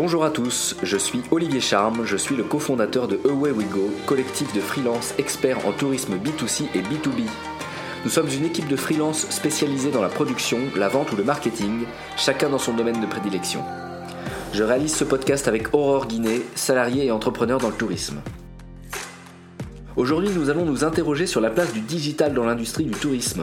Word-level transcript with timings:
Bonjour 0.00 0.24
à 0.24 0.30
tous, 0.30 0.76
je 0.84 0.96
suis 0.96 1.22
Olivier 1.32 1.58
Charme, 1.58 2.04
je 2.04 2.16
suis 2.16 2.36
le 2.36 2.44
cofondateur 2.44 3.08
de 3.08 3.18
Away 3.24 3.50
We 3.50 3.66
Go, 3.66 3.90
collectif 4.06 4.54
de 4.54 4.60
freelance 4.60 5.12
experts 5.18 5.66
en 5.66 5.72
tourisme 5.72 6.14
B2C 6.14 6.66
et 6.72 6.82
B2B. 6.82 7.24
Nous 8.04 8.10
sommes 8.10 8.28
une 8.28 8.44
équipe 8.44 8.68
de 8.68 8.76
freelance 8.76 9.28
spécialisée 9.28 9.90
dans 9.90 10.00
la 10.00 10.08
production, 10.08 10.58
la 10.76 10.86
vente 10.86 11.10
ou 11.10 11.16
le 11.16 11.24
marketing, 11.24 11.80
chacun 12.16 12.48
dans 12.48 12.60
son 12.60 12.74
domaine 12.74 13.00
de 13.00 13.06
prédilection. 13.06 13.64
Je 14.52 14.62
réalise 14.62 14.94
ce 14.94 15.02
podcast 15.02 15.48
avec 15.48 15.74
Aurore 15.74 16.06
Guinet, 16.06 16.42
salariée 16.54 17.06
et 17.06 17.10
entrepreneur 17.10 17.58
dans 17.58 17.70
le 17.70 17.74
tourisme. 17.74 18.20
Aujourd'hui, 19.96 20.30
nous 20.32 20.48
allons 20.48 20.64
nous 20.64 20.84
interroger 20.84 21.26
sur 21.26 21.40
la 21.40 21.50
place 21.50 21.72
du 21.72 21.80
digital 21.80 22.34
dans 22.34 22.44
l'industrie 22.44 22.84
du 22.84 22.92
tourisme. 22.92 23.42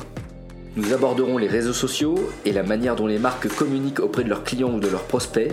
Nous 0.77 0.93
aborderons 0.93 1.37
les 1.37 1.47
réseaux 1.47 1.73
sociaux 1.73 2.15
et 2.45 2.53
la 2.53 2.63
manière 2.63 2.95
dont 2.95 3.07
les 3.07 3.19
marques 3.19 3.49
communiquent 3.49 3.99
auprès 3.99 4.23
de 4.23 4.29
leurs 4.29 4.45
clients 4.45 4.73
ou 4.73 4.79
de 4.79 4.87
leurs 4.87 5.03
prospects. 5.03 5.51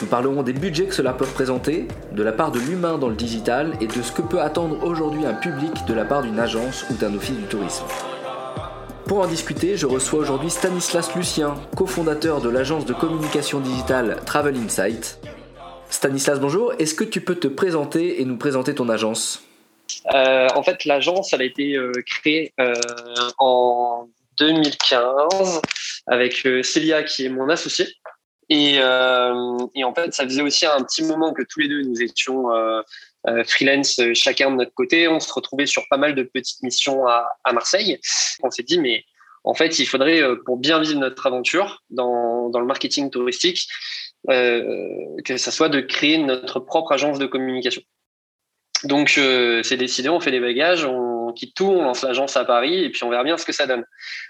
Nous 0.00 0.06
parlerons 0.06 0.44
des 0.44 0.52
budgets 0.52 0.86
que 0.86 0.94
cela 0.94 1.12
peut 1.12 1.24
représenter, 1.24 1.88
de 2.12 2.22
la 2.22 2.30
part 2.30 2.52
de 2.52 2.60
l'humain 2.60 2.98
dans 2.98 3.08
le 3.08 3.16
digital 3.16 3.72
et 3.80 3.88
de 3.88 4.02
ce 4.02 4.12
que 4.12 4.22
peut 4.22 4.40
attendre 4.40 4.84
aujourd'hui 4.84 5.26
un 5.26 5.34
public 5.34 5.72
de 5.88 5.94
la 5.94 6.04
part 6.04 6.22
d'une 6.22 6.38
agence 6.38 6.84
ou 6.88 6.94
d'un 6.94 7.14
office 7.14 7.36
du 7.36 7.44
tourisme. 7.44 7.84
Pour 9.08 9.20
en 9.20 9.26
discuter, 9.26 9.76
je 9.76 9.86
reçois 9.86 10.20
aujourd'hui 10.20 10.50
Stanislas 10.50 11.16
Lucien, 11.16 11.54
cofondateur 11.76 12.40
de 12.40 12.48
l'agence 12.48 12.84
de 12.86 12.92
communication 12.92 13.58
digitale 13.58 14.18
Travel 14.24 14.54
Insight. 14.56 15.18
Stanislas, 15.90 16.38
bonjour. 16.38 16.74
Est-ce 16.78 16.94
que 16.94 17.04
tu 17.04 17.20
peux 17.20 17.34
te 17.34 17.48
présenter 17.48 18.20
et 18.20 18.24
nous 18.24 18.36
présenter 18.36 18.76
ton 18.76 18.88
agence? 18.88 19.42
Euh, 20.14 20.46
En 20.54 20.62
fait, 20.62 20.84
l'agence 20.84 21.32
a 21.34 21.42
été 21.42 21.74
euh, 21.74 21.90
créée 22.06 22.52
euh, 22.60 22.74
en 23.38 24.08
2015 24.38 25.60
avec 26.06 26.46
Célia 26.62 27.02
qui 27.02 27.26
est 27.26 27.30
mon 27.30 27.48
associé. 27.48 27.86
Et, 28.50 28.76
et, 28.76 29.84
en 29.84 29.94
fait, 29.94 30.14
ça 30.14 30.24
faisait 30.24 30.42
aussi 30.42 30.64
un 30.64 30.82
petit 30.82 31.02
moment 31.02 31.34
que 31.34 31.42
tous 31.42 31.60
les 31.60 31.68
deux 31.68 31.82
nous 31.82 32.00
étions 32.02 32.46
freelance 33.46 34.00
chacun 34.14 34.50
de 34.50 34.56
notre 34.56 34.72
côté. 34.72 35.06
On 35.06 35.20
se 35.20 35.30
retrouvait 35.32 35.66
sur 35.66 35.82
pas 35.90 35.98
mal 35.98 36.14
de 36.14 36.22
petites 36.22 36.62
missions 36.62 37.06
à, 37.06 37.52
Marseille. 37.52 38.00
On 38.42 38.50
s'est 38.50 38.62
dit, 38.62 38.78
mais 38.78 39.04
en 39.44 39.52
fait, 39.52 39.78
il 39.78 39.86
faudrait, 39.86 40.22
pour 40.46 40.56
bien 40.56 40.80
vivre 40.80 40.98
notre 40.98 41.26
aventure 41.26 41.82
dans, 41.90 42.48
dans 42.48 42.60
le 42.60 42.66
marketing 42.66 43.10
touristique, 43.10 43.68
euh, 44.30 45.16
que 45.24 45.38
ça 45.38 45.50
soit 45.50 45.70
de 45.70 45.80
créer 45.80 46.18
notre 46.18 46.60
propre 46.60 46.92
agence 46.92 47.18
de 47.18 47.26
communication. 47.26 47.80
Donc, 48.84 49.14
euh, 49.16 49.62
c'est 49.62 49.78
décidé, 49.78 50.08
on 50.10 50.20
fait 50.20 50.30
des 50.30 50.40
bagages, 50.40 50.84
on 50.84 51.17
quitte 51.32 51.54
tout, 51.54 51.66
on 51.66 51.82
lance 51.82 52.02
l'agence 52.02 52.36
à 52.36 52.44
Paris 52.44 52.84
et 52.84 52.90
puis 52.90 53.04
on 53.04 53.10
verra 53.10 53.24
bien 53.24 53.36
ce 53.36 53.44
que 53.44 53.52
ça 53.52 53.66
donne. 53.66 53.84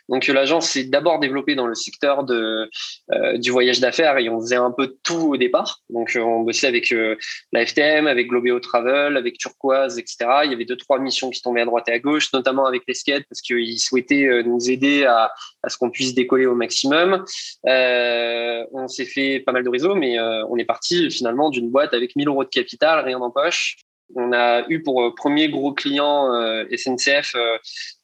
Donc, 0.08 0.26
l'agence 0.26 0.70
s'est 0.70 0.84
d'abord 0.84 1.18
développée 1.18 1.54
dans 1.54 1.66
le 1.66 1.74
secteur 1.74 2.24
de, 2.24 2.70
euh, 3.12 3.38
du 3.38 3.50
voyage 3.50 3.80
d'affaires 3.80 4.16
et 4.18 4.28
on 4.28 4.40
faisait 4.40 4.56
un 4.56 4.70
peu 4.70 4.96
tout 5.02 5.32
au 5.32 5.36
départ. 5.36 5.80
Donc, 5.90 6.16
euh, 6.16 6.20
on 6.20 6.40
bossait 6.40 6.66
avec 6.66 6.92
euh, 6.92 7.16
la 7.52 7.66
FTM, 7.66 8.06
avec 8.06 8.28
Globeo 8.28 8.58
Travel, 8.60 9.16
avec 9.16 9.38
Turquoise, 9.38 9.98
etc. 9.98 10.16
Il 10.44 10.50
y 10.50 10.54
avait 10.54 10.64
deux, 10.64 10.76
trois 10.76 10.98
missions 10.98 11.30
qui 11.30 11.42
tombaient 11.42 11.62
à 11.62 11.64
droite 11.66 11.88
et 11.88 11.92
à 11.92 11.98
gauche, 11.98 12.32
notamment 12.32 12.66
avec 12.66 12.82
les 12.88 12.94
skates 12.94 13.24
parce 13.28 13.42
qu'ils 13.42 13.78
souhaitaient 13.78 14.26
euh, 14.26 14.42
nous 14.42 14.70
aider 14.70 15.04
à, 15.04 15.32
à 15.62 15.68
ce 15.68 15.76
qu'on 15.76 15.90
puisse 15.90 16.14
décoller 16.14 16.46
au 16.46 16.54
maximum. 16.54 17.24
Euh, 17.66 18.64
on 18.72 18.88
s'est 18.88 19.04
fait 19.04 19.40
pas 19.40 19.52
mal 19.52 19.64
de 19.64 19.68
réseaux, 19.68 19.94
mais 19.94 20.18
on 20.20 20.56
est 20.56 20.64
parti 20.64 21.10
finalement 21.10 21.50
d'une 21.50 21.70
boîte 21.70 21.94
avec 21.94 22.16
1000 22.16 22.28
euros 22.28 22.44
de 22.44 22.48
capital, 22.48 23.04
rien 23.04 23.20
en 23.20 23.30
poche, 23.30 23.76
on 24.14 24.32
a 24.32 24.64
eu 24.68 24.82
pour 24.82 25.02
euh, 25.02 25.14
premier 25.14 25.48
gros 25.48 25.72
client 25.72 26.32
euh, 26.34 26.64
SNCF 26.74 27.34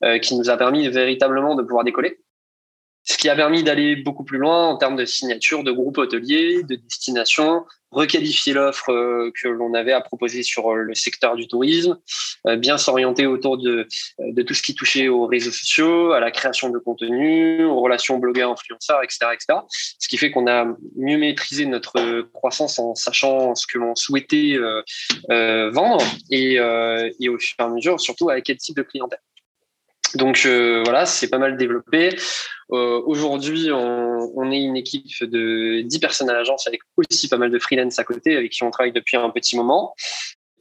euh, 0.02 0.19
qui 0.19 0.36
nous 0.36 0.50
a 0.50 0.56
permis 0.56 0.88
véritablement 0.88 1.55
de 1.55 1.62
pouvoir 1.62 1.84
décoller. 1.84 2.19
Ce 3.05 3.16
qui 3.16 3.28
a 3.28 3.36
permis 3.36 3.62
d'aller 3.62 3.97
beaucoup 3.97 4.25
plus 4.25 4.38
loin 4.38 4.69
en 4.69 4.76
termes 4.76 4.97
de 4.97 5.04
signature 5.04 5.62
de 5.62 5.72
groupes 5.72 5.98
hôteliers, 5.98 6.62
de 6.62 6.76
destination, 6.76 7.65
requalifier 7.91 8.54
l'offre 8.54 8.91
euh, 8.91 9.31
que 9.41 9.47
l'on 9.47 9.72
avait 9.72 9.92
à 9.92 10.00
proposer 10.00 10.42
sur 10.42 10.72
euh, 10.72 10.78
le 10.78 10.94
secteur 10.94 11.37
du 11.37 11.47
tourisme, 11.47 11.97
euh, 12.48 12.56
bien 12.56 12.76
s'orienter 12.76 13.26
autour 13.26 13.56
de, 13.56 13.87
de 14.19 14.42
tout 14.42 14.54
ce 14.54 14.62
qui 14.62 14.75
touchait 14.75 15.06
aux 15.06 15.26
réseaux 15.26 15.53
sociaux, 15.53 16.12
à 16.12 16.19
la 16.19 16.32
création 16.32 16.70
de 16.70 16.78
contenu, 16.78 17.65
aux 17.65 17.81
relations 17.81 18.19
blogueurs-influenceurs, 18.19 19.03
etc., 19.04 19.26
etc. 19.32 19.60
Ce 20.00 20.09
qui 20.09 20.16
fait 20.16 20.32
qu'on 20.32 20.48
a 20.48 20.66
mieux 20.97 21.19
maîtrisé 21.19 21.66
notre 21.66 22.22
croissance 22.32 22.81
en 22.81 22.97
sachant 22.97 23.54
ce 23.54 23.66
que 23.66 23.78
l'on 23.78 23.94
souhaitait 23.94 24.59
euh, 25.31 25.71
vendre 25.71 26.04
et, 26.31 26.59
euh, 26.59 27.10
et 27.21 27.28
au 27.28 27.38
fur 27.38 27.56
et 27.59 27.62
à 27.62 27.69
mesure, 27.69 28.00
surtout 28.00 28.31
avec 28.31 28.44
quel 28.44 28.56
type 28.56 28.76
de 28.76 28.82
clientèle. 28.82 29.21
Donc 30.14 30.42
euh, 30.47 30.82
voilà, 30.84 31.06
c'est 31.06 31.28
pas 31.28 31.38
mal 31.38 31.56
développé. 31.56 32.10
Euh, 32.72 33.02
Aujourd'hui, 33.04 33.70
on, 33.72 34.32
on, 34.36 34.50
est 34.50 34.60
une 34.60 34.76
équipe 34.76 35.22
de 35.22 35.82
10 35.82 35.98
personnes 35.98 36.30
à 36.30 36.32
l'agence 36.32 36.66
avec 36.66 36.80
aussi 36.97 37.28
pas 37.28 37.36
mal 37.36 37.50
de 37.50 37.58
freelance 37.58 37.98
à 37.98 38.04
côté 38.04 38.36
avec 38.36 38.53
qui 38.53 38.62
on 38.62 38.70
travaille 38.70 38.92
depuis 38.92 39.16
un 39.16 39.30
petit 39.30 39.56
moment. 39.56 39.94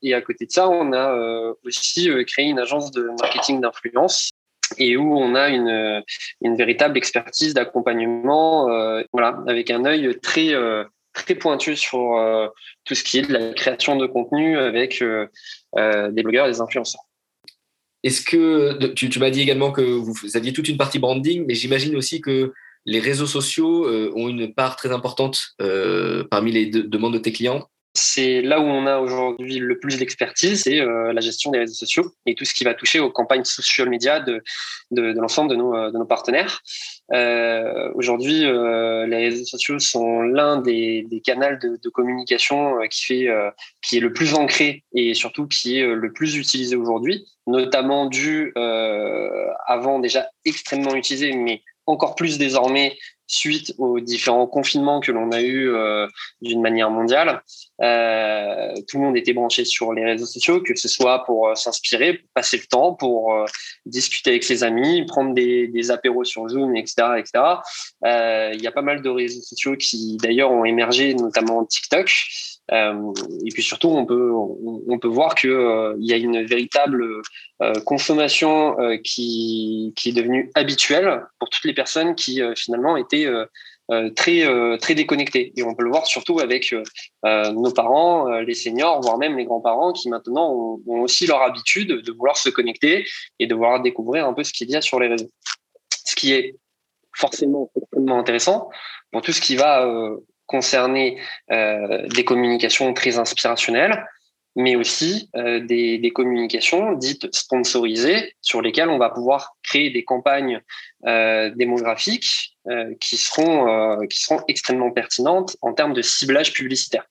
Et 0.02 0.14
à 0.14 0.22
côté 0.22 0.46
de 0.46 0.52
ça, 0.52 0.70
on 0.70 0.92
a 0.92 1.16
euh, 1.16 1.54
aussi 1.66 2.10
créé 2.28 2.46
une 2.46 2.60
agence 2.60 2.92
de 2.92 3.10
marketing 3.22 3.62
d'influence 3.62 4.32
et 4.78 4.98
où 4.98 5.18
on 5.18 5.36
a 5.36 5.50
une, 5.50 6.04
une 6.42 6.58
véritable 6.58 6.98
expertise 6.98 7.54
d'accompagnement, 7.54 8.66
voilà, 9.14 9.40
avec 9.48 9.70
un 9.70 9.86
œil 9.86 10.20
très 10.20 10.52
très 11.14 11.36
pointu 11.36 11.76
sur 11.76 12.18
tout 12.84 12.96
ce 12.96 13.04
qui 13.04 13.20
est 13.20 13.28
de 13.28 13.34
la 13.34 13.54
création 13.54 13.98
de 13.98 14.08
contenu 14.08 14.58
avec 14.58 15.04
des 15.04 16.24
blogueurs 16.24 16.48
et 16.48 16.52
des 16.52 16.62
influenceurs. 16.62 17.04
Est-ce 18.04 18.22
que 18.22 18.94
tu, 18.94 19.10
tu 19.10 19.20
m'as 19.20 19.30
dit 19.30 19.42
également 19.42 19.72
que 19.72 19.82
vous 19.82 20.16
aviez 20.36 20.54
toute 20.54 20.68
une 20.68 20.78
partie 20.78 21.00
branding, 21.00 21.46
mais 21.48 21.56
j'imagine 21.56 21.96
aussi 21.96 22.22
que 22.22 22.54
les 22.86 23.00
réseaux 23.00 23.28
sociaux 23.28 23.88
euh, 23.88 24.12
ont 24.16 24.28
une 24.28 24.54
part 24.54 24.76
très 24.76 24.92
importante 24.92 25.56
euh, 25.62 26.24
parmi 26.30 26.52
les 26.52 26.66
de 26.66 26.82
demandes 26.82 27.14
de 27.14 27.20
tes 27.20 27.32
clients 27.32 27.70
c'est 27.94 28.42
là 28.42 28.60
où 28.60 28.64
on 28.64 28.88
a 28.88 28.98
aujourd'hui 28.98 29.60
le 29.60 29.78
plus 29.78 30.00
d'expertise, 30.00 30.64
c'est 30.64 30.80
euh, 30.80 31.14
la 31.14 31.22
gestion 31.22 31.52
des 31.52 31.60
réseaux 31.60 31.76
sociaux 31.76 32.14
et 32.26 32.34
tout 32.34 32.46
ce 32.46 32.54
qui 32.54 32.64
va 32.64 32.74
toucher 32.74 33.00
aux 33.00 33.12
campagnes 33.12 33.44
social 33.44 33.88
media 33.88 34.20
de, 34.20 34.44
de, 34.92 35.14
l'ensemble 35.20 35.52
de 35.52 35.56
nos, 35.56 35.92
de 35.92 35.98
nos 35.98 36.06
partenaires. 36.06 36.62
Euh, 37.12 37.92
aujourd'hui, 37.96 38.46
euh, 38.46 39.06
les 39.06 39.18
réseaux 39.18 39.46
sociaux 39.46 39.80
sont 39.80 40.22
l'un 40.22 40.58
des, 40.62 41.04
des 41.04 41.22
canaux 41.22 41.58
de, 41.62 41.90
communication 41.90 42.80
euh, 42.80 42.88
qui 42.88 43.04
fait, 43.04 43.28
euh, 43.28 43.52
qui 43.82 43.98
est 43.98 44.00
le 44.00 44.14
plus 44.14 44.34
ancré 44.34 44.84
et 44.96 45.14
surtout 45.14 45.48
qui 45.48 45.78
est 45.78 45.86
le 45.86 46.14
plus 46.14 46.38
utilisé 46.38 46.76
aujourd'hui, 46.76 47.26
notamment 47.46 48.06
dû 48.08 48.54
avant 49.66 50.00
déjà 50.00 50.28
extrêmement 50.46 50.96
utilisé, 50.96 51.34
mais 51.34 51.62
encore 51.86 52.16
plus 52.16 52.38
désormais 52.38 52.98
suite 53.34 53.74
aux 53.78 54.00
différents 54.00 54.48
confinements 54.48 55.00
que 55.00 55.12
l'on 55.12 55.32
a 55.32 55.42
eu 55.42 55.70
euh, 55.70 56.08
d'une 56.42 56.62
manière 56.62 56.90
mondiale. 56.90 57.42
Euh, 57.82 58.74
tout 58.88 58.98
le 58.98 59.04
monde 59.04 59.18
était 59.18 59.34
branché 59.34 59.66
sur 59.66 59.94
les 59.94 60.06
réseaux 60.06 60.26
sociaux, 60.26 60.62
que 60.62 60.76
ce 60.76 60.88
soit 60.88 61.24
pour 61.26 61.50
euh, 61.50 61.56
s'inspirer, 61.56 62.22
passer 62.34 62.58
le 62.58 62.66
temps, 62.66 62.94
pour 62.94 63.34
discuter 63.86 64.32
avec 64.32 64.44
ses 64.44 64.64
amis, 64.64 65.06
prendre 65.06 65.34
des, 65.34 65.68
des 65.68 65.92
apéros 65.92 66.24
sur 66.24 66.48
Zoom, 66.48 66.76
etc., 66.76 66.96
etc. 67.18 67.32
Il 68.54 68.62
y 68.62 68.68
a 68.68 68.72
pas 68.72 68.82
mal 68.82 69.02
de 69.02 69.10
réseaux 69.10 69.42
sociaux 69.42 69.76
qui 69.76 70.18
d'ailleurs 70.18 70.52
ont 70.52 70.66
émergé, 70.66 71.14
notamment 71.16 71.66
TikTok. 71.66 72.12
Euh, 72.72 73.14
et 73.46 73.50
puis 73.52 73.62
surtout, 73.62 73.90
on 73.90 74.06
peut 74.06 74.32
on, 74.32 74.98
peut 75.00 75.08
voir 75.08 75.36
que 75.36 75.48
euh, 75.48 75.96
il 76.00 76.06
y 76.06 76.14
a 76.14 76.18
une 76.18 76.46
véritable 76.46 77.22
euh, 77.62 77.74
consommation 77.86 78.78
qui 79.04 79.94
qui 79.96 80.10
est 80.10 80.14
devenue 80.14 80.50
habituelle 80.56 81.24
pour 81.40 81.50
toutes 81.50 81.66
les 81.66 81.74
personnes 81.74 82.16
qui 82.16 82.42
finalement 82.56 82.96
étaient 82.96 83.28
très 84.16 84.78
très 84.80 84.96
déconnectées. 84.96 85.52
Et 85.58 85.64
on 85.64 85.76
peut 85.76 85.84
le 85.84 85.90
voir 85.90 86.06
surtout 86.06 86.40
avec 86.40 86.74
nos 87.24 87.72
parents, 87.72 88.30
les 88.40 88.54
seniors, 88.54 89.02
voire 89.02 89.18
même 89.18 89.38
les 89.38 89.46
grands-parents 89.46 89.92
qui 89.92 90.10
maintenant 90.10 90.52
ont, 90.52 90.82
ont, 90.88 91.02
aussi 91.02 91.28
leur 91.28 91.42
habitude 91.42 91.90
de 91.90 92.12
vouloir 92.12 92.38
se 92.38 92.50
connecter 92.50 93.06
et 93.40 93.48
de 93.48 93.54
vouloir 93.54 93.82
découvrir 93.82 94.26
un 94.26 94.34
peu 94.34 94.44
ce 94.44 94.54
qu'il 94.54 94.70
y 94.70 94.76
a 94.76 94.82
sur 94.82 95.00
les 95.00 95.08
réseaux. 95.08 95.32
Ce 96.06 96.16
qui 96.16 96.34
est 96.34 96.56
forcément 97.16 97.70
extrêmement 97.76 98.18
intéressant 98.18 98.70
pour 99.12 99.22
tout 99.22 99.34
ce 99.34 99.42
qui 99.42 99.56
va 99.56 99.86
concerner 100.54 101.18
euh, 101.52 102.08
des 102.10 102.24
communications 102.24 102.94
très 102.94 103.18
inspirationnelles, 103.18 104.06
mais 104.56 104.76
aussi 104.76 105.32
euh, 105.36 105.60
des, 105.62 105.98
des, 105.98 106.12
communications 106.12 106.94
dites 106.94 107.26
sponsorisées 107.34 108.36
sur 108.42 108.62
lesquelles 108.62 108.90
on 108.90 109.00
va 109.00 109.10
pouvoir 109.10 109.56
créer 109.64 109.90
des 109.90 110.04
campagnes 110.04 110.62
euh, 111.08 111.50
démographiques 111.56 112.56
euh, 112.70 112.94
qui 113.02 113.18
seront 113.18 113.68
euh, 113.68 114.06
qui 114.06 114.20
seront 114.22 114.42
extrêmement 114.48 114.92
pertinentes 114.92 115.58
en 115.62 115.74
termes 115.74 115.96
de 115.96 116.04
ciblage 116.04 116.54
publicitaire. 116.54 117.06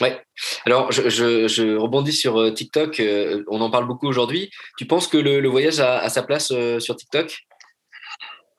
Ouais. 0.00 0.18
Alors, 0.64 0.92
je, 0.92 1.10
je, 1.10 1.46
je, 1.46 1.76
rebondis 1.76 2.12
sur 2.14 2.40
euh, 2.40 2.50
TikTok. 2.52 3.02
on 3.48 3.60
en 3.60 3.70
parle 3.70 3.86
beaucoup 3.86 4.08
aujourd'hui. 4.08 4.50
Tu 4.78 4.86
penses 4.86 5.08
que 5.08 5.18
le, 5.18 5.40
le 5.40 5.48
voyage 5.48 5.80
a, 5.80 5.98
a, 5.98 6.08
sa 6.08 6.22
place 6.22 6.52
sur 6.78 6.96
TikTok? 6.96 7.46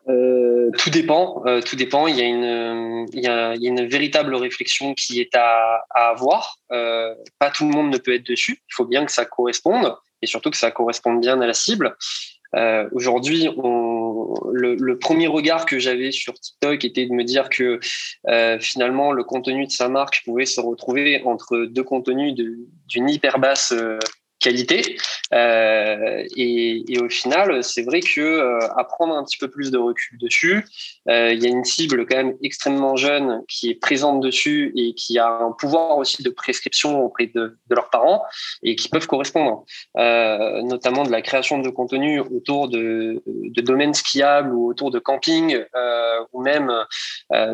Euh, 0.10 0.57
tout 0.78 0.90
dépend, 0.90 1.44
euh, 1.46 1.62
tout 1.62 1.76
dépend. 1.76 2.08
Il 2.08 2.16
y 2.16 2.22
a 2.22 2.26
une, 2.26 3.06
il 3.14 3.24
y 3.24 3.28
a, 3.28 3.56
une 3.56 3.88
véritable 3.88 4.36
réflexion 4.36 4.94
qui 4.94 5.20
est 5.20 5.36
à, 5.36 5.84
avoir. 5.94 6.58
Euh, 6.72 7.14
pas 7.40 7.50
tout 7.50 7.68
le 7.68 7.74
monde 7.74 7.92
ne 7.92 7.98
peut 7.98 8.14
être 8.14 8.26
dessus. 8.26 8.62
Il 8.70 8.74
faut 8.74 8.86
bien 8.86 9.06
que 9.06 9.12
ça 9.12 9.26
corresponde 9.26 9.96
et 10.22 10.28
surtout 10.28 10.50
que 10.50 10.58
ça 10.58 10.72
corresponde 10.72 11.22
bien 11.22 11.40
à 11.42 11.48
la 11.48 11.54
cible. 11.54 11.96
Euh, 12.56 12.88
Aujourd'hui, 12.92 13.50
le, 13.54 14.94
premier 14.96 15.28
regard 15.28 15.66
que 15.66 15.80
j'avais 15.80 16.12
sur 16.12 16.34
TikTok 16.34 16.86
était 16.86 17.06
de 17.06 17.14
me 17.14 17.24
dire 17.24 17.50
que 17.50 17.80
euh, 18.30 18.60
finalement, 18.60 19.12
le 19.12 19.24
contenu 19.24 19.66
de 19.66 19.72
sa 19.72 19.90
marque 19.90 20.22
pouvait 20.26 20.46
se 20.46 20.62
retrouver 20.62 21.22
entre 21.26 21.66
deux 21.66 21.84
contenus 21.84 22.34
d'une 22.34 23.10
hyper 23.10 23.40
basse 23.40 23.74
euh, 23.74 24.00
Euh, 25.34 26.24
et, 26.36 27.00
au 27.00 27.10
final, 27.10 27.64
c'est 27.64 27.84
vrai 27.84 28.00
que 28.00 28.22
euh, 28.22 28.60
à 28.76 28.84
prendre 28.84 29.16
un 29.16 29.24
petit 29.24 29.38
peu 29.38 29.50
plus 29.50 29.72
de 29.72 29.78
recul 29.78 30.18
dessus, 30.20 30.66
euh, 31.10 31.34
il 31.34 31.44
y 31.44 31.46
a 31.46 31.50
une 31.50 31.66
cible 31.66 32.06
quand 32.06 32.18
même 32.18 32.36
extrêmement 32.44 32.96
jeune 32.96 33.44
qui 33.48 33.70
est 33.70 33.76
présente 33.76 34.22
dessus 34.22 34.72
et 34.76 34.94
qui 34.94 35.20
a 35.20 35.28
un 35.28 35.52
pouvoir 35.52 35.98
aussi 35.98 36.24
de 36.24 36.30
prescription 36.30 37.04
auprès 37.04 37.28
de, 37.28 37.58
leurs 37.70 37.90
parents 37.90 38.24
et 38.64 38.76
qui 38.76 38.90
peuvent 38.90 39.08
correspondre, 39.08 39.66
notamment 39.96 41.04
de 41.04 41.12
la 41.12 41.22
création 41.22 41.60
de 41.60 41.70
contenu 41.70 42.20
autour 42.20 42.70
de, 42.70 43.22
de 43.26 43.62
domaines 43.62 43.94
skiables 43.94 44.54
ou 44.54 44.70
autour 44.70 44.90
de 44.92 45.00
camping 45.00 45.64
ou 46.34 46.42
même 46.42 46.72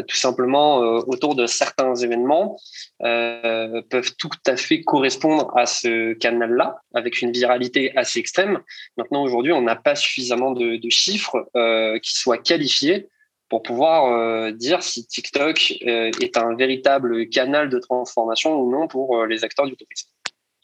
tout 0.07 0.15
simplement 0.15 0.77
autour 0.77 1.35
de 1.35 1.45
certains 1.45 1.95
événements 1.95 2.57
peuvent 2.99 4.15
tout 4.17 4.29
à 4.47 4.55
fait 4.55 4.81
correspondre 4.81 5.51
à 5.57 5.65
ce 5.65 6.13
canal-là 6.13 6.82
avec 6.93 7.21
une 7.21 7.31
viralité 7.31 7.95
assez 7.97 8.19
extrême. 8.19 8.59
Maintenant, 8.97 9.23
aujourd'hui, 9.23 9.51
on 9.51 9.61
n'a 9.61 9.75
pas 9.75 9.95
suffisamment 9.95 10.51
de, 10.51 10.79
chiffres 10.89 11.49
euh, 11.55 11.97
qui 11.99 12.13
soient 12.13 12.37
qualifiés 12.37 13.07
pour 13.49 13.63
pouvoir 13.63 14.11
euh, 14.11 14.51
dire 14.51 14.83
si 14.83 15.05
TikTok 15.05 15.73
euh, 15.85 16.11
est 16.21 16.37
un 16.37 16.55
véritable 16.55 17.29
canal 17.29 17.69
de 17.69 17.79
transformation 17.79 18.55
ou 18.59 18.71
non 18.71 18.87
pour 18.87 19.25
les 19.25 19.43
acteurs 19.43 19.65
du 19.65 19.75
tourisme. 19.75 20.09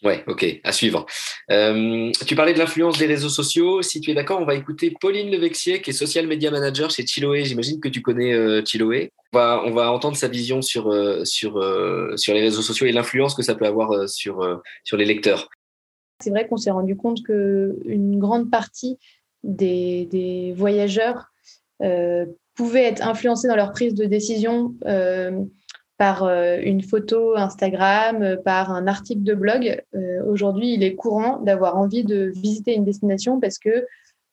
Ouais, 0.02 0.24
ok, 0.28 0.46
à 0.64 0.72
suivre. 0.72 1.06
Tu 1.50 2.36
parlais 2.38 2.54
de 2.54 2.58
l'influence 2.58 2.98
des 2.98 3.06
réseaux 3.06 3.28
sociaux. 3.28 3.82
Si 3.82 4.00
tu 4.00 4.12
es 4.12 4.14
d'accord, 4.14 4.40
on 4.40 4.46
va 4.46 4.56
écouter 4.56 4.94
Pauline 4.98 5.30
Levexier, 5.30 5.82
qui 5.82 5.90
est 5.90 5.94
social 5.94 6.26
media 6.26 6.52
manager 6.52 6.90
chez 6.90 7.06
Chiloé. 7.06 7.44
J'imagine 7.44 7.82
que 7.82 7.90
tu 7.90 8.02
connais 8.02 8.64
Chiloé. 8.64 9.12
On 9.34 9.38
va, 9.38 9.62
on 9.66 9.72
va 9.72 9.92
entendre 9.92 10.16
sa 10.16 10.30
vision 10.30 10.62
sur, 10.62 10.86
sur, 11.26 11.62
sur 12.16 12.34
les 12.34 12.42
réseaux 12.42 12.62
sociaux 12.62 12.86
et 12.86 12.94
l'influence 12.94 13.36
que 13.36 13.44
ça 13.44 13.56
peut 13.56 13.66
avoir 13.66 14.08
sur, 14.08 14.62
sur 14.86 14.96
les 14.96 15.04
lecteurs. 15.04 15.50
C'est 16.22 16.30
vrai 16.30 16.48
qu'on 16.48 16.58
s'est 16.58 16.72
rendu 16.72 16.96
compte 16.96 17.24
qu'une 17.24 18.20
grande 18.20 18.52
partie 18.52 18.98
des, 19.44 20.54
voyageurs 20.58 21.32
euh, 21.82 22.26
pouvaient 22.56 22.84
être 22.84 23.08
influencés 23.08 23.48
dans 23.48 23.56
leur 23.56 23.72
prise 23.72 23.94
de 23.94 24.06
décision 24.06 24.76
euh, 24.86 25.44
par 25.98 26.24
euh, 26.24 26.58
une 26.62 26.82
photo 26.82 27.38
Instagram, 27.38 28.38
par 28.44 28.72
un 28.72 28.88
article 28.88 29.24
de 29.24 29.34
blog. 29.34 29.82
Aujourd'hui, 30.28 30.74
il 30.74 30.84
est 30.84 30.96
courant 30.96 31.40
d'avoir 31.40 31.78
envie 31.78 32.04
de 32.04 32.32
visiter 32.36 32.74
une 32.74 32.86
destination 32.86 33.40
parce 33.40 33.58
que 33.60 33.86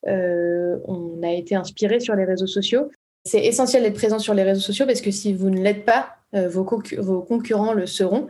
on 0.09 1.21
a 1.25 1.33
été 1.33 1.57
inspiré 1.57 1.99
sur 1.99 2.15
les 2.15 2.25
réseaux 2.25 2.47
sociaux. 2.47 2.91
C'est 3.25 3.45
essentiel 3.45 3.83
d'être 3.83 3.97
présent 3.97 4.21
sur 4.21 4.35
les 4.35 4.45
réseaux 4.45 4.61
sociaux 4.61 4.87
parce 4.87 5.01
que 5.01 5.11
si 5.11 5.33
vous 5.33 5.51
ne 5.51 5.61
l'êtes 5.61 5.85
pas, 5.85 6.17
vos 6.33 6.65
concurrents 6.65 7.73
le 7.73 7.87
seront. 7.87 8.29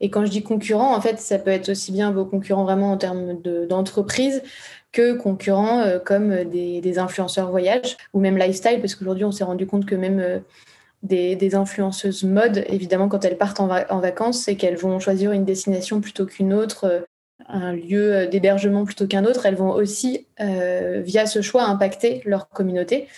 Et 0.00 0.10
quand 0.10 0.24
je 0.24 0.30
dis 0.30 0.42
concurrents, 0.42 0.94
en 0.94 1.00
fait, 1.00 1.18
ça 1.18 1.38
peut 1.38 1.50
être 1.50 1.70
aussi 1.70 1.92
bien 1.92 2.10
vos 2.10 2.24
concurrents 2.24 2.64
vraiment 2.64 2.92
en 2.92 2.96
termes 2.96 3.40
d'entreprise 3.68 4.42
que 4.92 5.12
concurrents 5.12 5.80
euh, 5.80 5.98
comme 5.98 6.44
des, 6.44 6.80
des, 6.80 6.98
influenceurs 6.98 7.50
voyage 7.50 7.96
ou 8.12 8.20
même 8.20 8.36
lifestyle, 8.36 8.80
parce 8.80 8.94
qu'aujourd'hui, 8.94 9.24
on 9.24 9.30
s'est 9.30 9.44
rendu 9.44 9.66
compte 9.66 9.86
que 9.86 9.94
même 9.94 10.18
euh, 10.18 10.38
des, 11.02 11.36
des, 11.36 11.54
influenceuses 11.54 12.24
mode, 12.24 12.64
évidemment, 12.68 13.08
quand 13.08 13.24
elles 13.24 13.38
partent 13.38 13.60
en, 13.60 13.66
va 13.66 13.86
en 13.92 14.00
vacances, 14.00 14.42
c'est 14.42 14.56
qu'elles 14.56 14.76
vont 14.76 14.98
choisir 14.98 15.32
une 15.32 15.44
destination 15.44 16.00
plutôt 16.00 16.26
qu'une 16.26 16.52
autre, 16.52 16.84
euh, 16.84 17.00
un 17.48 17.72
lieu 17.72 18.26
d'hébergement 18.26 18.84
plutôt 18.84 19.06
qu'un 19.06 19.24
autre. 19.24 19.46
Elles 19.46 19.56
vont 19.56 19.70
aussi, 19.70 20.26
euh, 20.40 21.02
via 21.04 21.26
ce 21.26 21.42
choix, 21.42 21.64
impacter 21.64 22.22
leur 22.24 22.48
communauté. 22.48 23.08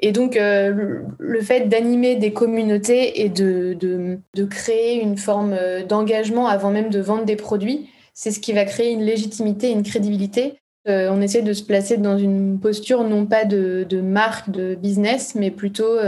Et 0.00 0.12
donc, 0.12 0.36
euh, 0.36 1.02
le 1.18 1.40
fait 1.42 1.68
d'animer 1.68 2.16
des 2.16 2.32
communautés 2.32 3.22
et 3.22 3.28
de, 3.28 3.74
de, 3.78 4.18
de 4.34 4.44
créer 4.44 5.00
une 5.00 5.18
forme 5.18 5.52
euh, 5.52 5.84
d'engagement 5.84 6.46
avant 6.46 6.70
même 6.70 6.88
de 6.88 7.00
vendre 7.00 7.26
des 7.26 7.36
produits, 7.36 7.90
c'est 8.14 8.30
ce 8.30 8.40
qui 8.40 8.54
va 8.54 8.64
créer 8.64 8.92
une 8.92 9.02
légitimité, 9.02 9.70
une 9.70 9.82
crédibilité. 9.82 10.54
Euh, 10.88 11.10
on 11.12 11.20
essaie 11.20 11.42
de 11.42 11.52
se 11.52 11.62
placer 11.62 11.98
dans 11.98 12.16
une 12.16 12.58
posture 12.58 13.04
non 13.04 13.26
pas 13.26 13.44
de, 13.44 13.86
de 13.88 14.00
marque, 14.00 14.50
de 14.50 14.74
business, 14.74 15.34
mais 15.34 15.50
plutôt 15.50 15.98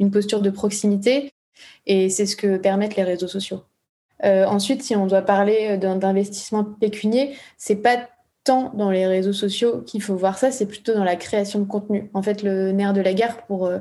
une 0.00 0.10
posture 0.10 0.40
de 0.40 0.48
proximité. 0.48 1.30
Et 1.86 2.08
c'est 2.08 2.24
ce 2.24 2.34
que 2.34 2.56
permettent 2.56 2.96
les 2.96 3.02
réseaux 3.02 3.28
sociaux. 3.28 3.62
Ensuite, 4.24 4.82
si 4.82 4.96
on 4.96 5.06
doit 5.06 5.22
parler 5.22 5.76
d'investissement 5.76 6.64
pécunier, 6.64 7.36
c'est 7.56 7.76
pas 7.76 8.08
dans 8.48 8.90
les 8.90 9.06
réseaux 9.06 9.32
sociaux 9.32 9.82
qu'il 9.82 10.02
faut 10.02 10.16
voir 10.16 10.38
ça, 10.38 10.50
c'est 10.50 10.66
plutôt 10.66 10.94
dans 10.94 11.04
la 11.04 11.16
création 11.16 11.60
de 11.60 11.64
contenu. 11.64 12.10
En 12.14 12.22
fait, 12.22 12.42
le 12.42 12.72
nerf 12.72 12.92
de 12.92 13.00
la 13.00 13.14
guerre 13.14 13.38
pour 13.46 13.66
euh, 13.66 13.78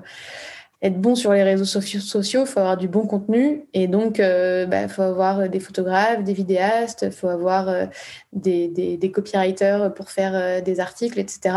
être 0.81 0.99
bon 0.99 1.15
sur 1.15 1.33
les 1.33 1.43
réseaux 1.43 1.65
sociaux, 1.65 2.41
il 2.41 2.47
faut 2.47 2.59
avoir 2.59 2.77
du 2.77 2.87
bon 2.87 3.07
contenu. 3.07 3.65
Et 3.73 3.87
donc, 3.87 4.19
il 4.19 4.23
euh, 4.23 4.65
bah, 4.65 4.87
faut 4.87 5.01
avoir 5.01 5.49
des 5.49 5.59
photographes, 5.59 6.23
des 6.23 6.33
vidéastes, 6.33 7.05
il 7.07 7.11
faut 7.11 7.29
avoir 7.29 7.69
euh, 7.69 7.85
des, 8.33 9.11
copywriters 9.13 9.93
pour 9.93 10.11
faire 10.11 10.35
euh, 10.35 10.61
des 10.61 10.79
articles, 10.79 11.19
etc. 11.19 11.55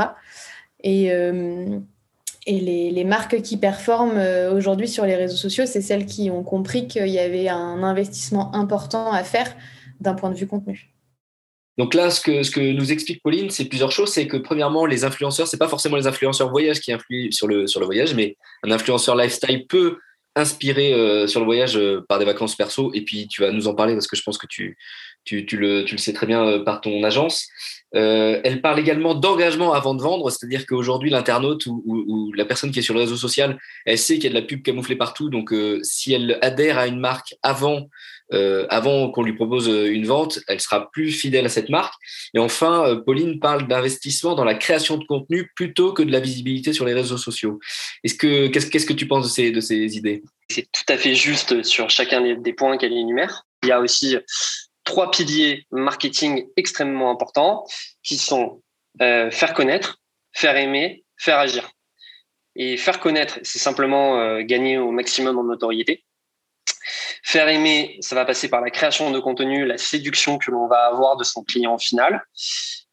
Et, 0.83 1.12
euh, 1.12 1.79
les, 2.47 3.05
marques 3.05 3.43
qui 3.43 3.57
performent 3.57 4.17
euh, 4.17 4.53
aujourd'hui 4.53 4.89
sur 4.89 5.05
les 5.05 5.15
réseaux 5.15 5.37
sociaux, 5.37 5.67
c'est 5.67 5.81
celles 5.81 6.07
qui 6.07 6.31
ont 6.31 6.43
compris 6.43 6.89
qu'il 6.89 7.09
y 7.09 7.19
avait 7.19 7.49
un 7.49 7.83
investissement 7.83 8.55
important 8.55 9.12
à 9.12 9.23
faire 9.25 9.55
d'un 10.01 10.15
point 10.15 10.31
de 10.31 10.35
vue 10.35 10.47
contenu. 10.47 10.91
Donc 11.81 11.94
là, 11.94 12.11
ce 12.11 12.21
que, 12.21 12.43
ce 12.43 12.50
que 12.50 12.61
nous 12.61 12.93
explique 12.93 13.23
Pauline, 13.23 13.49
c'est 13.49 13.65
plusieurs 13.65 13.91
choses. 13.91 14.11
C'est 14.11 14.27
que 14.27 14.37
premièrement, 14.37 14.85
les 14.85 15.03
influenceurs, 15.05 15.49
c'est 15.49 15.56
pas 15.56 15.67
forcément 15.67 15.97
les 15.97 16.06
influenceurs 16.06 16.50
voyage 16.50 16.79
qui 16.79 16.93
influent 16.93 17.32
sur 17.32 17.49
le, 17.49 17.67
sur 17.67 17.81
le 17.81 17.87
voyage, 17.87 18.15
mais 18.15 18.37
un 18.62 18.71
influenceur 18.71 19.17
lifestyle 19.17 19.67
peut 19.67 19.97
inspirer 20.37 20.93
euh, 20.93 21.27
sur 21.27 21.41
le 21.41 21.47
voyage 21.47 21.79
euh, 21.79 22.05
par 22.06 22.19
des 22.19 22.27
vacances 22.27 22.55
perso. 22.55 22.91
Et 22.93 23.00
puis, 23.00 23.29
tu 23.29 23.41
vas 23.41 23.50
nous 23.50 23.67
en 23.67 23.75
parler 23.75 23.94
parce 23.94 24.09
que 24.09 24.15
je 24.15 24.23
pense 24.23 24.37
que 24.37 24.47
tu, 24.47 24.77
tu, 25.25 25.47
tu, 25.47 25.56
le, 25.56 25.87
tu 25.87 25.94
le, 25.94 25.99
sais 25.99 26.12
très 26.12 26.27
bien 26.27 26.47
euh, 26.47 26.62
par 26.62 26.82
ton 26.82 27.03
agence. 27.03 27.49
Elle 27.94 28.61
parle 28.61 28.79
également 28.79 29.15
d'engagement 29.15 29.73
avant 29.73 29.94
de 29.94 30.03
vendre, 30.03 30.29
c'est-à-dire 30.29 30.67
qu'aujourd'hui, 30.67 31.09
l'internaute 31.09 31.65
ou, 31.65 31.83
ou, 31.87 32.31
la 32.35 32.44
personne 32.44 32.73
qui 32.73 32.81
est 32.81 32.83
sur 32.83 32.93
le 32.94 33.00
réseau 33.00 33.17
social, 33.17 33.59
elle 33.87 33.97
sait 33.97 34.17
qu'il 34.17 34.25
y 34.25 34.26
a 34.26 34.31
de 34.31 34.35
la 34.35 34.47
pub 34.47 34.62
camouflée 34.62 34.97
partout. 34.97 35.31
Donc, 35.31 35.53
si 35.83 36.12
elle 36.12 36.38
adhère 36.43 36.79
à 36.79 36.87
une 36.87 37.00
marque 37.00 37.35
avant, 37.43 37.88
euh, 38.32 38.67
avant 38.71 39.11
qu'on 39.11 39.23
lui 39.23 39.35
propose 39.35 39.67
une 39.69 40.06
vente, 40.06 40.41
elle 40.49 40.61
sera 40.61 40.91
plus 40.91 41.11
fidèle 41.11 41.47
à 41.47 41.49
cette 41.49 41.69
marque. 41.69 41.94
Et 42.35 42.38
enfin, 42.38 43.00
Pauline 43.05 43.41
parle 43.41 43.66
d'investissement 43.66 44.35
dans 44.35 44.45
la 44.45 44.55
création 44.55 44.99
de 44.99 45.05
contenu 45.05 45.50
plutôt 45.57 45.93
que 45.93 46.02
de 46.02 46.12
la 46.12 46.21
visibilité 46.21 46.73
sur 46.73 46.85
les 46.85 46.95
réseaux 46.95 47.19
sociaux. 47.19 47.59
Est-ce 48.05 48.14
que 48.14 48.49
qu'est-ce, 48.49 48.87
que 48.87 48.93
tu 48.93 49.07
penses 49.07 49.25
de 49.25 49.31
ces, 49.31 49.50
de 49.50 49.61
ces 49.61 49.97
idées? 49.97 50.23
C'est 50.50 50.69
tout 50.71 50.93
à 50.93 50.97
fait 50.97 51.14
juste 51.14 51.62
sur 51.62 51.90
chacun 51.90 52.21
des 52.35 52.52
points 52.52 52.76
qu'elle 52.76 52.93
énumère. 52.93 53.45
Il 53.62 53.69
y 53.69 53.73
a 53.73 53.81
aussi 53.81 54.16
trois 54.85 55.11
piliers 55.11 55.66
marketing 55.71 56.47
extrêmement 56.57 57.11
importants 57.11 57.64
qui 58.02 58.16
sont 58.16 58.62
euh, 59.00 59.31
faire 59.31 59.55
connaître, 59.55 60.00
faire 60.33 60.57
aimer, 60.57 61.05
faire 61.16 61.38
agir. 61.38 61.71
Et 62.57 62.76
faire 62.76 62.99
connaître, 62.99 63.38
c'est 63.43 63.61
simplement 63.61 64.19
euh, 64.19 64.43
gagner 64.43 64.78
au 64.78 64.90
maximum 64.90 65.38
en 65.38 65.45
notoriété. 65.45 66.05
Faire 67.23 67.49
aimer, 67.49 67.97
ça 68.00 68.15
va 68.15 68.25
passer 68.25 68.49
par 68.49 68.61
la 68.61 68.71
création 68.71 69.11
de 69.11 69.19
contenu, 69.19 69.67
la 69.67 69.79
séduction 69.79 70.39
que 70.39 70.50
l'on 70.50 70.67
va 70.67 70.87
avoir 70.87 71.17
de 71.17 71.25
son 71.25 71.45
client 71.45 71.79
final. 71.79 72.25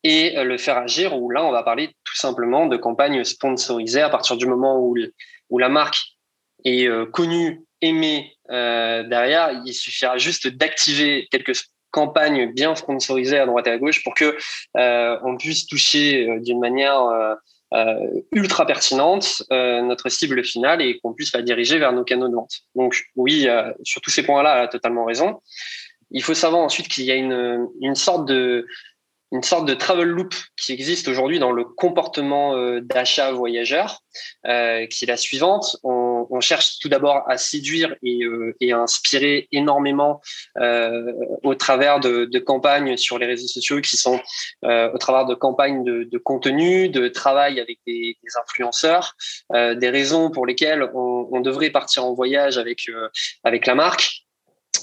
Et 0.03 0.37
euh, 0.37 0.43
le 0.43 0.57
faire 0.57 0.77
agir, 0.77 1.17
où 1.17 1.29
là, 1.29 1.43
on 1.43 1.51
va 1.51 1.63
parler 1.63 1.95
tout 2.03 2.15
simplement 2.15 2.67
de 2.67 2.77
campagnes 2.77 3.23
sponsorisées 3.23 4.01
à 4.01 4.09
partir 4.09 4.37
du 4.37 4.45
moment 4.45 4.79
où, 4.79 4.95
la 5.57 5.69
marque 5.69 5.99
est 6.65 6.87
euh, 6.87 7.05
connue, 7.05 7.63
aimée 7.81 8.33
euh, 8.51 9.03
derrière. 9.03 9.61
Il 9.65 9.73
suffira 9.73 10.17
juste 10.17 10.47
d'activer 10.47 11.27
quelques 11.31 11.55
campagne 11.89 12.51
bien 12.51 12.75
sponsorisée 12.75 13.39
à 13.39 13.45
droite 13.45 13.65
et 13.65 13.71
à 13.71 13.77
gauche 13.77 14.03
pour 14.03 14.13
que 14.13 14.37
on 14.75 15.37
puisse 15.37 15.65
toucher 15.65 16.27
d'une 16.41 16.59
manière 16.59 17.37
euh, 17.73 17.77
euh, 17.77 18.21
ultra 18.31 18.65
pertinente 18.65 19.43
euh, 19.51 19.81
notre 19.81 20.09
cible 20.09 20.43
finale 20.43 20.81
et 20.81 20.99
qu'on 20.99 21.13
puisse 21.13 21.33
la 21.33 21.41
diriger 21.41 21.79
vers 21.79 21.91
nos 21.91 22.03
canaux 22.03 22.29
de 22.29 22.35
vente. 22.35 22.61
Donc 22.75 23.03
oui, 23.15 23.47
sur 23.83 24.01
tous 24.01 24.09
ces 24.09 24.23
points-là, 24.23 24.57
elle 24.57 24.63
a 24.63 24.67
totalement 24.67 25.05
raison. 25.05 25.41
Il 26.11 26.23
faut 26.23 26.33
savoir 26.33 26.61
ensuite 26.61 26.87
qu'il 26.87 27.03
y 27.03 27.11
a 27.11 27.15
une, 27.15 27.67
une 27.81 27.95
sorte 27.95 28.25
de 28.27 28.65
une 29.31 29.43
sorte 29.43 29.67
de 29.67 29.73
travel 29.73 30.07
loop 30.07 30.33
qui 30.55 30.71
existe 30.71 31.07
aujourd'hui 31.07 31.39
dans 31.39 31.51
le 31.51 31.65
comportement 31.65 32.55
euh, 32.55 32.79
d'achat 32.81 33.31
voyageur, 33.31 34.01
euh, 34.45 34.85
qui 34.87 35.03
est 35.03 35.07
la 35.07 35.17
suivante. 35.17 35.77
On 36.29 36.39
cherche 36.39 36.79
tout 36.79 36.89
d'abord 36.89 37.23
à 37.27 37.37
séduire 37.37 37.95
et, 38.03 38.23
euh, 38.23 38.55
à 38.71 38.75
inspirer 38.75 39.47
énormément 39.51 40.21
euh, 40.57 41.11
au 41.43 41.55
travers 41.55 41.99
de, 41.99 42.39
campagnes 42.39 42.97
sur 42.97 43.17
les 43.17 43.25
réseaux 43.25 43.47
sociaux 43.47 43.81
qui 43.81 43.97
sont 43.97 44.19
euh, 44.63 44.91
au 44.93 44.97
travers 44.97 45.25
de 45.25 45.33
campagnes 45.33 45.83
de, 45.83 46.17
contenu, 46.17 46.89
de 46.89 47.07
travail 47.07 47.59
avec 47.59 47.79
des, 47.85 48.15
influenceurs, 48.41 49.15
des 49.53 49.89
raisons 49.89 50.29
pour 50.29 50.45
lesquelles 50.45 50.89
on, 50.93 51.27
on, 51.31 51.41
devrait 51.41 51.69
partir 51.69 52.05
en 52.05 52.13
voyage 52.13 52.57
avec, 52.57 52.85
avec 53.43 53.65
la 53.65 53.75
marque 53.75 54.26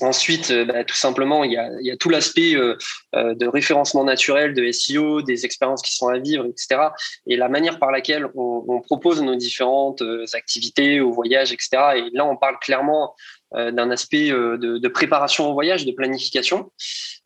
Ensuite, 0.00 0.50
euh, 0.50 0.64
bah, 0.64 0.84
tout 0.84 0.94
simplement, 0.94 1.44
il 1.44 1.52
y 1.52 1.90
a, 1.90 1.96
tout 1.96 2.10
l'aspect 2.10 2.54
euh, 2.54 2.76
euh, 3.14 3.34
de 3.34 3.46
référencement 3.46 4.04
naturel, 4.04 4.54
de 4.54 4.70
SEO, 4.70 5.22
des 5.22 5.44
expériences 5.44 5.82
qui 5.82 5.94
sont 5.94 6.08
à 6.08 6.18
vivre, 6.18 6.46
etc. 6.46 6.88
Et 7.26 7.36
la 7.36 7.48
manière 7.48 7.78
par 7.78 7.90
laquelle 7.90 8.26
on, 8.34 8.80
propose 8.80 9.22
nos 9.22 9.36
différentes 9.36 10.02
activités 10.34 11.00
au 11.00 11.10
voyage, 11.10 11.52
etc. 11.52 11.68
Et 11.96 12.10
là, 12.12 12.26
on 12.26 12.36
parle 12.36 12.58
clairement 12.60 13.14
d'un 13.54 13.90
aspect 13.90 14.28
de, 14.30 14.88
préparation 14.88 15.48
au 15.48 15.52
voyage, 15.52 15.84
de 15.86 15.92
planification. 15.92 16.70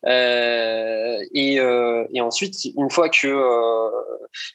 et, 0.05 1.59
ensuite, 2.21 2.55
une 2.77 2.89
fois 2.89 3.09
que 3.09 3.89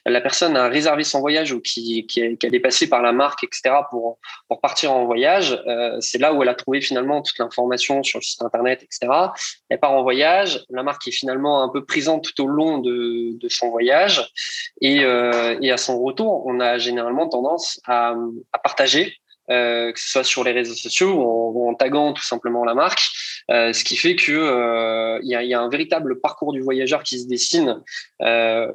la 0.06 0.20
personne 0.20 0.56
a 0.56 0.68
réservé 0.68 1.04
son 1.04 1.20
voyage 1.20 1.52
ou 1.52 1.60
qu'elle 1.60 2.54
est 2.54 2.60
passée 2.60 2.88
par 2.88 3.02
la 3.02 3.12
marque, 3.12 3.44
etc., 3.44 3.74
pour, 3.90 4.18
partir 4.62 4.92
en 4.92 5.04
voyage, 5.04 5.60
c'est 6.00 6.18
là 6.18 6.32
où 6.32 6.42
elle 6.42 6.48
a 6.48 6.54
trouvé 6.54 6.80
finalement 6.80 7.22
toute 7.22 7.38
l'information 7.38 8.02
sur 8.02 8.18
le 8.18 8.24
site 8.24 8.42
internet, 8.42 8.82
etc. 8.82 9.12
Elle 9.68 9.80
part 9.80 9.92
en 9.92 10.02
voyage, 10.02 10.64
la 10.70 10.82
marque 10.82 11.06
est 11.08 11.12
finalement 11.12 11.62
un 11.62 11.68
peu 11.68 11.84
présente 11.84 12.24
tout 12.24 12.44
au 12.44 12.46
long 12.46 12.78
de, 12.78 13.48
son 13.48 13.70
voyage, 13.70 14.30
et, 14.80 15.04
euh, 15.04 15.72
à 15.72 15.76
son 15.76 16.00
retour, 16.02 16.46
on 16.46 16.60
a 16.60 16.78
généralement 16.78 17.28
tendance 17.28 17.80
à 17.86 18.14
partager 18.62 19.16
euh, 19.50 19.92
que 19.92 20.00
ce 20.00 20.08
soit 20.08 20.24
sur 20.24 20.42
les 20.42 20.52
réseaux 20.52 20.74
sociaux 20.74 21.12
ou 21.12 21.68
en, 21.68 21.74
taguant 21.74 22.14
tout 22.14 22.22
simplement 22.22 22.64
la 22.64 22.74
marque, 22.74 23.02
euh, 23.50 23.74
ce 23.74 23.84
qui 23.84 23.96
fait 23.96 24.16
que 24.16 24.32
euh, 24.32 25.18
il 25.22 25.28
y, 25.28 25.54
a, 25.54 25.60
un 25.60 25.68
véritable 25.68 26.18
parcours 26.20 26.52
du 26.54 26.62
voyageur 26.62 27.02
qui 27.02 27.18
se 27.18 27.26
dessine 27.28 27.82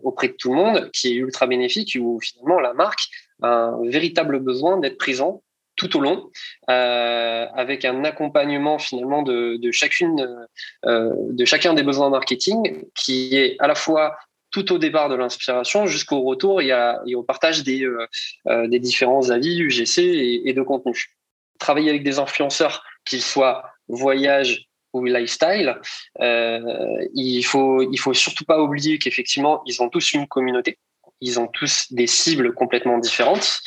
auprès 0.03 0.27
de 0.27 0.33
tout 0.33 0.49
le 0.49 0.55
monde, 0.55 0.91
qui 0.91 1.07
est 1.07 1.15
ultra 1.15 1.47
bénéfique, 1.47 1.97
où 1.99 2.19
finalement 2.21 2.59
la 2.59 2.73
marque 2.73 2.99
a 3.41 3.47
un 3.47 3.89
véritable 3.89 4.39
besoin 4.39 4.77
d'être 4.77 4.97
présent 4.97 5.41
tout 5.75 5.95
au 5.97 6.01
long, 6.01 6.29
avec 6.67 7.85
un 7.85 8.03
accompagnement 8.03 8.77
finalement 8.77 9.23
de, 9.23 9.55
de 9.55 9.71
chacune, 9.71 10.45
de 10.83 11.45
chacun 11.45 11.73
des 11.73 11.83
besoins 11.83 12.09
marketing, 12.09 12.85
qui 12.95 13.35
est 13.35 13.55
à 13.59 13.67
la 13.67 13.75
fois 13.75 14.17
tout 14.51 14.71
au 14.73 14.77
départ 14.77 15.09
de 15.09 15.15
l'inspiration 15.15 15.87
jusqu'au 15.87 16.21
retour 16.21 16.61
et, 16.61 16.71
au 17.15 17.23
partage 17.23 17.63
des, 17.63 17.83
euh, 17.83 18.67
des 18.67 18.79
différents 18.79 19.29
avis 19.29 19.59
UGC 19.59 19.99
et, 20.45 20.53
de 20.53 20.61
contenu. 20.61 21.17
Travailler 21.59 21.89
avec 21.89 22.03
des 22.03 22.19
influenceurs, 22.19 22.83
qu'ils 23.05 23.21
soient 23.21 23.63
voyage 23.87 24.65
ou 24.93 25.05
lifestyle, 25.05 25.79
il 26.19 27.43
faut 27.43 27.81
il 27.81 27.97
faut 27.97 28.13
surtout 28.13 28.45
pas 28.45 28.59
oublier 28.59 28.97
qu'effectivement 28.97 29.61
ils 29.65 29.83
ont 29.83 29.89
tous 29.89 30.13
une 30.13 30.27
communauté 30.27 30.79
ils 31.21 31.39
ont 31.39 31.47
tous 31.47 31.91
des 31.91 32.07
cibles 32.07 32.53
complètement 32.53 32.97
différentes. 32.97 33.61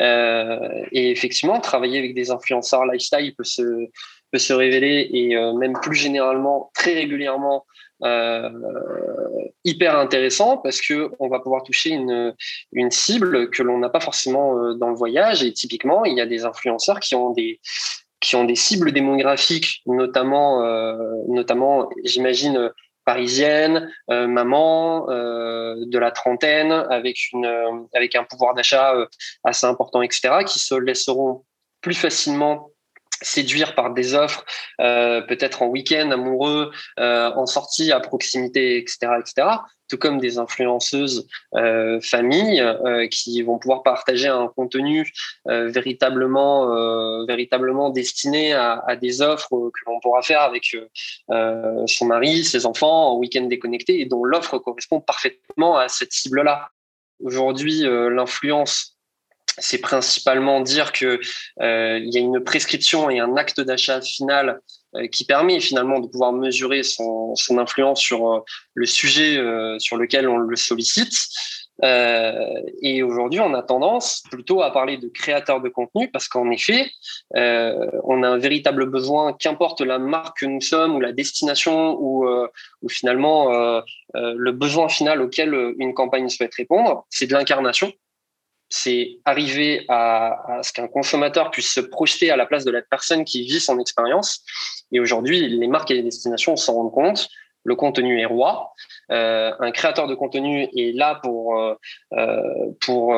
Euh, 0.00 0.84
et 0.90 1.10
effectivement, 1.10 1.60
travailler 1.60 1.98
avec 1.98 2.14
des 2.14 2.30
influenceurs 2.30 2.84
lifestyle 2.86 3.34
peut 3.36 3.44
se, 3.44 3.62
peut 4.34 4.38
se 4.38 4.52
révéler 4.52 5.08
et 5.12 5.36
euh, 5.36 5.52
même 5.52 5.74
plus 5.74 5.94
généralement, 5.94 6.72
très 6.74 6.94
régulièrement, 6.94 7.64
euh, 8.02 8.50
hyper 9.62 9.96
intéressant 9.96 10.56
parce 10.58 10.80
que 10.80 11.12
on 11.20 11.28
va 11.28 11.38
pouvoir 11.38 11.62
toucher 11.62 11.90
une, 11.90 12.34
une 12.72 12.90
cible 12.90 13.48
que 13.50 13.62
l'on 13.62 13.78
n'a 13.78 13.90
pas 13.90 14.00
forcément 14.00 14.58
euh, 14.58 14.74
dans 14.74 14.88
le 14.88 14.96
voyage. 14.96 15.44
Et 15.44 15.52
typiquement, 15.52 16.04
il 16.04 16.16
y 16.16 16.20
a 16.20 16.26
des 16.26 16.44
influenceurs 16.44 16.98
qui 16.98 17.14
ont 17.14 17.30
des 17.30 17.60
qui 18.20 18.34
ont 18.34 18.44
des 18.44 18.56
cibles 18.56 18.90
démographiques, 18.90 19.82
notamment, 19.86 20.62
notamment, 21.28 21.90
j'imagine, 22.04 22.72
parisienne, 23.04 23.92
euh, 24.10 24.26
maman 24.26 25.06
de 25.06 25.98
la 25.98 26.10
trentaine, 26.10 26.72
avec 26.72 27.16
une 27.32 27.46
avec 27.94 28.16
un 28.16 28.24
pouvoir 28.24 28.54
d'achat 28.54 28.94
assez 29.44 29.66
important, 29.66 30.02
etc., 30.02 30.42
qui 30.46 30.58
se 30.58 30.74
laisseront 30.74 31.44
plus 31.82 31.94
facilement 31.94 32.73
séduire 33.22 33.74
par 33.74 33.92
des 33.92 34.14
offres, 34.14 34.44
euh, 34.80 35.20
peut-être 35.22 35.62
en 35.62 35.66
week-end 35.66 36.10
amoureux, 36.10 36.70
euh, 36.98 37.30
en 37.34 37.46
sortie 37.46 37.92
à 37.92 38.00
proximité, 38.00 38.78
etc., 38.78 38.98
etc. 39.18 39.48
Tout 39.90 39.98
comme 39.98 40.18
des 40.18 40.38
influenceuses 40.38 41.26
euh, 41.54 42.00
familles 42.00 42.60
euh, 42.60 43.06
qui 43.08 43.42
vont 43.42 43.58
pouvoir 43.58 43.82
partager 43.82 44.28
un 44.28 44.48
contenu 44.48 45.12
euh, 45.48 45.68
véritablement, 45.68 47.24
véritablement 47.26 47.90
destiné 47.90 48.54
à, 48.54 48.82
à, 48.86 48.96
des 48.96 49.20
offres 49.20 49.48
que 49.50 49.80
l'on 49.86 50.00
pourra 50.00 50.22
faire 50.22 50.40
avec 50.40 50.76
son 51.28 52.06
mari, 52.06 52.44
ses 52.44 52.66
enfants 52.66 53.12
en 53.12 53.18
week-end 53.18 53.42
déconnecté 53.42 54.00
et 54.00 54.06
dont 54.06 54.24
l'offre 54.24 54.58
correspond 54.58 55.00
parfaitement 55.00 55.76
à 55.76 55.88
cette 55.88 56.12
cible-là. 56.12 56.70
Aujourd'hui, 57.22 57.82
l'influence 57.82 58.93
c'est 59.58 59.78
principalement 59.78 60.60
dire 60.60 60.92
que 60.92 61.20
euh, 61.60 61.98
il 61.98 62.12
y 62.12 62.16
a 62.16 62.20
une 62.20 62.42
prescription 62.42 63.10
et 63.10 63.20
un 63.20 63.36
acte 63.36 63.60
d'achat 63.60 64.00
final 64.00 64.60
euh, 64.96 65.08
qui 65.08 65.24
permet 65.24 65.58
finalement 65.60 65.98
de 65.98 66.06
pouvoir 66.06 66.32
mesurer 66.32 66.84
son, 66.84 67.34
son 67.34 67.58
influence 67.58 68.00
sur 68.00 68.30
euh, 68.30 68.40
le 68.74 68.86
sujet 68.86 69.36
euh, 69.38 69.76
sur 69.80 69.96
lequel 69.96 70.28
on 70.28 70.36
le 70.36 70.56
sollicite. 70.56 71.14
et 71.82 73.02
aujourd'hui, 73.02 73.40
on 73.40 73.52
a 73.54 73.62
tendance 73.62 74.22
plutôt 74.30 74.62
à 74.62 74.72
parler 74.72 74.96
de 74.96 75.08
créateurs 75.08 75.60
de 75.60 75.68
contenu 75.68 76.08
parce 76.08 76.28
qu'en 76.28 76.48
effet, 76.52 76.88
on 77.34 78.22
a 78.22 78.28
un 78.28 78.38
véritable 78.38 78.88
besoin, 78.88 79.32
qu'importe 79.32 79.80
la 79.80 79.98
marque 79.98 80.38
que 80.40 80.46
nous 80.46 80.60
sommes 80.60 80.94
ou 80.94 81.00
la 81.00 81.12
destination 81.12 81.96
ou, 82.00 82.28
ou 82.82 82.88
finalement 82.88 83.50
le 84.14 84.52
besoin 84.52 84.88
final 84.88 85.20
auquel 85.20 85.74
une 85.80 85.94
campagne 85.94 86.28
souhaite 86.28 86.54
répondre, 86.54 87.06
c'est 87.10 87.26
de 87.26 87.32
l'incarnation 87.32 87.92
c'est 88.74 89.20
arriver 89.24 89.84
à, 89.88 90.60
ce 90.62 90.72
qu'un 90.72 90.88
consommateur 90.88 91.52
puisse 91.52 91.72
se 91.72 91.80
projeter 91.80 92.32
à 92.32 92.36
la 92.36 92.44
place 92.44 92.64
de 92.64 92.72
la 92.72 92.82
personne 92.82 93.24
qui 93.24 93.42
vit 93.42 93.60
son 93.60 93.78
expérience. 93.78 94.42
Et 94.90 94.98
aujourd'hui, 94.98 95.48
les 95.48 95.68
marques 95.68 95.92
et 95.92 95.94
les 95.94 96.02
destinations 96.02 96.56
s'en 96.56 96.74
rendent 96.74 96.92
compte. 96.92 97.28
Le 97.62 97.76
contenu 97.76 98.20
est 98.20 98.26
roi. 98.26 98.72
Euh, 99.12 99.52
un 99.60 99.70
créateur 99.70 100.08
de 100.08 100.16
contenu 100.16 100.68
est 100.76 100.92
là 100.92 101.20
pour, 101.22 101.56
euh, 101.56 101.74
euh, 102.14 102.72
pour, 102.80 103.14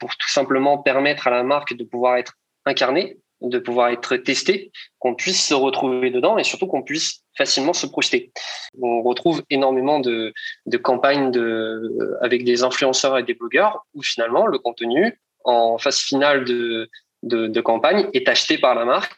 tout 0.00 0.28
simplement 0.28 0.78
permettre 0.78 1.28
à 1.28 1.30
la 1.30 1.44
marque 1.44 1.74
de 1.74 1.84
pouvoir 1.84 2.16
être 2.16 2.32
incarnée, 2.66 3.18
de 3.40 3.60
pouvoir 3.60 3.90
être 3.90 4.16
testé, 4.16 4.72
qu'on 4.98 5.14
puisse 5.14 5.46
se 5.46 5.54
retrouver 5.54 6.10
dedans 6.10 6.38
et 6.38 6.44
surtout 6.44 6.66
qu'on 6.66 6.82
puisse 6.82 7.21
facilement 7.36 7.72
se 7.72 7.86
projeter. 7.86 8.32
On 8.80 9.02
retrouve 9.02 9.42
énormément 9.50 10.00
de, 10.00 10.32
de 10.66 10.76
campagnes 10.76 11.30
de, 11.30 12.16
avec 12.20 12.44
des 12.44 12.62
influenceurs 12.62 13.18
et 13.18 13.22
des 13.22 13.34
blogueurs 13.34 13.86
où 13.94 14.02
finalement 14.02 14.46
le 14.46 14.58
contenu 14.58 15.18
en 15.44 15.78
phase 15.78 15.98
finale 15.98 16.44
de, 16.44 16.88
de, 17.22 17.60
campagne 17.60 18.08
est 18.12 18.28
acheté 18.28 18.58
par 18.58 18.74
la 18.74 18.84
marque 18.84 19.12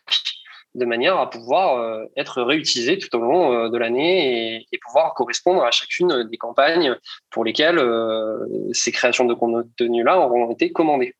de 0.75 0.85
manière 0.85 1.18
à 1.18 1.30
pouvoir 1.30 1.78
euh, 1.78 2.04
être 2.16 2.42
réutilisé 2.42 2.99
tout 2.99 3.14
au 3.16 3.21
long 3.21 3.52
euh, 3.52 3.68
de 3.68 3.78
l'année 3.78 4.56
et, 4.56 4.66
et, 4.73 4.78
pouvoir 4.78 5.14
correspondre 5.14 5.62
à 5.62 5.71
chacune 5.71 6.25
des 6.25 6.37
campagnes 6.37 6.97
pour 7.30 7.44
lesquelles 7.44 7.78
euh, 7.78 8.44
ces 8.73 8.90
créations 8.90 9.25
de 9.25 9.35
contenu-là 9.35 10.18
auront 10.18 10.50
été 10.50 10.73
commandées. 10.73 11.14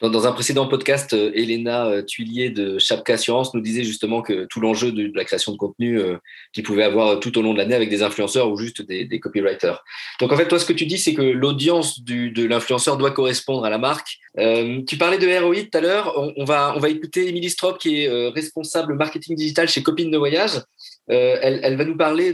Dans, 0.00 0.26
un 0.26 0.32
précédent 0.32 0.66
podcast, 0.66 1.12
euh, 1.12 1.30
Elena 1.34 1.86
euh, 1.86 2.02
Tuilier 2.02 2.50
de 2.50 2.78
Chapka 2.78 3.14
Assurance 3.14 3.52
nous 3.54 3.60
disait 3.60 3.84
justement 3.84 4.22
que 4.22 4.44
tout 4.44 4.60
l'enjeu 4.60 4.92
de, 4.92 5.10
la 5.14 5.24
création 5.24 5.52
de 5.52 5.56
contenu 5.56 5.98
euh, 5.98 6.16
qu'il 6.52 6.62
pouvait 6.62 6.84
avoir 6.84 7.20
tout 7.20 7.36
au 7.38 7.42
long 7.42 7.52
de 7.52 7.58
l'année 7.58 7.74
avec 7.74 7.88
des 7.88 8.02
influenceurs 8.02 8.50
ou 8.50 8.56
juste 8.56 8.82
des, 8.82 9.20
copywriters. 9.20 9.82
Donc 10.20 10.32
en 10.32 10.36
fait, 10.36 10.46
toi, 10.48 10.58
ce 10.58 10.64
que 10.64 10.72
tu 10.72 10.86
dis, 10.86 10.98
c'est 10.98 11.14
que 11.14 11.22
l'audience 11.22 12.02
de 12.02 12.44
l'influenceur 12.44 12.96
doit 12.96 13.10
correspondre 13.10 13.64
à 13.64 13.70
la 13.70 13.78
marque. 13.78 14.18
tu 14.36 14.96
parlais 14.96 15.18
de 15.18 15.42
ROI 15.42 15.62
tout 15.62 15.78
à 15.78 15.80
l'heure. 15.80 16.32
On, 16.36 16.44
va, 16.44 16.74
on 16.76 16.78
va 16.78 16.88
écouter 16.88 17.28
Émilie 17.28 17.50
Strop, 17.50 17.78
qui 17.78 18.04
est 18.04 18.28
responsable 18.28 18.94
marketing 18.94 19.36
digital 19.36 19.68
chez 19.68 19.82
Copines 19.82 20.10
de 20.10 20.18
Voyage. 20.18 20.60
Elle, 21.08 21.76
va 21.76 21.84
nous 21.84 21.96
parler 21.96 22.32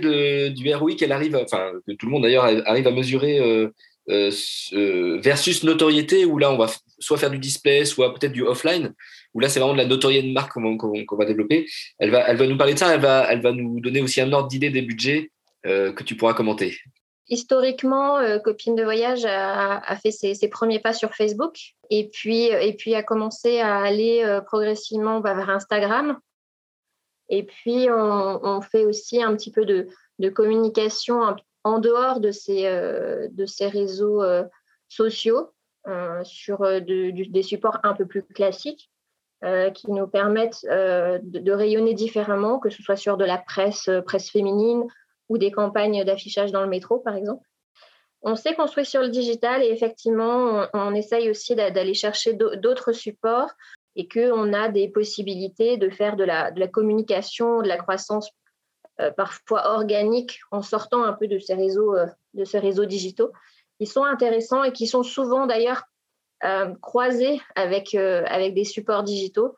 du 0.51 0.75
ROI 0.75 0.95
qu'elle 0.97 1.13
arrive, 1.13 1.37
enfin, 1.37 1.73
que 1.87 1.93
tout 1.93 2.07
le 2.07 2.13
monde 2.13 2.23
d'ailleurs 2.23 2.45
arrive 2.67 2.87
à 2.87 2.91
mesurer 2.91 3.39
euh, 3.39 3.55
euh, 3.55 3.71
versus 4.07 5.65
notoriété 5.65 6.25
où 6.25 6.39
là 6.39 6.51
on 6.51 6.59
va 6.59 6.67
soit 6.99 7.19
faire 7.19 7.31
du 7.31 7.39
display, 7.39 7.85
soit 7.85 8.15
peut-être 8.15 8.33
du 8.33 8.43
offline, 8.43 8.95
où 9.33 9.41
là 9.41 9.49
c'est 9.49 9.61
vraiment 9.61 9.75
de 9.75 9.79
la 9.79 9.87
notoriété 9.87 10.29
de 10.29 10.33
marque 10.33 10.53
qu'on 10.53 11.17
va 11.17 11.25
développer. 11.25 11.67
Elle 11.99 12.11
va, 12.11 12.29
elle 12.29 12.37
va 12.37 12.47
nous 12.47 12.57
parler 12.57 12.75
de 12.75 12.79
ça, 12.79 12.95
elle 12.95 13.01
va, 13.01 13.27
elle 13.31 13.41
va 13.41 13.53
nous 13.53 13.81
donner 13.81 14.01
aussi 14.01 14.21
un 14.21 14.33
ordre 14.33 14.49
d'idée 14.49 14.71
des 14.71 14.83
budgets 14.83 15.31
euh, 15.67 15.93
que 15.93 16.03
tu 16.03 16.17
pourras 16.17 16.35
commenter. 16.35 16.77
Historiquement, 17.29 18.19
Copine 18.45 18.75
de 18.75 18.83
Voyage 18.83 19.25
a, 19.25 19.97
fait 19.97 20.11
ses, 20.11 20.49
premiers 20.49 20.79
pas 20.79 20.93
sur 20.93 21.15
Facebook 21.15 21.57
et 21.89 22.11
puis, 22.13 22.45
et 22.45 22.75
puis 22.75 22.95
a 22.95 23.03
commencé 23.03 23.61
à 23.61 23.79
aller 23.79 24.41
progressivement 24.45 25.21
bah, 25.21 25.33
vers 25.33 25.49
Instagram. 25.49 26.19
Et 27.31 27.43
puis, 27.43 27.89
on, 27.91 28.41
on, 28.45 28.61
fait 28.61 28.85
aussi 28.85 29.23
un 29.23 29.35
petit 29.35 29.51
peu 29.51 29.65
de, 29.65 29.89
de 30.19 30.29
communication 30.29 31.23
en 31.65 31.79
dehors 31.79 32.21
de 32.21 32.31
ces, 32.31 32.67
euh, 32.67 33.29
de 33.33 33.47
ces 33.47 33.67
réseaux 33.67 34.23
euh, 34.23 34.45
sociaux, 34.89 35.51
euh, 35.89 36.23
sur 36.25 36.61
des 36.81 37.43
supports 37.43 37.79
un 37.83 37.95
peu 37.95 38.07
plus 38.07 38.23
classiques, 38.23 38.91
qui 39.75 39.91
nous 39.91 40.07
permettent 40.07 40.65
de, 40.65 41.53
rayonner 41.53 41.93
différemment, 41.93 42.59
que 42.59 42.71
ce 42.71 42.83
soit 42.83 42.97
sur 42.97 43.19
de 43.19 43.27
la 43.27 43.37
presse, 43.37 43.91
presse 44.07 44.31
féminine 44.31 44.85
ou 45.29 45.37
des 45.37 45.51
campagnes 45.51 46.03
d'affichage 46.03 46.51
dans 46.51 46.63
le 46.63 46.67
métro, 46.67 46.99
par 46.99 47.15
exemple. 47.15 47.47
On 48.23 48.37
s'est 48.37 48.55
construit 48.55 48.87
sur 48.87 49.03
le 49.03 49.11
digital 49.11 49.63
et 49.63 49.67
effectivement, 49.67 50.67
on, 50.73 50.95
essaye 50.95 51.29
aussi 51.29 51.55
d'aller 51.55 51.93
chercher 51.93 52.33
d'autres 52.33 52.93
supports 52.93 53.51
et 53.97 54.09
qu'on 54.09 54.55
a 54.55 54.71
des 54.71 54.89
possibilités 54.89 55.77
de 55.77 55.91
faire 55.91 56.17
de 56.17 56.25
la, 56.25 56.51
de 56.51 56.59
la 56.59 56.69
communication, 56.69 57.61
de 57.61 57.69
la 57.69 57.77
croissance 57.77 58.31
parfois 59.17 59.75
organique 59.75 60.41
en 60.51 60.63
sortant 60.63 61.03
un 61.03 61.13
peu 61.13 61.27
de 61.27 61.39
ces 61.39 61.55
réseaux, 61.55 61.97
euh, 61.97 62.07
de 62.35 62.45
ces 62.45 62.59
réseaux 62.59 62.85
digitaux, 62.85 63.33
qui 63.79 63.87
sont 63.87 64.05
intéressants 64.05 64.65
et 64.65 64.73
qui 64.73 64.87
sont 64.87 65.03
souvent 65.03 65.47
d'ailleurs 65.47 65.83
euh, 66.45 66.75
croisés 66.81 67.41
avec, 67.57 67.95
avec 67.95 68.55
des 68.55 68.65
supports 68.65 69.03
digitaux. 69.03 69.57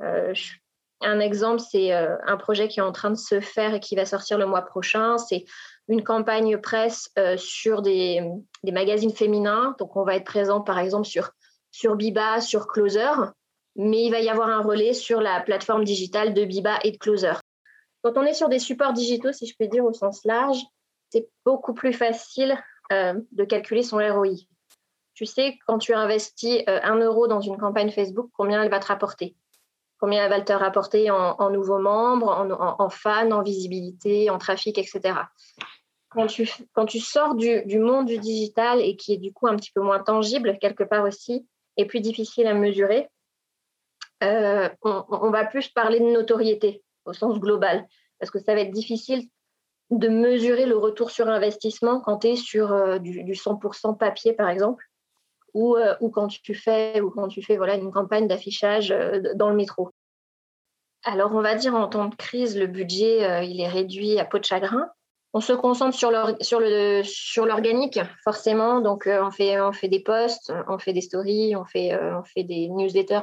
un 0.00 1.20
exemple, 1.20 1.60
c'est 1.60 1.92
un 1.92 2.36
projet 2.36 2.68
qui 2.68 2.80
est 2.80 2.82
en 2.82 2.92
train 2.92 3.10
de 3.10 3.16
se 3.16 3.40
faire 3.40 3.74
et 3.74 3.80
qui 3.80 3.94
va 3.94 4.04
sortir 4.04 4.38
le 4.38 4.46
mois 4.46 4.62
prochain. 4.62 5.16
C'est 5.18 5.44
une 5.88 6.02
campagne 6.02 6.58
presse 6.58 7.10
sur 7.36 7.82
des, 7.82 8.22
des, 8.64 8.72
magazines 8.72 9.12
féminins. 9.12 9.76
Donc, 9.78 9.96
on 9.96 10.04
va 10.04 10.16
être 10.16 10.24
présent, 10.24 10.60
par 10.60 10.78
exemple, 10.78 11.06
sur, 11.06 11.30
sur 11.70 11.96
Biba, 11.96 12.40
sur 12.40 12.66
Closer, 12.66 13.12
mais 13.76 14.04
il 14.04 14.10
va 14.10 14.20
y 14.20 14.28
avoir 14.28 14.48
un 14.48 14.62
relais 14.62 14.92
sur 14.92 15.20
la 15.20 15.40
plateforme 15.40 15.84
digitale 15.84 16.34
de 16.34 16.44
Biba 16.44 16.78
et 16.84 16.92
de 16.92 16.98
Closer. 16.98 17.34
Quand 18.04 18.18
on 18.18 18.22
est 18.22 18.34
sur 18.34 18.50
des 18.50 18.58
supports 18.58 18.92
digitaux, 18.92 19.32
si 19.32 19.46
je 19.46 19.56
peux 19.58 19.66
dire 19.66 19.82
au 19.82 19.94
sens 19.94 20.26
large, 20.26 20.62
c'est 21.08 21.26
beaucoup 21.46 21.72
plus 21.72 21.94
facile 21.94 22.54
euh, 22.92 23.14
de 23.32 23.44
calculer 23.44 23.82
son 23.82 23.96
ROI. 23.96 24.34
Tu 25.14 25.24
sais, 25.24 25.56
quand 25.66 25.78
tu 25.78 25.94
investis 25.94 26.62
euh, 26.68 26.80
un 26.82 26.96
euro 26.96 27.28
dans 27.28 27.40
une 27.40 27.56
campagne 27.56 27.90
Facebook, 27.90 28.28
combien 28.34 28.62
elle 28.62 28.70
va 28.70 28.78
te 28.78 28.88
rapporter? 28.88 29.34
Combien 29.98 30.24
elle 30.24 30.30
va 30.30 30.42
te 30.42 30.52
rapporter 30.52 31.10
en, 31.10 31.48
nouveaux 31.48 31.78
membres, 31.78 32.28
en, 32.78 32.90
fans, 32.90 33.30
en 33.30 33.42
visibilité, 33.42 34.28
en 34.28 34.36
trafic, 34.36 34.76
etc. 34.76 35.14
Quand 36.10 36.26
tu, 36.26 37.00
sors 37.00 37.34
du, 37.34 37.78
monde 37.78 38.04
du 38.04 38.18
digital 38.18 38.82
et 38.82 38.96
qui 38.96 39.14
est 39.14 39.18
du 39.18 39.32
coup 39.32 39.46
un 39.46 39.56
petit 39.56 39.70
peu 39.72 39.80
moins 39.80 40.00
tangible 40.00 40.58
quelque 40.58 40.84
part 40.84 41.04
aussi, 41.04 41.48
et 41.78 41.86
plus 41.86 42.00
difficile 42.00 42.46
à 42.48 42.54
mesurer, 42.54 43.08
euh, 44.22 44.68
on, 44.82 45.30
va 45.30 45.46
plus 45.46 45.68
parler 45.68 46.00
de 46.00 46.10
notoriété 46.10 46.82
au 47.04 47.12
sens 47.12 47.38
global, 47.38 47.86
parce 48.18 48.30
que 48.30 48.38
ça 48.38 48.54
va 48.54 48.60
être 48.60 48.70
difficile 48.70 49.28
de 49.90 50.08
mesurer 50.08 50.66
le 50.66 50.76
retour 50.76 51.10
sur 51.10 51.28
investissement 51.28 52.00
quand 52.00 52.18
tu 52.18 52.28
es 52.28 52.36
sur 52.36 52.72
euh, 52.72 52.98
du, 52.98 53.32
100% 53.32 53.96
papier, 53.96 54.32
par 54.32 54.48
exemple, 54.48 54.84
ou, 55.52 55.76
euh, 55.76 55.94
ou, 56.00 56.10
quand 56.10 56.28
tu 56.28 56.54
fais, 56.54 57.00
ou 57.00 57.10
quand 57.10 57.28
tu 57.28 57.42
fais 57.42 57.56
voilà, 57.56 57.74
une 57.76 57.92
campagne 57.92 58.26
d'affichage 58.26 58.90
euh, 58.90 59.20
dans 59.34 59.50
le 59.50 59.56
métro. 59.56 59.90
Alors, 61.04 61.34
on 61.34 61.42
va 61.42 61.54
dire 61.54 61.74
en 61.74 61.86
temps 61.86 62.06
de 62.06 62.14
crise, 62.14 62.56
le 62.56 62.66
budget, 62.66 63.46
il 63.46 63.60
est 63.60 63.68
réduit 63.68 64.18
à 64.18 64.24
peau 64.24 64.38
de 64.38 64.44
chagrin. 64.44 64.88
On 65.34 65.40
se 65.40 65.52
concentre 65.52 65.94
sur 65.94 66.10
l'organique, 66.10 67.94
sur 67.94 68.06
forcément. 68.24 68.80
Donc, 68.80 69.06
on, 69.06 69.30
fait, 69.30 69.60
on 69.60 69.72
fait 69.72 69.88
des 69.88 70.00
posts, 70.00 70.50
on 70.66 70.78
fait 70.78 70.94
des 70.94 71.02
stories, 71.02 71.56
on 71.56 71.66
fait, 71.66 71.94
on 71.94 72.24
fait 72.24 72.44
des 72.44 72.68
newsletters 72.70 73.20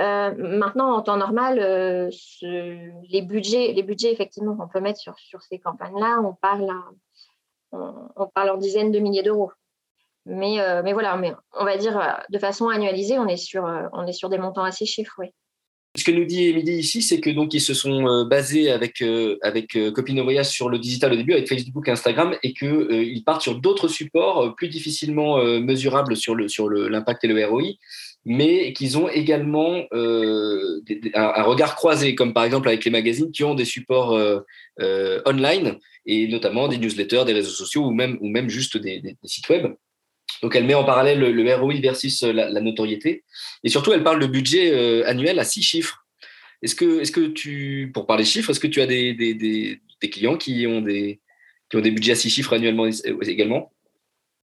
euh, 0.00 0.34
maintenant, 0.36 0.92
en 0.92 1.02
temps 1.02 1.16
normal, 1.16 1.58
euh, 1.60 2.10
les, 2.42 3.22
budgets, 3.22 3.72
les 3.72 3.82
budgets 3.82 4.12
effectivement 4.12 4.56
qu'on 4.56 4.68
peut 4.68 4.80
mettre 4.80 4.98
sur, 5.00 5.42
ces 5.42 5.58
campagnes-là, 5.58 6.20
on 6.20 6.34
parle, 6.34 6.72
on, 7.72 8.26
parle 8.34 8.50
en 8.50 8.56
dizaines 8.56 8.90
de 8.90 8.98
milliers 8.98 9.22
d'euros. 9.22 9.52
Mais, 10.26 10.60
euh, 10.60 10.82
voilà, 10.92 11.20
on 11.52 11.64
va 11.64 11.76
dire 11.76 12.24
de 12.28 12.38
façon 12.38 12.68
annualisée, 12.68 13.18
on 13.18 13.26
est 13.26 13.36
sur 13.36 14.28
des 14.28 14.38
montants 14.38 14.64
assez 14.64 14.86
chiffrés. 14.86 15.34
Ce 15.96 16.02
que 16.02 16.10
nous 16.10 16.24
dit 16.24 16.48
Émilie 16.48 16.78
ici, 16.78 17.02
c'est 17.02 17.20
que 17.20 17.30
donc 17.30 17.54
ils 17.54 17.60
se 17.60 17.72
sont 17.72 18.24
basés 18.24 18.70
avec 18.70 19.02
avec 19.42 19.78
Copinoria 19.94 20.42
sur 20.42 20.68
le 20.68 20.78
digital 20.80 21.12
au 21.12 21.16
début, 21.16 21.34
avec 21.34 21.48
Facebook, 21.48 21.86
et 21.86 21.92
Instagram, 21.92 22.34
et 22.42 22.52
que 22.52 22.92
ils 22.92 23.22
partent 23.22 23.42
sur 23.42 23.60
d'autres 23.60 23.86
supports 23.86 24.56
plus 24.56 24.68
difficilement 24.68 25.38
mesurables 25.60 26.16
sur 26.16 26.34
le 26.34 26.48
sur 26.48 26.68
l'impact 26.68 27.22
et 27.24 27.28
le 27.28 27.46
ROI 27.46 27.74
mais 28.24 28.72
qu'ils 28.72 28.96
ont 28.96 29.08
également 29.08 29.84
euh, 29.92 30.80
un, 31.14 31.42
regard 31.42 31.76
croisé, 31.76 32.14
comme 32.14 32.32
par 32.32 32.44
exemple 32.44 32.68
avec 32.68 32.84
les 32.84 32.90
magazines 32.90 33.30
qui 33.30 33.44
ont 33.44 33.54
des 33.54 33.64
supports 33.64 34.12
euh, 34.12 34.40
euh, 34.80 35.20
online, 35.26 35.78
et 36.06 36.26
notamment 36.28 36.68
des 36.68 36.78
newsletters, 36.78 37.24
des 37.26 37.32
réseaux 37.32 37.50
sociaux, 37.50 37.86
ou 37.86 37.90
même, 37.90 38.18
ou 38.20 38.28
même 38.28 38.48
juste 38.48 38.76
des, 38.76 39.02
sites 39.24 39.48
web. 39.48 39.74
Donc 40.44 40.54
elle 40.56 40.64
met 40.64 40.74
en 40.74 40.84
parallèle 40.84 41.20
le, 41.20 41.54
ROI 41.56 41.80
versus 41.80 42.22
la, 42.22 42.60
notoriété. 42.60 43.24
Et 43.62 43.70
surtout, 43.70 43.94
elle 43.94 44.04
parle 44.04 44.20
de 44.20 44.26
budget 44.26 45.02
annuel 45.04 45.38
à 45.38 45.44
six 45.44 45.62
chiffres. 45.62 46.04
Est-ce 46.60 46.74
que, 46.74 47.26
tu, 47.28 47.90
pour 47.94 48.06
parler 48.06 48.26
chiffres, 48.26 48.50
est-ce 48.50 48.60
que 48.60 48.66
tu 48.66 48.82
as 48.82 48.86
des, 48.86 49.80
clients 50.12 50.36
qui 50.36 50.66
ont 50.66 50.82
des, 50.82 51.18
budgets 51.72 52.12
à 52.12 52.16
six 52.16 52.28
chiffres 52.28 52.52
annuellement 52.52 52.86
également? 53.22 53.72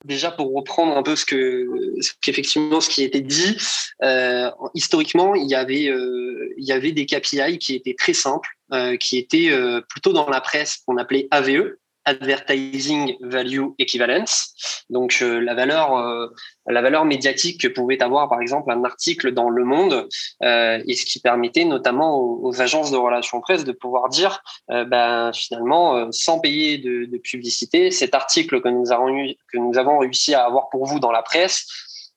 Déjà 0.07 0.31
pour 0.31 0.55
reprendre 0.55 0.97
un 0.97 1.03
peu 1.03 1.15
ce 1.15 1.27
que 1.27 1.69
ce 2.01 2.13
ce 2.23 2.89
qui 2.89 3.03
était 3.03 3.21
dit, 3.21 3.59
euh, 4.03 4.51
historiquement 4.75 5.35
il 5.35 5.47
y 5.47 5.55
avait 5.55 5.89
euh, 5.89 6.55
des 6.57 7.05
KPI 7.05 7.59
qui 7.59 7.75
étaient 7.75 7.97
très 7.99 8.15
simples, 8.15 8.49
euh, 8.73 8.97
qui 8.97 9.19
étaient 9.19 9.51
euh, 9.51 9.83
plutôt 9.83 10.15
dans 10.15 10.31
la 10.31 10.41
presse 10.41 10.79
qu'on 10.87 10.97
appelait 10.97 11.29
AVE, 11.31 11.75
Advertising 12.05 13.17
Value 13.21 13.69
Equivalence, 13.79 14.85
donc 14.89 15.19
euh, 15.21 15.39
la 15.41 15.55
valeur 15.55 15.97
euh, 15.97 16.29
la 16.67 16.81
valeur 16.81 17.05
médiatique 17.05 17.61
que 17.61 17.69
pouvait 17.69 18.03
avoir 18.03 18.29
par 18.29 18.41
exemple 18.41 18.71
un 18.71 18.85
article 18.85 19.33
dans 19.33 19.51
Le 19.51 19.65
Monde 19.65 20.09
euh, 20.43 20.83
et 20.87 20.95
ce 20.95 21.05
qui 21.05 21.21
permettait 21.21 21.65
notamment 21.65 22.19
aux, 22.19 22.61
agences 22.63 22.91
de 22.91 22.97
relations 22.97 23.41
presse 23.41 23.65
de 23.65 23.73
pouvoir 23.73 24.09
dire 24.09 24.43
ben 24.69 25.31
finalement 25.33 26.11
sans 26.11 26.41
payer 26.41 26.79
de, 26.79 27.05
de, 27.05 27.19
publicité 27.19 27.91
cet 27.91 28.15
article 28.15 28.61
que 28.61 28.69
nous 28.69 28.93
avons 28.93 29.09
eu, 29.09 29.35
que 29.53 29.59
nous 29.59 29.79
avons 29.79 29.99
réussi 29.99 30.35
à 30.35 30.45
avoir 30.45 30.69
pour 30.69 30.87
vous 30.87 31.01
dans 31.01 31.13
la 31.13 31.23
presse 31.23 31.67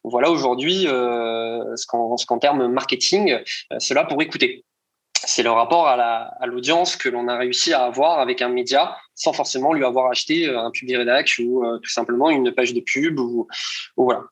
voilà 0.04 0.32
aujourd'hui 0.32 0.84
ce 0.84 1.86
qu'en 1.88 2.18
ce 2.18 2.26
qu'en 2.26 2.40
termes 2.40 2.68
marketing 2.68 3.38
cela 3.80 4.06
pourrait 4.06 4.28
coûter 4.28 4.66
c'est 5.26 5.44
le 5.44 5.52
rapport 5.52 5.88
à 5.88 6.46
l'audience 6.46 6.96
que 6.96 7.10
l'on 7.10 7.28
a 7.28 7.38
réussi 7.38 7.74
à 7.74 7.86
avoir 7.86 8.20
avec 8.20 8.42
un 8.42 8.50
média 8.50 8.98
sans 9.16 9.34
forcément 9.34 9.74
lui 9.74 9.86
avoir 9.86 10.10
acheté 10.10 10.48
euh, 10.48 10.60
un 10.60 10.72
public 10.72 10.98
rédac 10.98 11.34
ou 11.40 11.64
euh, 11.64 11.78
tout 11.80 11.90
simplement 11.90 12.30
une 12.30 12.52
page 12.52 12.74
de 12.74 12.80
pub 12.80 13.20
ou, 13.20 13.48
voilà. 13.98 14.24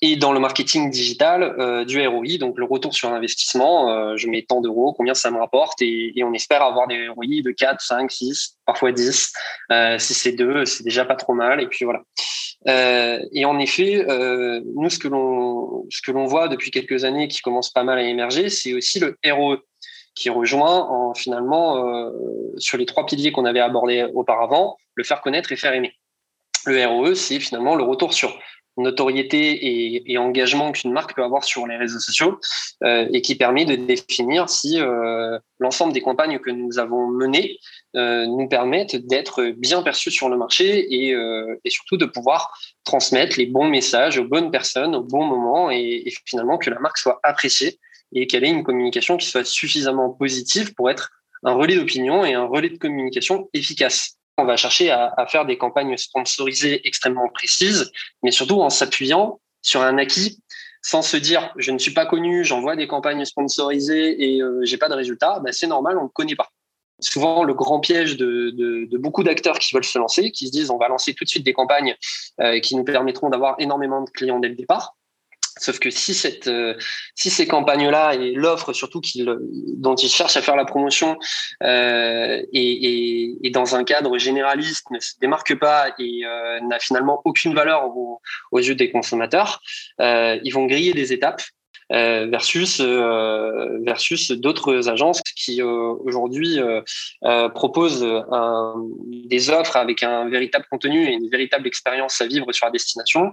Et 0.00 0.16
dans 0.16 0.32
le 0.32 0.38
marketing 0.38 0.90
digital 0.90 1.42
euh, 1.42 1.84
du 1.84 2.06
ROI, 2.06 2.38
donc 2.38 2.56
le 2.58 2.64
retour 2.64 2.94
sur 2.94 3.12
investissement, 3.12 4.16
je 4.16 4.28
mets 4.28 4.42
tant 4.42 4.60
d'euros, 4.60 4.92
combien 4.92 5.14
ça 5.14 5.30
me 5.30 5.38
rapporte 5.38 5.82
et, 5.82 6.12
on 6.22 6.32
espère 6.34 6.62
avoir 6.62 6.86
des 6.86 7.08
ROI 7.08 7.42
de 7.42 7.50
4, 7.50 7.80
5, 7.80 8.10
6, 8.10 8.58
parfois 8.66 8.92
10. 8.92 9.32
si 9.98 10.14
c'est 10.14 10.32
2, 10.32 10.64
c'est 10.66 10.84
déjà 10.84 11.04
pas 11.04 11.16
trop 11.16 11.34
mal 11.34 11.60
et 11.60 11.66
puis 11.66 11.84
voilà. 11.84 12.02
et 13.32 13.44
en 13.44 13.58
effet, 13.58 14.04
nous 14.06 14.90
ce 14.90 14.98
que 14.98 15.08
l'on 15.08 15.86
ce 15.90 16.02
que 16.02 16.12
l'on 16.12 16.26
voit 16.26 16.48
depuis 16.48 16.70
quelques 16.70 17.04
années 17.04 17.28
qui 17.28 17.40
commence 17.40 17.70
pas 17.70 17.82
mal 17.82 17.98
à 17.98 18.02
émerger, 18.02 18.50
c'est 18.50 18.74
aussi 18.74 19.00
le 19.00 19.16
ROE 19.26 19.58
qui 20.18 20.30
rejoint 20.30 20.84
en, 20.88 21.14
finalement 21.14 21.86
euh, 21.86 22.10
sur 22.56 22.76
les 22.76 22.86
trois 22.86 23.06
piliers 23.06 23.30
qu'on 23.30 23.44
avait 23.44 23.60
abordés 23.60 24.04
auparavant, 24.14 24.76
le 24.96 25.04
faire 25.04 25.20
connaître 25.20 25.52
et 25.52 25.56
faire 25.56 25.72
aimer. 25.72 25.92
Le 26.66 26.84
ROE, 26.86 27.14
c'est 27.14 27.38
finalement 27.38 27.76
le 27.76 27.84
retour 27.84 28.12
sur 28.12 28.36
notoriété 28.76 30.10
et, 30.10 30.18
engagement 30.18 30.70
qu'une 30.70 30.92
marque 30.92 31.14
peut 31.14 31.24
avoir 31.24 31.42
sur 31.42 31.66
les 31.66 31.76
réseaux 31.76 31.98
sociaux 31.98 32.38
euh, 32.84 33.08
et 33.12 33.22
qui 33.22 33.34
permet 33.34 33.64
de 33.64 33.74
définir 33.74 34.48
si 34.48 34.80
euh, 34.80 35.36
l'ensemble 35.58 35.92
des 35.92 36.00
campagnes 36.00 36.38
que 36.38 36.50
nous 36.50 36.78
avons 36.78 37.06
menées 37.08 37.58
nous 37.94 38.46
permettent 38.48 38.94
d'être 38.94 39.46
bien 39.56 39.82
perçus 39.82 40.12
sur 40.12 40.28
le 40.28 40.36
marché 40.36 40.86
et, 40.94 41.16
surtout 41.66 41.96
de 41.96 42.04
pouvoir 42.04 42.56
transmettre 42.84 43.36
les 43.36 43.46
bons 43.46 43.68
messages 43.68 44.18
aux 44.18 44.24
bonnes 44.24 44.52
personnes 44.52 44.94
au 44.94 45.02
bon 45.02 45.24
moment 45.24 45.70
et 45.70 46.04
finalement 46.24 46.58
que 46.58 46.70
la 46.70 46.78
marque 46.78 46.98
soit 46.98 47.18
appréciée 47.24 47.80
et 48.12 48.26
qu'elle 48.26 48.44
ait 48.44 48.50
une 48.50 48.64
communication 48.64 49.16
qui 49.16 49.26
soit 49.26 49.44
suffisamment 49.44 50.10
positive 50.10 50.74
pour 50.74 50.90
être 50.90 51.10
un 51.44 51.54
relais 51.54 51.76
d'opinion 51.76 52.24
et 52.24 52.34
un 52.34 52.44
relais 52.44 52.70
de 52.70 52.78
communication 52.78 53.48
efficace. 53.52 54.16
On 54.36 54.44
va 54.44 54.56
chercher 54.56 54.90
à, 54.90 55.26
faire 55.28 55.46
des 55.46 55.58
campagnes 55.58 55.96
sponsorisées 55.96 56.86
extrêmement 56.86 57.28
précises, 57.28 57.90
mais 58.22 58.30
surtout 58.30 58.60
en 58.60 58.70
s'appuyant 58.70 59.40
sur 59.62 59.82
un 59.82 59.98
acquis 59.98 60.40
sans 60.80 61.02
se 61.02 61.16
dire 61.16 61.52
je 61.56 61.72
ne 61.72 61.78
suis 61.78 61.92
pas 61.92 62.06
connu, 62.06 62.44
j'envoie 62.44 62.76
des 62.76 62.86
campagnes 62.86 63.24
sponsorisées 63.24 64.34
et 64.34 64.40
euh, 64.40 64.60
j'ai 64.62 64.78
pas 64.78 64.88
de 64.88 64.94
résultats, 64.94 65.40
ben 65.40 65.52
c'est 65.52 65.66
normal, 65.66 65.98
on 65.98 66.04
ne 66.04 66.08
connaît 66.08 66.36
pas. 66.36 66.48
Souvent, 67.00 67.44
le 67.44 67.54
grand 67.54 67.78
piège 67.78 68.16
de, 68.16 68.50
de, 68.50 68.98
beaucoup 68.98 69.22
d'acteurs 69.22 69.58
qui 69.58 69.72
veulent 69.72 69.84
se 69.84 69.98
lancer, 69.98 70.32
qui 70.32 70.48
se 70.48 70.52
disent 70.52 70.70
on 70.70 70.78
va 70.78 70.88
lancer 70.88 71.14
tout 71.14 71.24
de 71.24 71.28
suite 71.28 71.44
des 71.44 71.52
campagnes 71.52 71.96
euh, 72.40 72.58
qui 72.60 72.74
nous 72.74 72.84
permettront 72.84 73.28
d'avoir 73.28 73.54
énormément 73.58 74.02
de 74.02 74.10
clients 74.10 74.40
dès 74.40 74.48
le 74.48 74.56
départ. 74.56 74.96
Sauf 75.60 75.78
que 75.78 75.90
si, 75.90 76.14
cette, 76.14 76.48
euh, 76.48 76.74
si 77.14 77.30
ces 77.30 77.46
campagnes-là 77.46 78.14
et 78.14 78.32
l'offre 78.32 78.72
surtout 78.72 79.00
dont 79.76 79.94
ils 79.94 80.08
cherchent 80.08 80.36
à 80.36 80.42
faire 80.42 80.56
la 80.56 80.64
promotion 80.64 81.18
euh, 81.62 82.42
et, 82.52 83.36
et, 83.42 83.50
dans 83.50 83.74
un 83.74 83.84
cadre 83.84 84.18
généraliste 84.18 84.90
ne 84.90 85.00
se 85.00 85.18
démarque 85.20 85.58
pas 85.58 85.88
et 85.98 86.24
euh, 86.24 86.60
n'a 86.60 86.78
finalement 86.78 87.20
aucune 87.24 87.54
valeur 87.54 87.88
aux, 87.96 88.20
yeux 88.58 88.74
des 88.74 88.90
consommateurs, 88.90 89.60
euh, 90.00 90.38
ils 90.42 90.52
vont 90.52 90.66
griller 90.66 90.92
des 90.94 91.12
étapes 91.12 91.42
versus 91.90 92.80
versus 92.80 94.30
d'autres 94.32 94.88
agences 94.88 95.22
qui 95.22 95.62
aujourd'hui 95.62 96.58
proposent 97.54 98.06
des 99.04 99.50
offres 99.50 99.76
avec 99.76 100.02
un 100.02 100.28
véritable 100.28 100.66
contenu 100.70 101.08
et 101.08 101.12
une 101.12 101.28
véritable 101.30 101.66
expérience 101.66 102.20
à 102.20 102.26
vivre 102.26 102.50
sur 102.52 102.66
la 102.66 102.72
destination. 102.72 103.32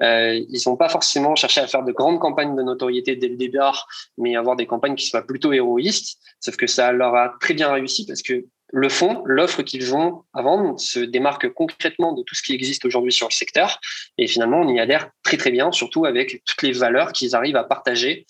ils 0.00 0.60
n'ont 0.66 0.76
pas 0.76 0.88
forcément 0.88 1.34
cherché 1.34 1.60
à 1.60 1.66
faire 1.66 1.84
de 1.84 1.92
grandes 1.92 2.20
campagnes 2.20 2.56
de 2.56 2.62
notoriété 2.62 3.16
dès 3.16 3.28
le 3.28 3.36
départ, 3.36 3.86
mais 4.18 4.36
avoir 4.36 4.56
des 4.56 4.66
campagnes 4.66 4.94
qui 4.94 5.06
soient 5.06 5.26
plutôt 5.26 5.52
héroïstes. 5.52 6.18
Sauf 6.40 6.56
que 6.56 6.66
ça 6.66 6.92
leur 6.92 7.14
a 7.14 7.34
très 7.40 7.54
bien 7.54 7.72
réussi 7.72 8.06
parce 8.06 8.22
que 8.22 8.44
le 8.76 8.88
fond, 8.88 9.22
l'offre 9.24 9.62
qu'ils 9.62 9.94
ont 9.94 10.24
à 10.34 10.42
vendre 10.42 10.80
se 10.80 10.98
démarque 10.98 11.48
concrètement 11.50 12.12
de 12.12 12.24
tout 12.24 12.34
ce 12.34 12.42
qui 12.42 12.54
existe 12.54 12.84
aujourd'hui 12.84 13.12
sur 13.12 13.28
le 13.28 13.32
secteur. 13.32 13.78
Et 14.18 14.26
finalement, 14.26 14.62
on 14.62 14.68
y 14.68 14.80
adhère 14.80 15.10
très 15.22 15.36
très 15.36 15.52
bien, 15.52 15.70
surtout 15.70 16.06
avec 16.06 16.42
toutes 16.44 16.62
les 16.62 16.72
valeurs 16.72 17.12
qu'ils 17.12 17.36
arrivent 17.36 17.54
à 17.54 17.62
partager. 17.62 18.26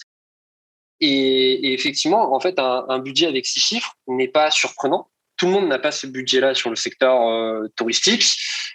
Et, 1.01 1.73
effectivement, 1.73 2.35
en 2.35 2.41
fait, 2.41 2.59
un, 2.59 2.99
budget 2.99 3.27
avec 3.27 3.47
six 3.47 3.61
chiffres 3.61 3.95
n'est 4.07 4.29
pas 4.29 4.51
surprenant. 4.51 5.09
Tout 5.39 5.47
le 5.47 5.53
monde 5.53 5.67
n'a 5.67 5.79
pas 5.79 5.91
ce 5.91 6.07
budget-là 6.07 6.55
sur 6.55 6.69
le 6.69 6.77
secteur 6.77 7.27
euh, 7.27 7.69
touristique. 7.75 8.27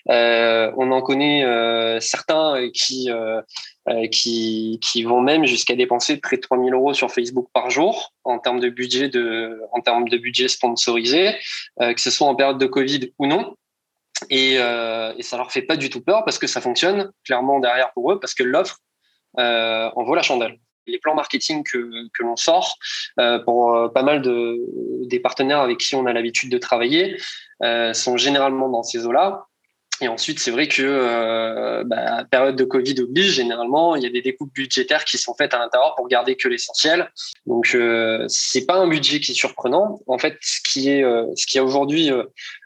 Euh, 0.09 0.71
on 0.75 0.91
en 0.91 1.03
connaît 1.03 1.45
euh, 1.45 1.99
certains 1.99 2.67
qui 2.73 3.11
euh, 3.89 4.07
qui, 4.07 5.03
vont 5.03 5.21
même 5.21 5.45
jusqu'à 5.45 5.75
dépenser 5.75 6.17
près 6.17 6.35
de 6.35 6.41
3000 6.41 6.73
euros 6.73 6.93
sur 6.93 7.09
Facebook 7.11 7.47
par 7.53 7.71
jour 7.71 8.13
en 8.23 8.37
termes 8.37 8.59
de 8.59 8.69
budget 8.69 9.09
de, 9.09 9.61
en 9.71 9.81
termes 9.81 10.07
de 10.07 10.17
budget 10.17 10.47
sponsorisé, 10.47 11.35
euh, 11.81 11.93
que 11.93 12.01
ce 12.01 12.11
soit 12.11 12.27
en 12.27 12.35
période 12.35 12.59
de 12.59 12.67
Covid 12.67 13.11
ou 13.17 13.25
non. 13.25 13.55
Et, 14.29 14.57
euh, 14.59 15.13
et 15.17 15.23
ça 15.23 15.37
leur 15.37 15.51
fait 15.51 15.63
pas 15.63 15.75
du 15.75 15.89
tout 15.89 16.01
peur 16.01 16.23
parce 16.23 16.37
que 16.37 16.45
ça 16.45 16.61
fonctionne 16.61 17.11
clairement 17.25 17.59
derrière 17.59 17.91
pour 17.93 18.11
eux 18.11 18.19
parce 18.19 18.35
que 18.35 18.43
l'offre 18.43 18.77
euh, 19.39 19.89
en 19.95 20.03
vaut 20.03 20.15
la 20.15 20.21
chandelle. 20.21 20.59
Les 20.85 20.99
plans 20.99 21.15
marketing 21.15 21.63
que, 21.63 22.07
que 22.13 22.23
l'on 22.23 22.35
sort 22.35 22.77
pour 23.45 23.91
pas 23.93 24.01
mal 24.01 24.21
de 24.21 24.57
des 25.07 25.19
partenaires 25.19 25.59
avec 25.59 25.77
qui 25.77 25.95
on 25.95 26.05
a 26.07 26.13
l'habitude 26.13 26.51
de 26.51 26.57
travailler 26.57 27.15
sont 27.93 28.17
généralement 28.17 28.69
dans 28.69 28.81
ces 28.81 29.05
eaux-là 29.05 29.48
et 30.01 30.07
ensuite, 30.07 30.39
c'est 30.39 30.51
vrai 30.51 30.67
que 30.67 30.81
euh, 30.81 31.83
bah, 31.85 32.23
période 32.31 32.55
de 32.55 32.63
Covid 32.63 32.95
oblige, 33.01 33.33
généralement, 33.33 33.95
il 33.95 34.03
y 34.03 34.05
a 34.05 34.09
des 34.09 34.21
découpes 34.21 34.53
budgétaires 34.53 35.03
qui 35.03 35.17
sont 35.17 35.33
faites 35.33 35.53
à 35.53 35.59
l'intérieur 35.59 35.95
pour 35.95 36.07
garder 36.07 36.35
que 36.35 36.47
l'essentiel. 36.47 37.11
Donc, 37.45 37.71
euh, 37.75 38.25
c'est 38.27 38.65
pas 38.65 38.75
un 38.75 38.87
budget 38.87 39.19
qui 39.19 39.31
est 39.33 39.35
surprenant. 39.35 39.99
En 40.07 40.17
fait, 40.17 40.37
ce 40.41 40.61
qui 40.61 40.89
est, 40.89 41.03
euh, 41.03 41.25
ce 41.35 41.45
qui 41.45 41.57
est 41.57 41.61
aujourd'hui 41.61 42.11
euh, 42.11 42.23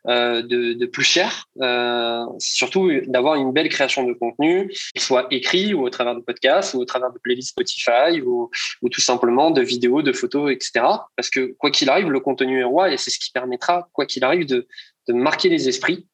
euh, 0.08 0.42
de, 0.44 0.74
de, 0.74 0.86
plus 0.86 1.04
cher, 1.04 1.48
c'est 1.60 2.56
surtout 2.56 2.92
d'avoir 3.08 3.36
une 3.36 3.52
belle 3.52 3.70
création 3.70 4.04
de 4.04 4.14
contenu, 4.14 4.72
soit 4.98 5.28
écrit 5.32 5.74
ou 5.74 5.84
au 5.84 5.90
travers 5.90 6.16
de 6.16 6.22
podcasts 6.22 6.74
ou 6.74 6.80
au 6.80 6.86
travers 6.86 7.12
de 7.12 7.20
playlists 7.20 7.50
Spotify 7.50 8.22
ou, 8.22 8.50
ou 8.82 8.90
tout 8.90 9.02
simplement 9.02 9.50
de 9.50 9.62
vidéos, 9.62 10.02
de 10.02 10.12
photos, 10.12 10.52
etc. 10.52 10.86
Parce 11.16 11.30
que 11.30 11.54
quoi 11.58 11.72
qu'il 11.72 11.90
arrive, 11.90 12.10
le 12.12 12.20
contenu 12.20 12.60
est 12.60 12.66
roi 12.66 12.92
et 12.92 12.98
c'est 12.98 13.12
ce 13.12 13.20
qui 13.20 13.32
permettra, 13.32 13.88
quoi 13.94 14.06
qu'il 14.06 14.24
arrive, 14.24 14.46
de, 14.46 14.68
de 15.08 15.14
marquer 15.14 15.50
les 15.50 15.68
esprits 15.68 16.06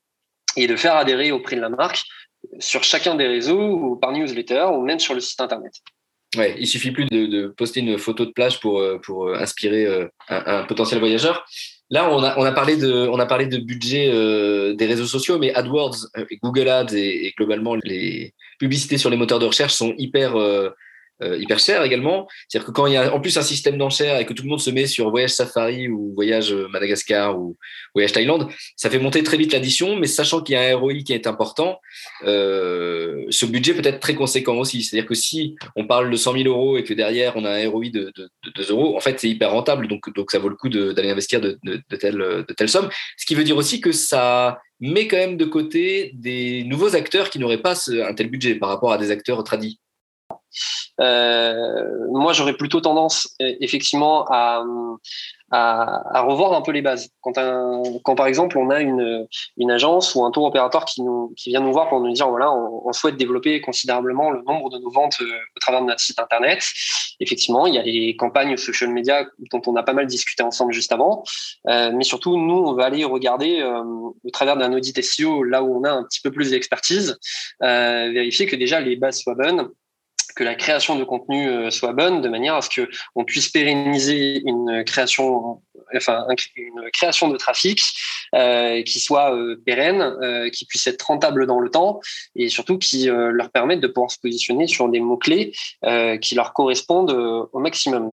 et 0.55 0.67
de 0.67 0.75
faire 0.75 0.95
adhérer 0.95 1.31
au 1.31 1.39
prix 1.39 1.55
de 1.55 1.61
la 1.61 1.69
marque 1.69 2.03
sur 2.59 2.83
chacun 2.83 3.15
des 3.15 3.27
réseaux 3.27 3.69
ou 3.69 3.95
par 3.95 4.11
newsletter 4.11 4.67
ou 4.73 4.81
même 4.81 4.99
sur 4.99 5.13
le 5.13 5.19
site 5.19 5.41
internet. 5.41 5.73
Ouais, 6.37 6.55
il 6.59 6.67
suffit 6.67 6.91
plus 6.91 7.05
de, 7.07 7.47
poster 7.47 7.79
une 7.79 7.97
photo 7.97 8.23
de 8.25 8.31
plage 8.31 8.59
pour, 8.59 8.79
euh, 8.79 8.99
pour 9.03 9.27
euh, 9.27 9.35
inspirer 9.39 9.85
euh, 9.85 10.07
un, 10.27 10.63
potentiel 10.63 10.99
voyageur. 10.99 11.43
Là, 11.89 12.11
on 12.11 12.23
a, 12.23 12.37
on 12.37 12.43
a, 12.43 12.51
parlé, 12.51 12.77
de, 12.77 13.07
on 13.07 13.17
a 13.17 13.25
parlé 13.25 13.47
de 13.47 13.57
budget 13.57 14.09
des 14.75 14.85
réseaux 14.85 15.07
sociaux, 15.07 15.39
mais 15.39 15.51
AdWords, 15.55 15.95
Google 16.43 16.69
Ads 16.69 16.93
et, 16.93 17.33
globalement 17.35 17.73
les 17.73 18.35
publicités 18.59 18.99
sur 18.99 19.09
les 19.09 19.17
moteurs 19.17 19.39
de 19.39 19.47
recherche 19.47 19.73
sont 19.73 19.95
hyper 19.97 20.35
hyper 21.21 21.59
cher 21.59 21.83
également. 21.83 22.27
C'est-à-dire 22.47 22.67
que 22.67 22.71
quand 22.71 22.87
il 22.87 22.93
y 22.93 22.97
a 22.97 23.13
en 23.13 23.19
plus 23.19 23.37
un 23.37 23.41
système 23.41 23.77
d'enchères 23.77 24.19
et 24.19 24.25
que 24.25 24.33
tout 24.33 24.43
le 24.43 24.49
monde 24.49 24.61
se 24.61 24.69
met 24.69 24.87
sur 24.87 25.09
voyage 25.09 25.31
safari 25.31 25.87
ou 25.87 26.13
voyage 26.13 26.53
euh, 26.53 26.67
Madagascar 26.69 27.39
ou 27.39 27.57
voyage 27.93 28.11
Thaïlande, 28.11 28.49
ça 28.75 28.89
fait 28.89 28.99
monter 28.99 29.23
très 29.23 29.37
vite 29.37 29.53
l'addition, 29.53 29.95
mais 29.95 30.07
sachant 30.07 30.41
qu'il 30.41 30.53
y 30.53 30.57
a 30.57 30.61
un 30.61 30.77
ROI 30.77 30.99
qui 31.05 31.13
est 31.13 31.27
important, 31.27 31.79
euh, 32.25 33.25
ce 33.29 33.45
budget 33.45 33.73
peut 33.73 33.87
être 33.87 33.99
très 33.99 34.15
conséquent 34.15 34.57
aussi. 34.57 34.83
C'est-à-dire 34.83 35.07
que 35.07 35.15
si 35.15 35.55
on 35.75 35.85
parle 35.85 36.09
de 36.09 36.15
100 36.15 36.33
000 36.33 36.43
euros 36.45 36.77
et 36.77 36.83
que 36.83 36.93
derrière 36.93 37.33
on 37.35 37.45
a 37.45 37.51
un 37.51 37.69
ROI 37.69 37.85
de, 37.85 38.11
de, 38.15 38.29
de 38.45 38.51
2 38.55 38.71
euros, 38.71 38.95
en 38.95 38.99
fait 38.99 39.19
c'est 39.19 39.29
hyper 39.29 39.51
rentable, 39.51 39.87
donc, 39.87 40.13
donc 40.13 40.31
ça 40.31 40.39
vaut 40.39 40.49
le 40.49 40.55
coup 40.55 40.69
d'aller 40.69 41.09
investir 41.09 41.41
de, 41.41 41.59
telle, 41.99 42.17
de 42.47 42.53
telle 42.53 42.69
somme. 42.69 42.89
Ce 43.17 43.25
qui 43.25 43.35
veut 43.35 43.43
dire 43.43 43.57
aussi 43.57 43.81
que 43.81 43.91
ça 43.91 44.59
met 44.79 45.07
quand 45.07 45.17
même 45.17 45.37
de 45.37 45.45
côté 45.45 46.11
des 46.13 46.63
nouveaux 46.63 46.95
acteurs 46.95 47.29
qui 47.29 47.39
n'auraient 47.39 47.61
pas 47.61 47.75
un 47.89 48.13
tel 48.13 48.29
budget 48.29 48.55
par 48.55 48.69
rapport 48.69 48.91
à 48.91 48.97
des 48.97 49.11
acteurs 49.11 49.43
tradis. 49.43 49.79
Euh, 50.99 52.07
moi, 52.11 52.33
j'aurais 52.33 52.53
plutôt 52.53 52.81
tendance, 52.81 53.35
e, 53.41 53.55
effectivement, 53.61 54.25
à, 54.29 54.63
revoir 56.21 56.53
un 56.53 56.61
peu 56.61 56.71
les 56.71 56.81
bases. 56.81 57.09
Quand, 57.21 58.15
par 58.15 58.27
exemple, 58.27 58.57
on 58.57 58.69
a 58.69 58.81
une, 58.81 59.27
agence 59.71 60.15
ou 60.15 60.23
un 60.25 60.31
tour 60.31 60.43
opérateur 60.43 60.85
qui 60.85 61.49
vient 61.49 61.61
nous 61.61 61.71
voir 61.71 61.89
pour 61.89 61.99
nous 62.01 62.11
dire 62.11 62.29
voilà, 62.29 62.51
on, 62.51 62.91
souhaite 62.91 63.17
développer 63.17 63.61
considérablement 63.61 64.31
le 64.31 64.41
nombre 64.41 64.69
de 64.69 64.77
nos 64.77 64.89
ventes 64.89 65.17
euh, 65.21 65.25
au 65.25 65.59
travers 65.59 65.81
de 65.81 65.85
notre 65.87 66.01
site 66.01 66.19
internet. 66.19 66.63
Effectivement, 67.19 67.67
il 67.67 67.75
y 67.75 67.77
a 67.77 67.83
les 67.83 68.15
campagnes 68.15 68.57
social 68.57 68.89
media 68.89 69.25
dont 69.51 69.61
on 69.67 69.75
a 69.75 69.83
pas 69.83 69.93
mal 69.93 70.07
discuté 70.07 70.43
ensemble 70.43 70.73
juste 70.73 70.91
avant, 70.91 71.23
euh, 71.67 71.91
mais 71.93 72.03
surtout, 72.03 72.37
nous, 72.37 72.57
on 72.57 72.73
va 72.73 72.85
aller 72.85 73.03
regarder 73.03 73.63
au 73.63 74.29
travers 74.31 74.57
d'un 74.57 74.73
audit 74.73 75.01
SEO 75.01 75.43
là 75.43 75.63
où 75.63 75.79
on 75.79 75.83
a 75.83 75.91
un 75.91 76.03
petit 76.03 76.21
peu 76.21 76.31
plus 76.31 76.51
d'expertise, 76.51 77.17
vérifier 77.61 78.45
que 78.45 78.55
déjà 78.55 78.79
les 78.79 78.95
bases 78.95 79.19
soient 79.19 79.35
bonnes 79.35 79.69
que 80.35 80.43
la 80.43 80.55
création 80.55 80.95
de 80.95 81.03
contenu 81.03 81.49
euh, 81.49 81.69
soit 81.69 81.93
bonne, 81.93 82.21
de 82.21 82.29
manière 82.29 82.55
à 82.55 82.61
ce 82.61 82.69
que 82.69 82.89
on 83.15 83.25
puisse 83.25 83.49
pérenniser 83.49 84.41
une 84.45 84.83
création, 84.85 85.61
enfin 85.95 86.25
une 86.55 86.89
création 86.91 87.27
de 87.29 87.37
trafic 87.37 87.81
euh, 88.35 88.81
qui 88.83 88.99
soit 88.99 89.35
euh, 89.35 89.61
pérenne, 89.65 90.49
qui 90.51 90.65
puisse 90.65 90.87
être 90.87 91.03
rentable 91.03 91.45
dans 91.45 91.59
le 91.59 91.69
temps, 91.69 91.99
et 92.35 92.49
surtout 92.49 92.77
qui 92.77 93.07
leur 93.07 93.49
permette 93.51 93.79
de 93.79 93.87
pouvoir 93.87 94.11
se 94.11 94.19
positionner 94.19 94.67
sur 94.67 94.89
des 94.89 94.99
mots 94.99 95.17
clés 95.17 95.53
qui 96.21 96.35
leur 96.35 96.53
correspondent 96.53 97.11
au 97.51 97.59
maximum. 97.59 98.09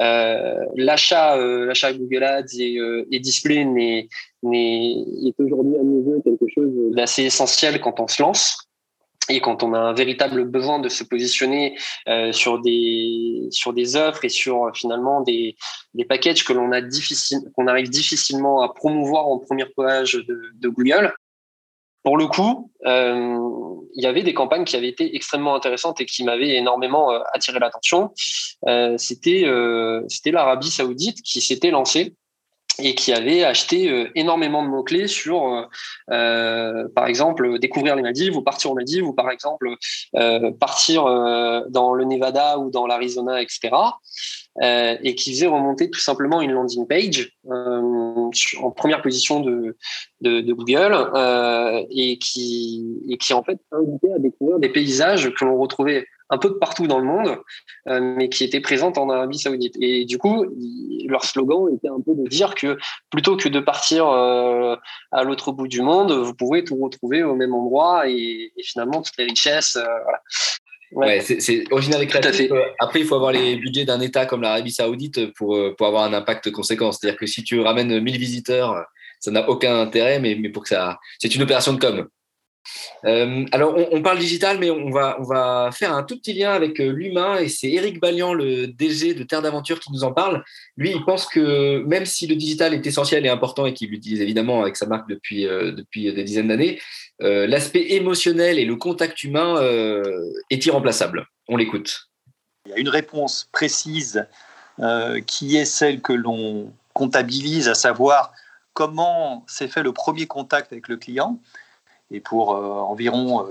l'achat 0.00 1.36
l'achat 1.36 1.92
Google 1.92 2.24
Ads 2.24 2.58
et, 2.58 2.78
et 3.10 3.20
display 3.20 3.64
n'est 3.64 4.08
est 4.52 5.40
aujourd'hui 5.40 5.76
à 5.76 5.82
nos 5.82 6.02
yeux 6.02 6.20
quelque 6.24 6.46
chose 6.54 6.72
d'assez 6.94 7.24
essentiel 7.24 7.80
quand 7.80 8.00
on 8.00 8.08
se 8.08 8.22
lance 8.22 8.68
et 9.28 9.40
quand 9.40 9.62
on 9.62 9.72
a 9.74 9.78
un 9.78 9.92
véritable 9.92 10.44
besoin 10.44 10.78
de 10.78 10.88
se 10.88 11.04
positionner 11.04 11.78
euh, 12.08 12.32
sur 12.32 12.60
des 12.60 13.48
sur 13.50 13.72
des 13.72 13.96
offres 13.96 14.24
et 14.24 14.28
sur 14.28 14.70
finalement 14.74 15.22
des 15.22 15.56
des 15.94 16.04
packages 16.04 16.44
que 16.44 16.52
l'on 16.52 16.72
a 16.72 16.80
difficile 16.80 17.40
qu'on 17.54 17.66
arrive 17.66 17.88
difficilement 17.88 18.60
à 18.60 18.72
promouvoir 18.72 19.26
en 19.28 19.38
première 19.38 19.72
page 19.76 20.14
de, 20.14 20.40
de 20.54 20.68
Google. 20.68 21.14
Pour 22.02 22.18
le 22.18 22.26
coup, 22.26 22.70
euh, 22.84 23.38
il 23.94 24.04
y 24.04 24.06
avait 24.06 24.22
des 24.22 24.34
campagnes 24.34 24.64
qui 24.64 24.76
avaient 24.76 24.88
été 24.88 25.16
extrêmement 25.16 25.54
intéressantes 25.54 26.02
et 26.02 26.06
qui 26.06 26.22
m'avaient 26.22 26.54
énormément 26.56 27.12
euh, 27.12 27.20
attiré 27.32 27.58
l'attention. 27.58 28.12
Euh, 28.66 28.96
c'était 28.98 29.44
euh, 29.46 30.02
c'était 30.08 30.30
l'Arabie 30.30 30.70
Saoudite 30.70 31.22
qui 31.22 31.40
s'était 31.40 31.70
lancée 31.70 32.14
et 32.78 32.94
qui 32.94 33.12
avait 33.12 33.44
acheté 33.44 33.90
euh, 33.90 34.08
énormément 34.14 34.62
de 34.62 34.68
mots-clés 34.68 35.06
sur, 35.06 35.44
euh, 35.44 35.62
euh, 36.10 36.88
par 36.94 37.06
exemple, 37.06 37.58
découvrir 37.58 37.96
les 37.96 38.02
Maldives 38.02 38.36
ou 38.36 38.42
partir 38.42 38.70
aux 38.70 38.74
Maldives 38.74 39.06
ou 39.06 39.12
par 39.12 39.30
exemple 39.30 39.68
partir 40.58 41.04
dans 41.68 41.94
le 41.94 42.04
Nevada 42.04 42.58
ou 42.58 42.70
dans 42.70 42.86
l'Arizona, 42.86 43.40
etc. 43.40 43.70
et 44.60 45.14
qui 45.14 45.32
faisait 45.32 45.46
remonter 45.46 45.90
tout 45.90 46.00
simplement 46.00 46.40
une 46.40 46.52
landing 46.52 46.86
page 46.86 47.32
en 47.48 48.70
première 48.70 49.02
position 49.02 49.40
de, 49.40 49.76
de, 50.20 50.40
de 50.40 50.52
Google 50.52 50.94
et, 51.90 52.18
qui, 52.18 53.00
et 53.08 53.18
qui 53.18 53.32
en 53.32 53.42
fait 53.42 53.58
invitait 53.72 54.12
à 54.14 54.18
découvrir 54.18 54.58
des 54.58 54.68
paysages 54.68 55.32
que 55.34 55.44
l'on 55.44 55.58
retrouvait 55.58 56.06
un 56.30 56.38
peu 56.38 56.48
de 56.48 56.54
partout 56.54 56.86
dans 56.86 56.98
le 56.98 57.04
monde, 57.04 57.38
euh, 57.88 58.00
mais 58.00 58.28
qui 58.28 58.44
étaient 58.44 58.60
présentes 58.60 58.98
en 58.98 59.10
Arabie 59.10 59.38
Saoudite. 59.38 59.74
Et 59.80 60.04
du 60.04 60.18
coup, 60.18 60.46
leur 61.06 61.24
slogan 61.24 61.68
était 61.74 61.88
un 61.88 62.00
peu 62.04 62.14
de 62.14 62.28
dire 62.28 62.54
que 62.54 62.78
plutôt 63.10 63.36
que 63.36 63.48
de 63.48 63.60
partir 63.60 64.08
euh, 64.08 64.76
à 65.12 65.24
l'autre 65.24 65.52
bout 65.52 65.68
du 65.68 65.82
monde, 65.82 66.12
vous 66.12 66.34
pouvez 66.34 66.64
tout 66.64 66.76
retrouver 66.76 67.22
au 67.22 67.34
même 67.34 67.54
endroit 67.54 68.08
et, 68.08 68.52
finalement 68.64 69.02
toutes 69.02 69.16
les 69.18 69.24
richesses. 69.24 69.76
Euh, 69.76 69.84
voilà. 70.92 71.14
Ouais, 71.16 71.20
c'est 71.20 71.64
original 71.72 72.02
et 72.02 72.06
créatif. 72.06 72.52
Après, 72.78 73.00
il 73.00 73.06
faut 73.06 73.16
avoir 73.16 73.32
les 73.32 73.56
budgets 73.56 73.84
d'un 73.84 74.00
État 74.00 74.26
comme 74.26 74.42
l'Arabie 74.42 74.70
Saoudite 74.70 75.32
pour, 75.34 75.58
pour 75.76 75.86
avoir 75.88 76.04
un 76.04 76.12
impact 76.12 76.52
conséquent. 76.52 76.92
C'est-à-dire 76.92 77.18
que 77.18 77.26
si 77.26 77.42
tu 77.42 77.60
ramènes 77.60 77.98
1000 77.98 78.16
visiteurs, 78.16 78.84
ça 79.18 79.32
n'a 79.32 79.48
aucun 79.48 79.80
intérêt, 79.80 80.20
mais, 80.20 80.36
mais 80.36 80.50
pour 80.50 80.62
que 80.62 80.68
ça. 80.68 81.00
C'est 81.18 81.34
une 81.34 81.42
opération 81.42 81.72
de 81.72 81.80
com. 81.80 82.06
Euh, 83.04 83.44
alors, 83.52 83.76
on, 83.92 84.02
parle 84.02 84.18
digital, 84.18 84.58
mais 84.58 84.70
on 84.70 84.90
va, 84.90 85.16
on 85.20 85.24
va 85.24 85.70
faire 85.72 85.92
un 85.92 86.02
tout 86.02 86.16
petit 86.16 86.32
lien 86.32 86.52
avec 86.52 86.80
euh, 86.80 86.90
l'humain 86.90 87.36
et 87.38 87.48
c'est 87.48 87.70
Eric 87.70 88.00
Ballian, 88.00 88.32
le 88.32 88.66
DG 88.66 89.14
de 89.14 89.22
Terre 89.22 89.42
d'Aventure, 89.42 89.80
qui 89.80 89.92
nous 89.92 90.04
en 90.04 90.12
parle. 90.12 90.42
Lui, 90.76 90.90
il 90.90 91.04
pense 91.04 91.26
que 91.26 91.82
même 91.84 92.06
si 92.06 92.26
le 92.26 92.36
digital 92.36 92.74
est 92.74 92.86
essentiel 92.86 93.26
et 93.26 93.28
important 93.28 93.66
et 93.66 93.74
qu'il 93.74 93.90
l'utilise 93.90 94.20
évidemment 94.20 94.62
avec 94.62 94.76
sa 94.76 94.86
marque 94.86 95.08
depuis, 95.08 95.46
euh, 95.46 95.72
depuis 95.72 96.12
des 96.12 96.24
dizaines 96.24 96.48
d'années, 96.48 96.80
l'aspect 97.20 97.92
émotionnel 97.92 98.58
et 98.58 98.64
le 98.64 98.76
contact 98.76 99.22
humain 99.22 99.62
est 100.50 100.66
irremplaçable. 100.66 101.26
On 101.48 101.56
l'écoute. 101.56 102.08
Il 102.66 102.72
y 102.72 102.74
a 102.74 102.78
une 102.78 102.88
réponse 102.88 103.48
précise 103.52 104.26
qui 105.26 105.56
est 105.56 105.64
celle 105.64 106.02
que 106.02 106.12
l'on 106.12 106.72
comptabilise, 106.92 107.68
à 107.68 107.74
savoir 107.74 108.32
comment 108.74 109.44
s'est 109.46 109.68
fait 109.68 109.82
le 109.82 109.92
premier 109.92 110.26
contact 110.26 110.72
avec 110.72 110.88
le 110.88 110.96
client. 110.96 111.40
Et 112.14 112.20
pour 112.20 112.54
euh, 112.54 112.80
environ 112.80 113.46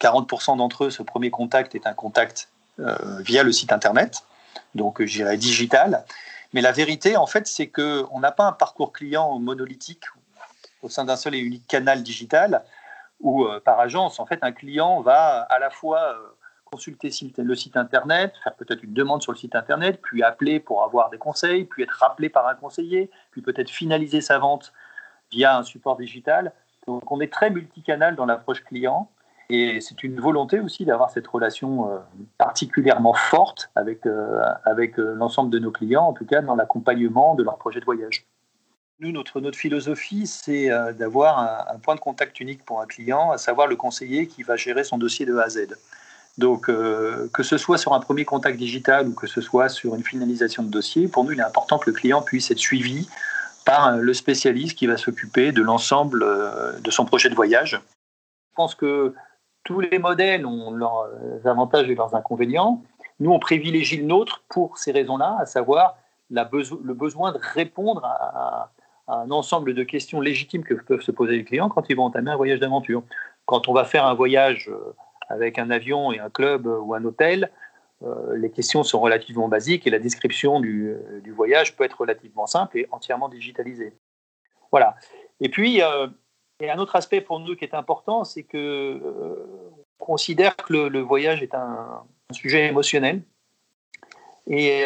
40% 0.00 0.56
d'entre 0.56 0.84
eux, 0.84 0.90
ce 0.90 1.02
premier 1.02 1.30
contact 1.30 1.74
est 1.74 1.86
un 1.86 1.94
contact 1.94 2.48
via 3.20 3.44
le 3.44 3.52
site 3.52 3.72
Internet, 3.72 4.24
donc 4.74 5.00
j'irais 5.04 5.36
digital. 5.36 6.04
Mais 6.52 6.60
la 6.60 6.72
vérité, 6.72 7.16
en 7.16 7.26
fait, 7.26 7.46
c'est 7.46 7.68
qu'on 7.68 8.18
n'a 8.18 8.32
pas 8.32 8.46
un 8.46 8.52
parcours 8.52 8.92
client 8.92 9.38
monolithique 9.38 10.06
au 10.82 10.88
sein 10.88 11.04
d'un 11.04 11.14
seul 11.14 11.36
et 11.36 11.38
unique 11.38 11.68
canal 11.68 12.02
digital 12.02 12.64
où, 13.20 13.46
par 13.64 13.78
agence, 13.78 14.18
en 14.18 14.26
fait, 14.26 14.40
un 14.42 14.50
client 14.50 15.02
va 15.02 15.42
à 15.42 15.60
la 15.60 15.70
fois 15.70 16.16
consulter 16.74 17.10
le 17.38 17.54
site 17.54 17.76
internet, 17.76 18.34
faire 18.42 18.54
peut-être 18.54 18.82
une 18.82 18.94
demande 18.94 19.22
sur 19.22 19.30
le 19.30 19.38
site 19.38 19.54
internet, 19.54 20.00
puis 20.02 20.24
appeler 20.24 20.58
pour 20.58 20.82
avoir 20.82 21.08
des 21.08 21.18
conseils, 21.18 21.64
puis 21.64 21.84
être 21.84 21.92
rappelé 21.92 22.28
par 22.28 22.48
un 22.48 22.56
conseiller, 22.56 23.10
puis 23.30 23.42
peut-être 23.42 23.70
finaliser 23.70 24.20
sa 24.20 24.38
vente 24.38 24.72
via 25.30 25.56
un 25.56 25.62
support 25.62 25.96
digital. 25.96 26.52
Donc 26.86 27.10
on 27.10 27.20
est 27.20 27.32
très 27.32 27.50
multicanal 27.50 28.16
dans 28.16 28.26
l'approche 28.26 28.62
client 28.62 29.08
et 29.50 29.80
c'est 29.80 30.02
une 30.02 30.20
volonté 30.20 30.60
aussi 30.60 30.84
d'avoir 30.84 31.10
cette 31.10 31.26
relation 31.26 31.90
euh, 31.90 31.98
particulièrement 32.38 33.12
forte 33.12 33.70
avec, 33.74 34.06
euh, 34.06 34.40
avec 34.64 34.98
euh, 34.98 35.14
l'ensemble 35.14 35.50
de 35.50 35.58
nos 35.58 35.70
clients, 35.70 36.04
en 36.04 36.12
tout 36.12 36.24
cas 36.24 36.40
dans 36.40 36.56
l'accompagnement 36.56 37.34
de 37.34 37.42
leur 37.42 37.58
projet 37.58 37.80
de 37.80 37.84
voyage. 37.84 38.24
Nous, 39.00 39.12
notre, 39.12 39.40
notre 39.40 39.58
philosophie, 39.58 40.26
c'est 40.26 40.68
d'avoir 40.96 41.68
un, 41.68 41.78
point 41.80 41.96
de 41.96 42.00
contact 42.00 42.38
unique 42.38 42.64
pour 42.64 42.80
un 42.80 42.86
client, 42.86 43.32
à 43.32 43.38
savoir 43.38 43.66
le 43.66 43.74
conseiller 43.74 44.28
qui 44.28 44.44
va 44.44 44.54
gérer 44.54 44.84
son 44.84 44.98
dossier 44.98 45.26
de 45.26 45.36
A 45.36 45.42
à 45.42 45.48
Z. 45.48 45.76
Donc, 46.38 46.66
que 46.66 47.42
ce 47.42 47.58
soit 47.58 47.76
sur 47.76 47.92
un 47.92 47.98
premier 47.98 48.24
contact 48.24 48.56
digital 48.56 49.08
ou 49.08 49.12
que 49.12 49.26
ce 49.26 49.40
soit 49.40 49.68
sur 49.68 49.96
une 49.96 50.04
finalisation 50.04 50.62
de 50.62 50.68
dossier, 50.68 51.08
pour 51.08 51.24
nous, 51.24 51.32
il 51.32 51.40
est 51.40 51.44
important 51.44 51.78
que 51.78 51.90
le 51.90 51.96
client 51.96 52.22
puisse 52.22 52.52
être 52.52 52.58
suivi 52.58 53.08
par 53.64 53.96
le 53.96 54.14
spécialiste 54.14 54.76
qui 54.76 54.86
va 54.86 54.96
s'occuper 54.96 55.52
de 55.52 55.62
l'ensemble 55.62 56.22
euh, 56.22 56.78
de 56.80 56.90
son 56.90 57.04
projet 57.04 57.30
de 57.30 57.34
voyage. 57.34 57.80
Je 58.50 58.54
pense 58.56 58.74
que 58.74 59.14
tous 59.64 59.80
les 59.80 59.98
modèles 59.98 60.46
ont 60.46 60.70
leurs 60.70 61.08
avantages 61.44 61.88
et 61.88 61.94
leurs 61.94 62.14
inconvénients. 62.14 62.82
Nous, 63.20 63.32
on 63.32 63.38
privilégie 63.38 63.96
le 63.96 64.04
nôtre 64.04 64.42
pour 64.48 64.78
ces 64.78 64.92
raisons-là, 64.92 65.38
à 65.40 65.46
savoir 65.46 65.96
le 66.30 66.94
besoin 66.94 67.32
de 67.32 67.38
répondre 67.40 68.04
à, 68.04 68.70
un 69.06 69.30
ensemble 69.30 69.74
de 69.74 69.82
questions 69.82 70.20
légitimes 70.20 70.64
que 70.64 70.74
peuvent 70.74 71.02
se 71.02 71.10
poser 71.10 71.36
les 71.36 71.44
clients 71.44 71.68
quand 71.68 71.90
ils 71.90 71.96
vont 71.96 72.04
entamer 72.04 72.30
un 72.30 72.36
voyage 72.36 72.60
d'aventure. 72.60 73.02
Quand 73.44 73.68
on 73.68 73.74
va 73.74 73.84
faire 73.84 74.06
un 74.06 74.14
voyage 74.14 74.70
euh, 74.70 74.94
avec 75.28 75.58
un 75.58 75.70
avion 75.70 76.12
et 76.12 76.20
un 76.20 76.30
club 76.30 76.66
ou 76.66 76.94
un 76.94 77.04
hôtel, 77.04 77.44
euh, 77.44 77.63
les 78.34 78.50
questions 78.50 78.82
sont 78.82 79.00
relativement 79.00 79.48
basiques 79.48 79.86
et 79.86 79.90
la 79.90 79.98
description 79.98 80.60
du, 80.60 80.94
voyage 81.34 81.74
peut 81.74 81.84
être 81.84 82.00
relativement 82.00 82.46
simple 82.46 82.78
et 82.78 82.88
entièrement 82.90 83.28
digitalisée. 83.28 83.96
Voilà. 84.70 84.96
Et 85.40 85.48
puis, 85.48 85.80
euh, 85.80 86.06
a 86.60 86.72
un 86.72 86.78
autre 86.78 86.96
aspect 86.96 87.20
pour 87.20 87.40
nous 87.40 87.56
qui 87.56 87.64
est 87.64 87.74
important, 87.74 88.24
c'est 88.24 88.42
que 88.42 88.58
euh, 88.58 89.46
on 90.00 90.04
considère 90.04 90.56
que 90.56 90.72
le, 90.72 91.00
voyage 91.00 91.42
est 91.42 91.54
un, 91.54 92.02
sujet 92.32 92.66
émotionnel 92.66 93.22
et 94.46 94.84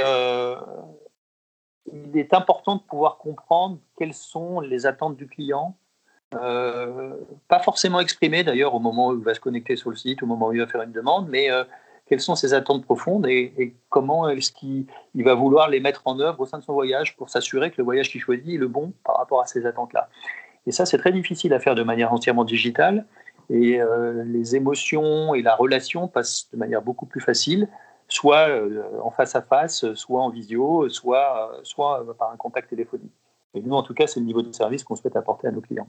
il 1.93 2.17
est 2.17 2.35
important 2.35 2.77
de 2.77 2.83
pouvoir 2.83 3.19
comprendre 3.19 3.79
quelles 3.97 4.15
sont 4.15 4.61
les 4.61 4.87
attentes 4.87 5.17
du 5.17 5.27
client, 5.27 5.77
euh, 6.35 7.15
pas 7.49 7.61
forcément 7.61 8.01
exprimé 8.01 8.45
d'ailleurs 8.45 8.75
au 8.75 8.81
moment 8.81 9.09
où 9.09 9.19
il 9.19 9.25
va 9.25 9.35
se 9.35 9.41
connecter 9.41 9.77
sur 9.77 9.91
le 9.91 9.97
site, 9.97 10.23
au 10.23 10.27
moment 10.27 10.49
où 10.49 10.53
il 10.53 10.61
va 10.61 10.67
faire 10.67 10.83
une 10.83 10.93
demande, 10.93 11.29
mais 11.29 11.51
euh, 11.51 11.65
quelles 12.09 12.21
sont 12.21 12.35
ses 12.35 12.55
attentes 12.55 12.85
profondes 12.85 13.27
et, 13.27 13.75
comment 13.89 14.29
est-ce 14.29 14.53
qu'il 14.53 14.87
va 15.15 15.35
vouloir 15.35 15.69
les 15.69 15.81
mettre 15.81 16.03
en 16.07 16.19
œuvre 16.21 16.41
au 16.41 16.47
sein 16.47 16.59
de 16.59 16.65
son 16.65 16.73
voyage 16.73 17.17
pour 17.17 17.29
s'assurer 17.29 17.71
que 17.71 17.77
le 17.79 17.85
voyage 17.85 18.11
qu'il 18.11 18.21
choisit 18.21 18.49
est 18.49 18.59
le 18.59 18.69
bon 18.69 18.93
par 19.05 19.17
rapport 19.17 19.41
à 19.41 19.47
ces 19.47 19.67
attentes-là. 19.67 20.09
Et 20.67 20.73
ça, 20.73 20.87
c'est 20.87 20.99
très 20.99 21.13
difficile 21.13 21.53
à 21.55 21.61
faire 21.61 21.75
de 21.75 21.83
manière 21.83 22.13
entièrement 22.13 22.45
digitale. 22.45 23.07
Et 23.51 23.81
euh, 23.81 24.25
les 24.25 24.57
émotions 24.57 25.35
et 25.35 25.43
la 25.43 25.55
relation 25.55 26.09
passent 26.09 26.49
de 26.53 26.59
manière 26.59 26.83
beaucoup 26.83 27.07
plus 27.07 27.21
facile, 27.21 27.69
soit 28.09 28.49
en 29.03 29.11
face 29.11 29.35
à 29.37 29.43
face, 29.43 29.93
soit 29.95 30.23
en 30.23 30.31
visio, 30.31 30.89
soit, 30.89 31.61
soit 31.63 32.05
par 32.19 32.31
un 32.31 32.37
contact 32.37 32.71
téléphonique. 32.71 33.13
Et 33.55 33.61
nous, 33.61 33.75
en 33.75 33.83
tout 33.83 33.95
cas, 33.95 34.07
c'est 34.07 34.21
le 34.21 34.27
niveau 34.27 34.43
de 34.43 34.53
service 34.53 34.85
qu'on 34.85 34.97
souhaite 34.97 35.17
apporter 35.17 35.49
à 35.49 35.51
nos 35.51 35.61
clients. 35.61 35.89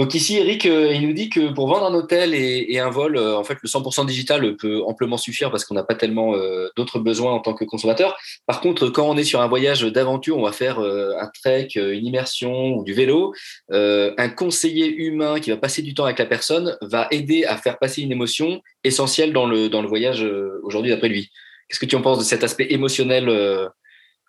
Donc 0.00 0.14
ici, 0.14 0.38
Eric, 0.38 0.64
euh, 0.64 0.94
il 0.94 1.06
nous 1.06 1.12
dit 1.12 1.28
que 1.28 1.52
pour 1.52 1.68
vendre 1.68 1.84
un 1.84 1.92
hôtel 1.92 2.32
et, 2.32 2.78
un 2.78 2.88
vol, 2.88 3.18
euh, 3.18 3.36
en 3.36 3.44
fait, 3.44 3.58
le 3.62 3.68
100% 3.68 4.06
digital 4.06 4.56
peut 4.56 4.80
amplement 4.86 5.18
suffire 5.18 5.50
parce 5.50 5.66
qu'on 5.66 5.74
n'a 5.74 5.82
pas 5.82 5.94
tellement 5.94 6.34
euh, 6.34 6.70
d'autres 6.74 7.00
besoins 7.00 7.34
en 7.34 7.40
tant 7.40 7.52
que 7.52 7.66
consommateur. 7.66 8.16
Par 8.46 8.62
contre, 8.62 8.88
quand 8.88 9.06
on 9.06 9.18
est 9.18 9.24
sur 9.24 9.42
un 9.42 9.46
voyage 9.46 9.82
d'aventure, 9.82 10.38
on 10.38 10.44
va 10.44 10.52
faire 10.52 10.78
un 10.78 11.30
trek, 11.42 11.68
une 11.74 12.06
immersion 12.06 12.76
ou 12.76 12.82
du 12.82 12.94
vélo, 12.94 13.34
un 13.68 14.28
conseiller 14.30 14.88
humain 14.88 15.38
qui 15.38 15.50
va 15.50 15.58
passer 15.58 15.82
du 15.82 15.92
temps 15.92 16.06
avec 16.06 16.18
la 16.18 16.24
personne 16.24 16.78
va 16.80 17.06
aider 17.10 17.44
à 17.44 17.58
faire 17.58 17.78
passer 17.78 18.00
une 18.00 18.12
émotion 18.12 18.62
essentielle 18.84 19.34
dans 19.34 19.44
le, 19.44 19.68
dans 19.68 19.82
le 19.82 19.88
voyage 19.88 20.26
aujourd'hui 20.62 20.92
d'après 20.92 21.10
lui. 21.10 21.28
Qu'est-ce 21.68 21.80
que 21.80 21.84
tu 21.84 21.96
en 21.96 22.00
penses 22.00 22.20
de 22.20 22.24
cet 22.24 22.42
aspect 22.42 22.68
émotionnel 22.70 23.28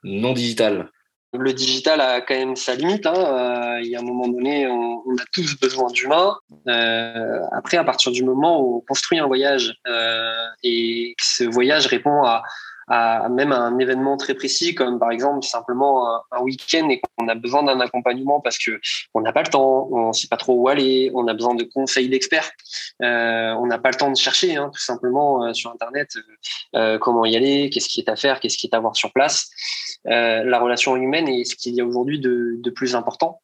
non 0.03 0.33
digital? 0.33 0.91
Le 1.33 1.53
digital 1.53 2.01
a 2.01 2.21
quand 2.21 2.35
même 2.35 2.55
sa 2.55 2.75
limite. 2.75 3.05
Hein. 3.05 3.13
Euh, 3.15 3.81
il 3.81 3.87
y 3.87 3.95
a 3.95 3.99
un 3.99 4.03
moment 4.03 4.27
donné, 4.27 4.67
on, 4.67 4.99
a 5.17 5.23
tous 5.31 5.59
besoin 5.59 5.89
d'humains. 5.91 6.35
Euh, 6.67 7.39
après, 7.51 7.77
à 7.77 7.83
partir 7.83 8.11
du 8.11 8.23
moment 8.23 8.61
où 8.61 8.77
on 8.77 8.79
construit 8.81 9.19
un 9.19 9.27
voyage 9.27 9.73
euh, 9.87 10.45
et 10.63 11.15
que 11.17 11.25
ce 11.25 11.43
voyage 11.43 11.87
répond 11.87 12.23
à, 12.23 12.43
à 12.87 13.29
même 13.29 13.51
un 13.51 13.77
événement 13.79 14.17
très 14.17 14.33
précis, 14.33 14.75
comme 14.75 14.99
par 14.99 15.11
exemple 15.11 15.45
simplement 15.45 16.21
un, 16.31 16.41
week-end 16.41 16.89
et 16.89 16.99
qu'on 16.99 17.27
a 17.27 17.35
besoin 17.35 17.63
d'un 17.63 17.79
accompagnement 17.79 18.39
parce 18.39 18.57
que 18.57 18.79
on 19.13 19.21
n'a 19.21 19.31
pas 19.31 19.43
le 19.43 19.49
temps, 19.49 19.87
on 19.91 20.07
ne 20.07 20.13
sait 20.13 20.27
pas 20.27 20.37
trop 20.37 20.55
où 20.55 20.67
aller, 20.67 21.11
on 21.13 21.27
a 21.27 21.33
besoin 21.33 21.55
de 21.55 21.63
conseils 21.63 22.09
d'experts, 22.09 22.51
euh, 23.01 23.53
on 23.53 23.67
n'a 23.67 23.77
pas 23.77 23.89
le 23.89 23.95
temps 23.95 24.11
de 24.11 24.17
chercher 24.17 24.55
hein, 24.55 24.71
tout 24.73 24.81
simplement 24.81 25.45
euh, 25.45 25.53
sur 25.53 25.71
Internet 25.71 26.09
euh, 26.75 26.97
comment 26.97 27.25
y 27.25 27.35
aller, 27.35 27.69
qu'est-ce 27.69 27.87
qui 27.87 28.01
est 28.01 28.09
à 28.09 28.15
faire, 28.15 28.39
qu'est-ce 28.39 28.57
qui 28.57 28.67
est 28.67 28.75
à 28.75 28.79
voir 28.79 28.95
sur 28.95 29.11
place. 29.13 29.49
la 30.05 30.59
relation 30.59 30.95
humaine 30.95 31.27
est 31.27 31.43
ce 31.43 31.55
qu'il 31.55 31.75
y 31.75 31.81
a 31.81 31.85
aujourd'hui 31.85 32.19
de, 32.19 32.55
de 32.57 32.69
plus 32.69 32.95
important. 32.95 33.41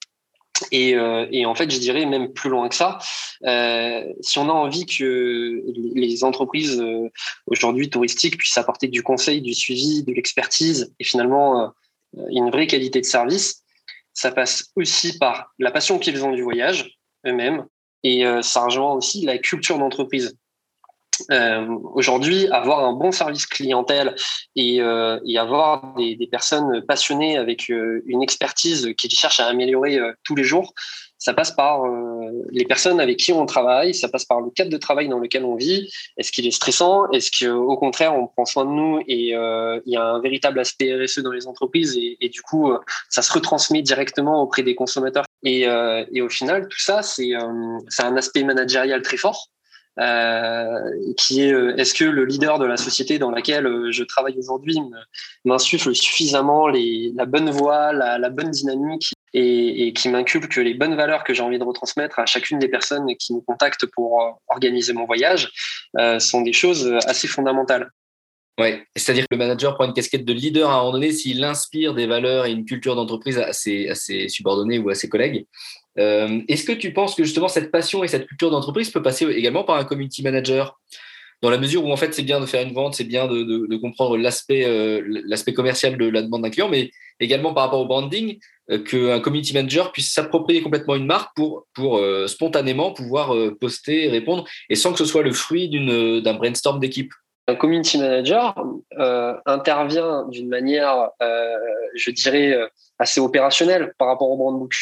Et, 0.71 0.95
euh, 0.95 1.27
et, 1.32 1.45
en 1.45 1.56
fait, 1.56 1.69
je 1.71 1.80
dirais 1.80 2.06
même 2.06 2.34
plus 2.34 2.49
loin 2.49 2.69
que 2.69 2.75
ça. 2.75 2.99
Euh, 3.45 4.03
si 4.21 4.39
on 4.39 4.49
a 4.49 4.53
envie 4.53 4.86
que 4.86 5.63
les 5.95 6.23
entreprises 6.23 6.80
euh, 6.80 7.10
aujourd'hui 7.47 7.89
touristiques 7.89 8.38
puissent 8.38 8.58
apporter 8.58 8.88
du 8.88 9.03
conseil, 9.03 9.41
du 9.41 9.53
suivi, 9.53 10.03
de 10.03 10.13
l'expertise 10.13 10.93
et 10.99 11.03
finalement 11.03 11.71
une 12.30 12.49
vraie 12.49 12.67
qualité 12.67 13.01
de 13.01 13.06
service, 13.06 13.63
ça 14.13 14.32
passe 14.32 14.71
aussi 14.75 15.17
par 15.17 15.53
la 15.60 15.71
passion 15.71 15.99
qu'ils 15.99 16.23
ont 16.23 16.32
du 16.32 16.41
voyage 16.41 16.97
eux-mêmes 17.25 17.65
et 18.03 18.23
ça 18.41 18.63
rejoint 18.65 18.93
aussi 18.93 19.25
la 19.25 19.38
culture 19.38 19.77
d'entreprise. 19.77 20.38
Euh, 21.32 21.65
aujourd'hui, 21.93 22.48
avoir 22.48 22.86
un 22.86 22.93
bon 22.93 23.12
service 23.12 23.46
clientèle 23.46 24.15
et, 24.56 24.82
euh, 24.82 25.20
avoir 25.38 25.93
des, 25.96 26.28
personnes 26.30 26.82
passionnées 26.88 27.38
avec 27.38 27.70
euh, 27.70 28.04
une 28.06 28.22
expertise 28.22 28.93
qui 28.98 29.10
cherchent 29.10 29.39
à 29.39 29.48
améliorer 29.48 29.98
euh, 29.98 30.12
tous 30.24 30.36
les 30.36 30.43
jours, 30.43 30.74
ça 31.20 31.34
passe 31.34 31.52
par 31.52 31.82
les 32.52 32.63
personnes 32.65 33.00
avec 33.00 33.17
qui 33.17 33.34
on 33.34 33.48
travaille, 33.48 33.96
ça 33.96 34.08
passe 34.08 34.24
par 34.24 34.39
le 34.39 34.52
cadre 34.52 34.70
de 34.70 34.78
travail 34.78 35.10
dans 35.10 35.17
lequel 35.17 35.46
on 35.46 35.56
vit. 35.56 35.91
Est-ce 36.15 36.32
qu'il 36.32 36.46
est 36.46 36.52
stressant? 36.52 37.10
Est-ce 37.10 37.43
qu'au 37.43 37.76
contraire, 37.76 38.13
on 38.13 38.28
prend 38.28 38.46
soin 38.46 38.65
de 38.65 38.70
nous 38.70 39.00
et 39.08 39.32
il 39.32 39.82
y 39.91 39.96
a 39.96 40.04
un 40.04 40.22
véritable 40.22 40.60
aspect 40.60 40.93
RSE 40.93 41.20
dans 41.24 41.32
les 41.32 41.48
entreprises 41.48 41.98
et, 41.98 42.30
du 42.30 42.43
coup, 42.43 42.72
ça 43.10 43.24
se 43.24 43.34
retransmet 43.34 43.82
directement 43.82 44.43
auprès 44.43 44.62
des 44.62 44.76
consommateurs? 44.76 45.26
Et, 45.43 45.63
et 45.63 46.22
au 46.22 46.30
final, 46.30 46.67
tout 46.67 46.80
ça, 46.80 47.02
c'est 47.02 47.34
un 47.34 48.15
aspect 48.15 48.43
managérial 48.43 49.02
très 49.02 49.17
fort 49.17 49.50
qui 49.97 51.41
est 51.41 51.53
euh, 51.53 51.75
est-ce 51.77 51.93
que 51.93 52.03
le 52.03 52.25
leader 52.25 52.60
de 52.60 52.65
la 52.65 52.77
société 52.77 53.17
dans 53.17 53.31
laquelle 53.31 53.65
euh, 53.65 53.91
je 53.91 54.03
travaille 54.03 54.38
aujourd'hui 54.38 54.77
m'insuffle 55.43 55.95
suffisamment 55.95 56.67
les, 56.67 57.12
la 57.15 57.25
bonne 57.25 57.49
voix, 57.49 57.93
la, 57.93 58.29
bonne 58.29 58.51
dynamique 58.51 59.13
et, 59.33 59.88
et 59.88 59.93
qui 59.93 60.10
m'inculque 60.10 60.55
les 60.57 60.75
bonnes 60.75 60.95
valeurs 60.95 61.23
que 61.23 61.33
j'ai 61.33 61.41
envie 61.41 61.57
de 61.57 61.63
retransmettre 61.63 62.19
à 62.19 62.25
chacune 62.25 62.60
des 62.60 62.67
personnes 62.67 63.07
qui 63.17 63.33
me 63.33 63.41
contactent 63.41 63.88
pour 63.88 64.39
organiser 64.49 64.93
mon 64.93 65.05
voyage 65.05 65.49
euh, 65.97 66.19
sont 66.19 66.41
des 66.41 66.53
choses 66.53 66.93
assez 67.07 67.27
fondamentales. 67.27 67.89
Ouais, 68.60 68.83
c'est-à-dire 68.95 69.23
que 69.23 69.36
le 69.36 69.38
manager 69.38 69.75
prend 69.75 69.86
une 69.86 69.93
casquette 69.93 70.25
de 70.25 70.33
leader 70.33 70.69
à 70.69 70.73
un 70.73 70.77
moment 70.77 70.93
donné 70.93 71.12
s'il 71.12 71.43
inspire 71.43 71.93
des 71.93 72.07
valeurs 72.07 72.47
et 72.47 72.51
une 72.51 72.65
culture 72.65 72.95
d'entreprise 72.95 73.38
à 73.38 73.47
à 73.47 73.53
ses 73.53 74.29
subordonnés 74.29 74.79
ou 74.79 74.89
à 74.89 74.95
ses 74.95 75.10
collègues. 75.10 75.45
Euh, 75.99 76.41
Est-ce 76.47 76.65
que 76.65 76.71
tu 76.71 76.93
penses 76.93 77.15
que 77.15 77.23
justement 77.23 77.47
cette 77.47 77.71
passion 77.71 78.03
et 78.03 78.07
cette 78.07 78.27
culture 78.27 78.51
d'entreprise 78.51 78.89
peut 78.89 79.01
passer 79.01 79.25
également 79.25 79.63
par 79.63 79.77
un 79.77 79.83
community 79.83 80.23
manager 80.23 80.79
dans 81.41 81.49
la 81.51 81.57
mesure 81.60 81.86
où 81.86 81.91
en 81.91 81.97
fait 81.97 82.13
c'est 82.13 82.23
bien 82.23 82.39
de 82.39 82.45
faire 82.45 82.65
une 82.65 82.73
vente, 82.73 82.95
c'est 82.95 83.03
bien 83.03 83.27
de, 83.27 83.77
comprendre 83.77 84.17
l'aspect 84.17 84.65
euh, 84.65 85.01
l'aspect 85.25 85.53
commercial 85.53 85.97
de 85.97 86.07
la 86.07 86.23
demande 86.23 86.41
d'un 86.41 86.49
client, 86.49 86.67
mais 86.67 86.89
également 87.19 87.53
par 87.53 87.65
rapport 87.65 87.79
au 87.79 87.86
branding, 87.86 88.39
euh, 88.71 88.79
qu'un 88.79 89.19
community 89.19 89.53
manager 89.53 89.91
puisse 89.91 90.12
s'approprier 90.12 90.62
complètement 90.62 90.95
une 90.95 91.05
marque 91.05 91.36
pour 91.36 91.67
spontanément 92.27 92.91
pouvoir 92.91 93.36
poster, 93.60 94.10
répondre, 94.10 94.45
et 94.69 94.75
sans 94.75 94.91
que 94.91 94.97
ce 94.97 95.05
soit 95.05 95.23
le 95.23 95.31
fruit 95.31 95.69
d'une 95.69 96.21
d'un 96.21 96.33
brainstorm 96.33 96.79
d'équipe. 96.79 97.13
Un 97.47 97.55
community 97.55 97.97
manager 97.99 98.55
intervient 99.45 100.27
d'une 100.29 100.49
manière, 100.49 101.10
je 101.95 102.12
dirais, 102.12 102.57
assez 102.99 103.19
opérationnelle 103.19 103.93
par 103.99 104.07
rapport 104.07 104.29
au 104.29 104.38
brand 104.38 104.57
book. 104.57 104.73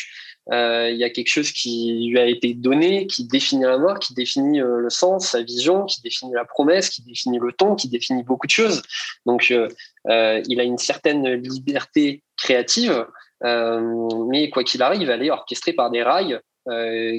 Euh, 0.51 0.91
il 0.91 0.97
y 0.97 1.03
a 1.03 1.09
quelque 1.09 1.27
chose 1.27 1.51
qui 1.51 2.07
lui 2.09 2.19
a 2.19 2.25
été 2.25 2.53
donné, 2.53 3.07
qui 3.07 3.25
définit 3.25 3.63
la 3.63 3.77
marque, 3.77 4.03
qui 4.03 4.13
définit 4.13 4.61
euh, 4.61 4.79
le 4.79 4.89
sens, 4.89 5.29
sa 5.29 5.41
vision, 5.41 5.85
qui 5.85 6.01
définit 6.01 6.33
la 6.33 6.45
promesse, 6.45 6.89
qui 6.89 7.01
définit 7.01 7.39
le 7.39 7.51
ton, 7.51 7.75
qui 7.75 7.89
définit 7.89 8.23
beaucoup 8.23 8.45
de 8.45 8.51
choses. 8.51 8.83
Donc, 9.25 9.51
euh, 9.51 10.41
il 10.47 10.59
a 10.59 10.63
une 10.63 10.77
certaine 10.77 11.27
liberté 11.33 12.21
créative, 12.37 13.07
mais 13.41 14.49
quoi 14.49 14.63
qu'il 14.63 14.81
arrive, 14.81 15.09
elle 15.09 15.23
est 15.23 15.31
orchestrée 15.31 15.73
par 15.73 15.89
des 15.89 16.03
rails 16.03 16.39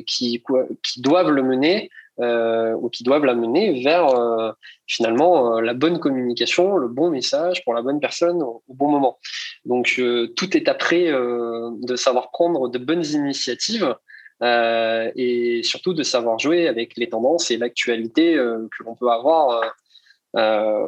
qui 0.06 0.42
doivent 0.98 1.30
le 1.30 1.42
mener 1.42 1.90
euh, 2.18 2.72
ou 2.72 2.88
qui 2.88 3.04
doivent 3.04 3.26
l'amener 3.26 3.82
vers 3.82 4.08
euh, 4.08 4.50
finalement 4.86 5.58
euh, 5.58 5.60
la 5.60 5.74
bonne 5.74 5.98
communication, 5.98 6.78
le 6.78 6.88
bon 6.88 7.10
message 7.10 7.62
pour 7.62 7.74
la 7.74 7.82
bonne 7.82 8.00
personne 8.00 8.42
au, 8.42 8.62
bon 8.68 8.90
moment. 8.90 9.18
Donc 9.66 10.00
tout 10.36 10.56
est 10.56 10.68
après 10.68 11.10
de 11.10 11.96
savoir 11.96 12.30
prendre 12.30 12.68
de 12.68 12.78
bonnes 12.78 13.04
initiatives 13.04 13.94
et 14.40 15.60
surtout 15.64 15.92
de 15.92 16.04
savoir 16.04 16.38
jouer 16.38 16.68
avec 16.68 16.96
les 16.96 17.08
tendances 17.08 17.50
et 17.50 17.56
l'actualité 17.56 18.34
que 18.34 18.84
l'on 18.84 18.94
peut 18.94 19.10
avoir 19.10 19.74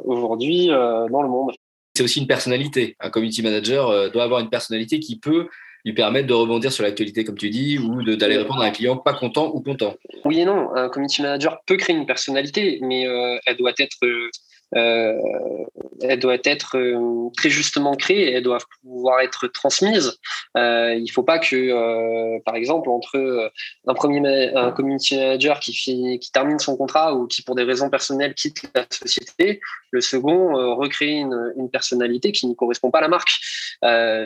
aujourd'hui 0.05 0.69
dans 0.69 1.23
le 1.23 1.29
monde. 1.29 1.51
C'est 1.97 2.05
aussi 2.05 2.21
une 2.21 2.29
personnalité. 2.29 2.97
Un 3.01 3.11
community 3.11 3.43
manager 3.43 4.13
doit 4.13 4.23
avoir 4.23 4.39
une 4.39 4.51
personnalité 4.51 5.01
qui 5.01 5.19
peut 5.19 5.49
lui 5.89 5.95
permettre 5.95 6.27
de 6.27 6.35
rebondir 6.35 6.71
sur 6.71 6.85
l'actualité, 6.85 7.25
comme 7.25 7.39
tu 7.39 7.49
dis, 7.49 7.79
ou 7.79 8.03
d'aller 8.03 8.37
répondre 8.37 8.61
à 8.61 8.67
un 8.67 8.71
client 8.71 8.97
pas 8.99 9.15
content 9.15 9.51
ou 9.55 9.61
content. 9.61 9.95
Oui 10.25 10.41
et 10.41 10.45
non. 10.45 10.75
Un 10.77 10.91
community 10.91 11.23
manager 11.23 11.61
peut 11.67 11.77
créer 11.77 11.97
une 11.97 12.05
personnalité, 12.05 12.79
mais 12.83 13.07
euh, 13.07 13.39
elle 13.47 13.57
doit 13.57 13.73
être 13.79 13.97
euh, 14.03 14.29
elle 14.73 16.19
doit 16.19 16.37
être 16.45 16.77
euh, 16.77 17.31
très 17.37 17.51
justement 17.51 17.95
créée, 17.95 18.33
elle 18.33 18.43
doit 18.43 18.59
pouvoir 18.83 19.21
être 19.21 19.47
transmise. 19.49 20.19
Euh, 20.57 20.95
il 20.95 21.05
ne 21.05 21.11
faut 21.11 21.23
pas 21.23 21.39
que, 21.39 21.57
euh, 21.57 22.39
par 22.45 22.57
exemple, 22.57 22.89
entre 22.89 23.51
un 23.87 23.95
premier 23.95 24.19
un 24.55 24.73
community 24.73 25.17
manager 25.17 25.61
qui, 25.61 26.21
termine 26.33 26.59
son 26.59 26.77
contrat 26.77 27.15
ou 27.15 27.27
qui, 27.27 27.43
pour 27.43 27.55
des 27.55 27.63
raisons 27.63 27.91
personnelles, 27.91 28.35
quitte 28.35 28.63
la 28.75 28.85
société, 28.91 29.61
le 29.91 30.01
second 30.01 30.75
recrée 30.77 31.19
une, 31.19 31.71
personnalité 31.71 32.33
qui 32.33 32.47
ne 32.47 32.55
correspond 32.55 32.91
pas 32.91 32.99
à 32.99 33.03
la 33.03 33.09
marque. 33.09 33.31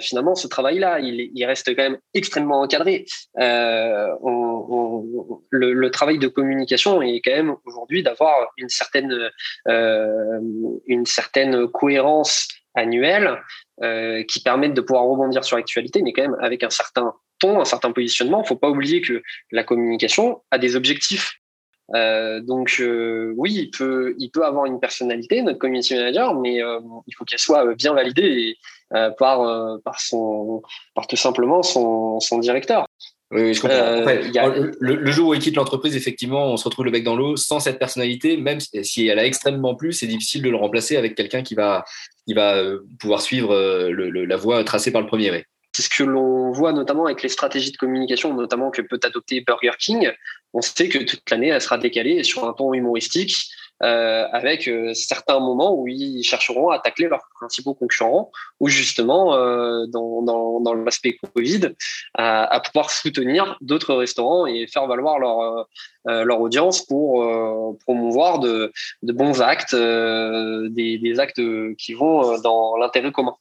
finalement, 0.00 0.34
ce 0.34 0.46
travail-là, 0.46 1.00
il, 1.00 1.44
reste 1.44 1.74
quand 1.74 1.82
même 1.82 1.98
extrêmement 2.14 2.60
encadré. 2.60 3.04
Le, 5.50 5.90
travail 5.90 6.18
de 6.18 6.28
communication 6.28 7.02
est 7.02 7.20
quand 7.22 7.32
même 7.32 7.54
aujourd'hui 7.64 8.02
d'avoir 8.02 8.52
une 8.56 8.68
certaine 8.68 9.12
euh, 9.12 9.28
euh, 9.68 10.31
une 10.86 11.06
certaine 11.06 11.68
cohérence 11.68 12.48
annuelle 12.74 13.42
euh, 13.82 14.22
qui 14.24 14.40
permettent 14.40 14.74
de 14.74 14.80
pouvoir 14.80 15.04
rebondir 15.04 15.44
sur 15.44 15.56
l'actualité, 15.56 16.02
mais 16.02 16.12
quand 16.12 16.22
même 16.22 16.36
avec 16.40 16.62
un 16.62 16.70
certain 16.70 17.14
ton, 17.38 17.60
un 17.60 17.64
certain 17.64 17.92
positionnement. 17.92 18.38
Il 18.38 18.42
ne 18.42 18.46
faut 18.46 18.56
pas 18.56 18.70
oublier 18.70 19.00
que 19.00 19.22
la 19.50 19.64
communication 19.64 20.42
a 20.50 20.58
des 20.58 20.76
objectifs. 20.76 21.38
Euh, 21.94 22.40
donc 22.40 22.80
oui, 23.36 23.52
il 23.52 23.70
peut, 23.70 24.14
avoir 24.44 24.66
une 24.66 24.80
personnalité, 24.80 25.42
notre 25.42 25.58
community 25.58 25.94
manager, 25.94 26.38
mais 26.38 26.56
il 26.58 27.14
faut 27.16 27.24
qu'elle 27.24 27.38
soit 27.38 27.74
bien 27.74 27.92
validée 27.92 28.56
par, 29.18 29.80
son, 29.98 30.62
par 30.94 31.06
tout 31.06 31.16
simplement 31.16 31.62
son 31.62 32.38
directeur. 32.38 32.86
Oui, 33.32 33.54
je 33.54 33.62
comprends. 33.62 33.76
Euh, 33.76 34.70
le, 34.78 35.10
jour 35.10 35.30
où 35.30 35.34
il 35.34 35.40
quitte 35.40 35.56
l'entreprise, 35.56 35.96
effectivement, 35.96 36.52
on 36.52 36.58
se 36.58 36.64
retrouve 36.64 36.84
le 36.84 36.90
bec 36.90 37.02
dans 37.02 37.16
l'eau 37.16 37.36
sans 37.36 37.60
cette 37.60 37.78
personnalité, 37.78 38.36
même 38.36 38.58
si 38.60 39.08
elle 39.08 39.18
a 39.18 39.24
extrêmement 39.24 39.74
plu, 39.74 39.92
c'est 39.94 40.06
difficile 40.06 40.42
de 40.42 40.50
le 40.50 40.56
remplacer 40.56 40.98
avec 40.98 41.14
quelqu'un 41.14 41.42
qui 41.42 41.54
va, 41.54 41.82
qui 42.26 42.34
va 42.34 42.56
euh, 42.56 42.80
pouvoir 43.00 43.22
suivre 43.22 43.54
euh, 43.54 44.26
la 44.26 44.36
voie 44.36 44.62
tracée 44.64 44.90
par 44.90 45.00
le 45.00 45.06
premier. 45.06 45.44
C'est 45.74 45.82
ce 45.82 45.88
que 45.88 46.02
l'on 46.02 46.52
voit 46.52 46.74
notamment 46.74 47.06
avec 47.06 47.22
les 47.22 47.30
stratégies 47.30 47.72
de 47.72 47.78
communication, 47.78 48.34
notamment 48.34 48.70
que 48.70 48.82
peut 48.82 49.00
adopter 49.02 49.40
Burger 49.40 49.72
King. 49.78 50.10
On 50.52 50.60
sait 50.60 50.90
que 50.90 50.98
toute 50.98 51.22
l'année, 51.30 51.48
elle 51.48 51.62
sera 51.62 51.78
décalée 51.78 52.22
sur 52.24 52.44
un 52.44 52.52
ton 52.52 52.74
humoristique 52.74 53.48
euh, 53.84 54.26
avec 54.32 54.68
euh, 54.68 54.94
certains 54.94 55.40
moments 55.40 55.74
où 55.74 55.88
ils 55.88 56.22
chercheront 56.22 56.70
à 56.70 56.78
tacler 56.78 57.08
leurs 57.08 57.28
principaux 57.34 57.74
concurrents, 57.74 58.30
ou 58.60 58.68
justement, 58.68 59.34
euh, 59.34 59.86
dans, 59.86 60.22
dans, 60.22 60.60
dans 60.60 60.74
l'aspect 60.74 61.16
Covid, 61.34 61.70
à, 62.14 62.44
à, 62.44 62.60
pouvoir 62.60 62.90
soutenir 62.90 63.56
d'autres 63.60 63.94
restaurants 63.94 64.46
et 64.46 64.66
faire 64.68 64.86
valoir 64.86 65.18
leur, 65.18 65.66
leur 66.04 66.40
audience 66.40 66.82
pour 66.82 67.24
promouvoir 67.84 68.38
de, 68.38 68.72
de, 69.02 69.12
bons 69.12 69.40
actes, 69.42 69.74
des, 69.74 70.98
des 70.98 71.20
actes 71.20 71.40
qui 71.76 71.94
vont 71.94 72.38
dans 72.38 72.76
l'intérêt 72.76 73.12
commun. 73.12 73.36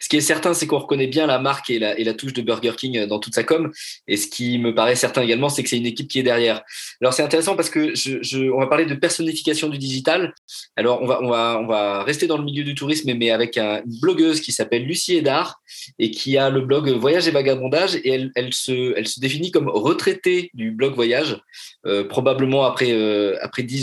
Ce 0.00 0.08
qui 0.08 0.16
est 0.16 0.20
certain, 0.20 0.52
c'est 0.52 0.66
qu'on 0.66 0.78
reconnaît 0.78 1.06
bien 1.06 1.26
la 1.26 1.38
marque 1.38 1.70
et 1.70 1.78
la, 1.78 2.14
touche 2.14 2.32
de 2.34 2.42
Burger 2.42 2.72
King 2.76 2.98
euh, 2.98 3.06
dans 3.06 3.18
toute 3.18 3.34
sa 3.34 3.44
com. 3.44 3.72
Et 4.06 4.16
ce 4.16 4.26
qui 4.26 4.58
me 4.58 4.74
paraît 4.74 4.96
certain 4.96 5.22
également, 5.22 5.48
c'est 5.48 5.62
que 5.62 5.68
c'est 5.68 5.78
une 5.78 5.86
équipe 5.86 6.08
qui 6.08 6.18
est 6.18 6.22
derrière. 6.22 6.62
Alors 7.00 7.14
c'est 7.14 7.22
intéressant 7.22 7.56
parce 7.56 7.70
que 7.70 7.94
je, 7.94 8.22
je, 8.22 8.50
on 8.50 8.58
va 8.60 8.66
parler 8.66 8.84
de 8.84 8.94
personnification 8.94 9.68
du 9.68 9.78
digital. 9.78 10.34
Alors 10.76 11.02
on 11.02 11.26
va, 11.26 12.02
rester 12.04 12.26
dans 12.26 12.36
le 12.36 12.44
milieu 12.44 12.64
du 12.64 12.74
tourisme, 12.74 13.12
mais 13.14 13.30
avec 13.30 13.56
une 13.56 13.82
blogueuse 14.00 14.40
qui 14.40 14.52
s'appelle 14.52 14.84
Lucie 14.84 15.16
Edard 15.16 15.60
et 15.98 16.10
qui 16.10 16.36
a 16.36 16.50
le 16.50 16.60
blog 16.60 16.90
Voyage 16.90 17.28
et 17.28 17.30
Vagabondage. 17.30 17.96
Et 17.96 18.28
elle, 18.34 18.52
se, 18.52 19.20
définit 19.20 19.50
comme 19.50 19.68
retraitée 19.68 20.50
du 20.54 20.72
blog 20.72 20.94
Voyage. 20.94 21.40
Euh, 21.86 22.04
probablement 22.04 22.64
après 22.64 22.92
euh, 22.92 23.36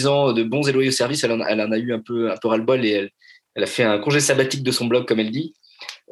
ans 0.05 0.33
de 0.33 0.43
bons 0.43 0.67
et 0.67 0.71
loyaux 0.71 0.91
services, 0.91 1.23
elle 1.23 1.31
en, 1.31 1.41
a 1.41 1.77
eu 1.77 1.93
un 1.93 1.99
peu 1.99 2.31
un 2.31 2.37
peu 2.37 2.47
ras-le-bol 2.47 2.85
et 2.85 3.09
elle 3.55 3.63
a 3.63 3.67
fait 3.67 3.83
un 3.83 3.99
congé 3.99 4.19
sabbatique 4.19 4.63
de 4.63 4.71
son 4.71 4.85
blog, 4.85 5.05
comme 5.05 5.19
elle 5.19 5.31
dit. 5.31 5.53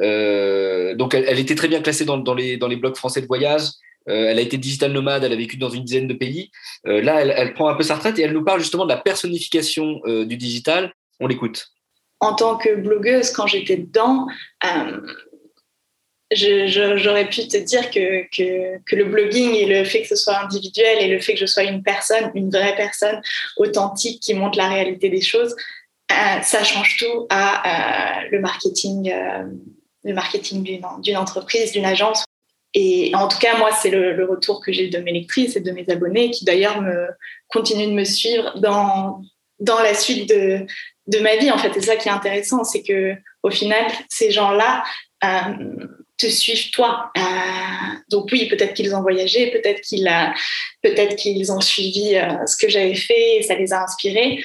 Euh, 0.01 0.95
donc, 0.95 1.13
elle, 1.13 1.39
était 1.39 1.55
très 1.55 1.67
bien 1.67 1.81
classée 1.81 2.05
dans, 2.05 2.33
les, 2.33 2.57
dans 2.57 2.67
blogs 2.67 2.95
français 2.95 3.21
de 3.21 3.27
voyage. 3.27 3.63
Euh, 4.09 4.29
elle 4.29 4.39
a 4.39 4.41
été 4.41 4.57
digital 4.57 4.93
nomade, 4.93 5.23
elle 5.23 5.33
a 5.33 5.37
vécu 5.37 5.57
dans 5.57 5.69
une 5.69 5.83
dizaine 5.83 6.07
de 6.07 6.13
pays. 6.13 6.49
Euh, 6.87 7.01
là, 7.01 7.21
elle, 7.21 7.53
prend 7.53 7.67
un 7.67 7.75
peu 7.75 7.83
sa 7.83 7.95
retraite 7.95 8.17
et 8.19 8.21
elle 8.21 8.33
nous 8.33 8.43
parle 8.43 8.61
justement 8.61 8.85
de 8.85 8.89
la 8.89 8.97
personnification 8.97 10.01
du 10.05 10.37
digital. 10.37 10.93
On 11.19 11.27
l'écoute. 11.27 11.67
En 12.19 12.33
tant 12.33 12.57
que 12.57 12.75
blogueuse, 12.75 13.31
quand 13.31 13.47
j'étais 13.47 13.77
dedans, 13.77 14.27
j'aurais 16.31 17.29
pu 17.29 17.47
te 17.47 17.57
dire 17.57 17.91
que, 17.91 18.95
le 18.95 19.03
blogging 19.03 19.53
et 19.55 19.65
le 19.65 19.83
fait 19.83 20.03
que 20.03 20.07
ce 20.07 20.15
soit 20.15 20.39
individuel 20.39 20.99
et 21.01 21.07
le 21.09 21.19
fait 21.19 21.33
que 21.33 21.39
je 21.39 21.45
sois 21.45 21.63
une 21.63 21.83
personne, 21.83 22.31
une 22.33 22.49
vraie 22.49 22.75
personne 22.75 23.21
authentique 23.57 24.21
qui 24.21 24.33
montre 24.33 24.57
la 24.57 24.69
réalité 24.69 25.09
des 25.09 25.21
choses, 25.21 25.55
ça 26.09 26.63
change 26.63 26.97
tout 26.97 27.27
à 27.29 28.21
le 28.31 28.39
marketing 28.39 29.11
marketing 30.13 30.81
d'une 31.01 31.17
entreprise, 31.17 31.71
d'une 31.71 31.85
agence. 31.85 32.25
Et 32.73 33.11
en 33.15 33.27
tout 33.27 33.39
cas, 33.39 33.57
moi, 33.57 33.71
c'est 33.81 33.89
le, 33.89 34.25
retour 34.25 34.61
que 34.61 34.71
j'ai 34.71 34.89
de 34.89 34.99
mes 34.99 35.11
lectrices 35.11 35.55
et 35.55 35.61
de 35.61 35.71
mes 35.71 35.89
abonnés 35.89 36.31
qui 36.31 36.45
d'ailleurs 36.45 36.81
me 36.81 37.07
continuent 37.47 37.87
de 37.87 37.93
me 37.93 38.03
suivre 38.03 38.59
dans, 38.59 39.21
dans 39.59 39.79
la 39.79 39.93
suite 39.93 40.29
de, 40.29 40.65
de 41.07 41.19
ma 41.19 41.37
vie. 41.37 41.49
En 41.51 41.57
fait, 41.57 41.71
c'est 41.73 41.81
ça 41.81 41.95
qui 41.95 42.07
est 42.07 42.11
intéressant, 42.11 42.63
c'est 42.63 42.83
que 42.83 43.15
au 43.43 43.49
final, 43.49 43.85
ces 44.09 44.31
gens-là 44.31 44.83
euh, 45.23 45.87
te 46.17 46.27
suivent 46.27 46.71
toi. 46.71 47.11
Euh, 47.17 47.21
donc 48.09 48.29
oui, 48.31 48.47
peut-être 48.47 48.73
qu'ils 48.73 48.95
ont 48.95 49.01
voyagé, 49.01 49.51
peut-être 49.51 49.81
qu'ils 49.81 50.09
peut-être 50.81 51.15
qu'ils 51.15 51.51
ont 51.51 51.61
suivi 51.61 52.15
euh, 52.15 52.45
ce 52.45 52.57
que 52.57 52.69
j'avais 52.69 52.95
fait 52.95 53.37
et 53.37 53.43
ça 53.43 53.55
les 53.55 53.73
a 53.73 53.83
inspirés. 53.83 54.43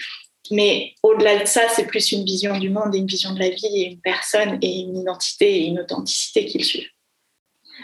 Mais 0.52 0.94
au-delà 1.02 1.38
de 1.38 1.46
ça, 1.46 1.62
c'est 1.74 1.86
plus 1.86 2.12
une 2.12 2.24
vision 2.24 2.58
du 2.58 2.70
monde 2.70 2.94
et 2.94 2.98
une 2.98 3.06
vision 3.06 3.32
de 3.32 3.40
la 3.40 3.48
vie 3.48 3.74
et 3.74 3.86
une 3.86 4.00
personne 4.00 4.58
et 4.60 4.80
une 4.80 4.98
identité 4.98 5.62
et 5.62 5.66
une 5.66 5.80
authenticité 5.80 6.44
qu'ils 6.44 6.64
suivent. 6.64 6.90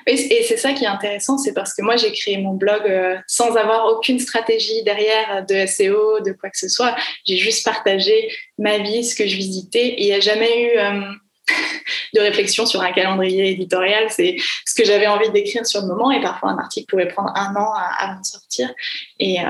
Et, 0.07 0.42
c'est 0.44 0.57
ça 0.57 0.72
qui 0.72 0.85
est 0.85 0.88
intéressant, 0.88 1.38
c'est 1.38 1.52
parce 1.52 1.74
que 1.74 1.83
moi, 1.83 1.96
j'ai 1.96 2.12
créé 2.12 2.38
mon 2.38 2.54
blog 2.54 2.83
euh, 2.87 3.16
sans 3.26 3.57
avoir 3.57 3.87
aucune 3.87 4.18
stratégie 4.18 4.83
derrière 4.83 5.44
de 5.46 5.66
SEO, 5.66 6.20
de 6.20 6.33
quoi 6.33 6.50
que 6.50 6.59
ce 6.59 6.68
soit. 6.68 6.94
J'ai 7.26 7.37
juste 7.37 7.64
partagé 7.64 8.31
ma 8.59 8.78
vie, 8.78 9.04
ce 9.04 9.14
que 9.14 9.26
je 9.26 9.37
visitais. 9.37 9.96
Il 9.98 10.07
n'y 10.07 10.12
a 10.12 10.20
jamais 10.20 10.62
eu 10.62 10.78
euh, 10.78 11.00
de 12.14 12.20
réflexion 12.20 12.64
sur 12.64 12.81
un 12.81 12.92
calendrier 12.92 13.50
éditorial. 13.50 14.07
C'est 14.11 14.37
ce 14.64 14.74
que 14.74 14.85
j'avais 14.87 15.07
envie 15.07 15.31
d'écrire 15.31 15.66
sur 15.66 15.81
le 15.81 15.88
moment. 15.88 16.11
Et 16.11 16.20
parfois, 16.20 16.50
un 16.50 16.59
article 16.59 16.87
pouvait 16.87 17.09
prendre 17.09 17.33
un 17.35 17.54
an 17.57 17.72
avant 17.98 18.20
de 18.20 18.26
sortir. 18.26 18.72
Et, 19.18 19.40
euh, 19.40 19.46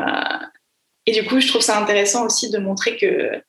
et 1.08 1.10
du 1.10 1.24
coup, 1.24 1.40
je 1.40 1.48
trouve 1.48 1.62
ça 1.62 1.80
intéressant 1.80 2.26
aussi 2.26 2.50
de 2.50 2.58
montrer 2.58 2.94
qu'il 2.98 3.42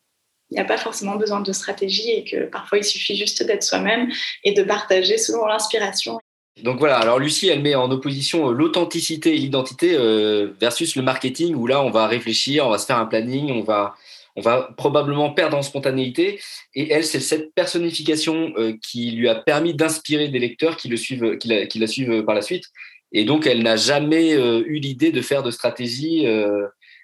n'y 0.51 0.59
a 0.59 0.63
pas 0.63 0.77
forcément 0.77 1.17
besoin 1.17 1.41
de 1.41 1.51
stratégie 1.51 2.09
et 2.09 2.23
que 2.23 2.45
parfois 2.45 2.77
il 2.77 2.85
suffit 2.85 3.17
juste 3.17 3.43
d'être 3.43 3.63
soi-même 3.63 4.09
et 4.45 4.53
de 4.53 4.63
partager 4.63 5.17
selon 5.17 5.45
l'inspiration. 5.45 6.19
Donc 6.63 6.79
voilà, 6.79 6.99
alors 6.99 7.19
Lucie, 7.19 7.49
elle 7.49 7.61
met 7.61 7.75
en 7.75 7.91
opposition 7.91 8.49
euh, 8.49 8.53
l'authenticité 8.53 9.35
et 9.35 9.37
l'identité 9.37 9.93
euh, 9.93 10.53
versus 10.61 10.95
le 10.95 11.01
marketing 11.01 11.53
où 11.53 11.67
là, 11.67 11.83
on 11.83 11.89
va 11.89 12.07
réfléchir, 12.07 12.65
on 12.65 12.69
va 12.69 12.77
se 12.77 12.85
faire 12.85 12.97
un 12.97 13.05
planning, 13.05 13.51
on 13.51 13.61
va, 13.61 13.93
on 14.37 14.41
va 14.41 14.73
probablement 14.77 15.31
perdre 15.31 15.57
en 15.57 15.61
spontanéité. 15.61 16.39
Et 16.75 16.93
elle, 16.93 17.03
c'est 17.03 17.19
cette 17.19 17.53
personnification 17.55 18.53
euh, 18.55 18.71
qui 18.81 19.11
lui 19.11 19.27
a 19.27 19.35
permis 19.35 19.73
d'inspirer 19.73 20.29
des 20.29 20.39
lecteurs 20.39 20.77
qui, 20.77 20.87
le 20.87 20.95
suivent, 20.95 21.37
qui 21.37 21.49
la 21.49 21.87
suivent 21.87 22.23
par 22.23 22.35
la 22.35 22.41
suite. 22.41 22.63
Et 23.11 23.25
donc, 23.25 23.47
elle 23.47 23.63
n'a 23.63 23.75
jamais 23.75 24.33
eu 24.33 24.79
l'idée 24.79 25.11
de 25.11 25.21
faire 25.23 25.41
de 25.41 25.49
stratégie 25.49 26.27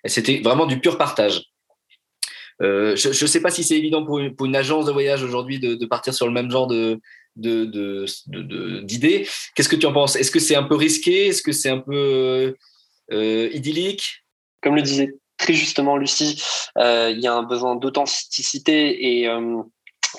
c'était 0.06 0.40
vraiment 0.40 0.66
du 0.66 0.80
pur 0.80 0.98
partage. 0.98 1.44
je 2.60 3.08
ne 3.08 3.28
sais 3.28 3.42
pas 3.42 3.52
si 3.52 3.64
c'est 3.64 3.78
évident 3.78 4.06
pour 4.06 4.20
une, 4.20 4.56
agence 4.56 4.86
de 4.86 4.92
voyage 4.92 5.24
aujourd'hui 5.24 5.60
de, 5.60 5.86
partir 5.86 6.14
sur 6.14 6.28
le 6.28 6.34
même 6.34 6.50
genre 6.52 6.68
de, 6.68 7.00
d'idées. 7.36 9.28
Qu'est-ce 9.56 9.70
que 9.70 9.76
tu 9.76 9.86
en 9.86 9.94
penses? 9.94 10.16
Est-ce 10.16 10.32
que 10.32 10.40
c'est 10.40 10.56
un 10.56 10.64
peu 10.64 10.76
risqué? 10.76 11.28
Est-ce 11.28 11.42
que 11.42 11.52
c'est 11.52 11.70
un 11.70 11.80
peu 11.80 12.56
idyllique? 13.12 14.24
Comme 14.62 14.76
le 14.76 14.82
disait 14.82 15.14
très 15.38 15.54
justement 15.54 15.98
Lucie, 15.98 16.42
il 16.78 17.20
y 17.20 17.28
a 17.28 17.34
un 17.34 17.44
besoin 17.44 17.76
d'authenticité 17.76 19.22
et 19.22 19.30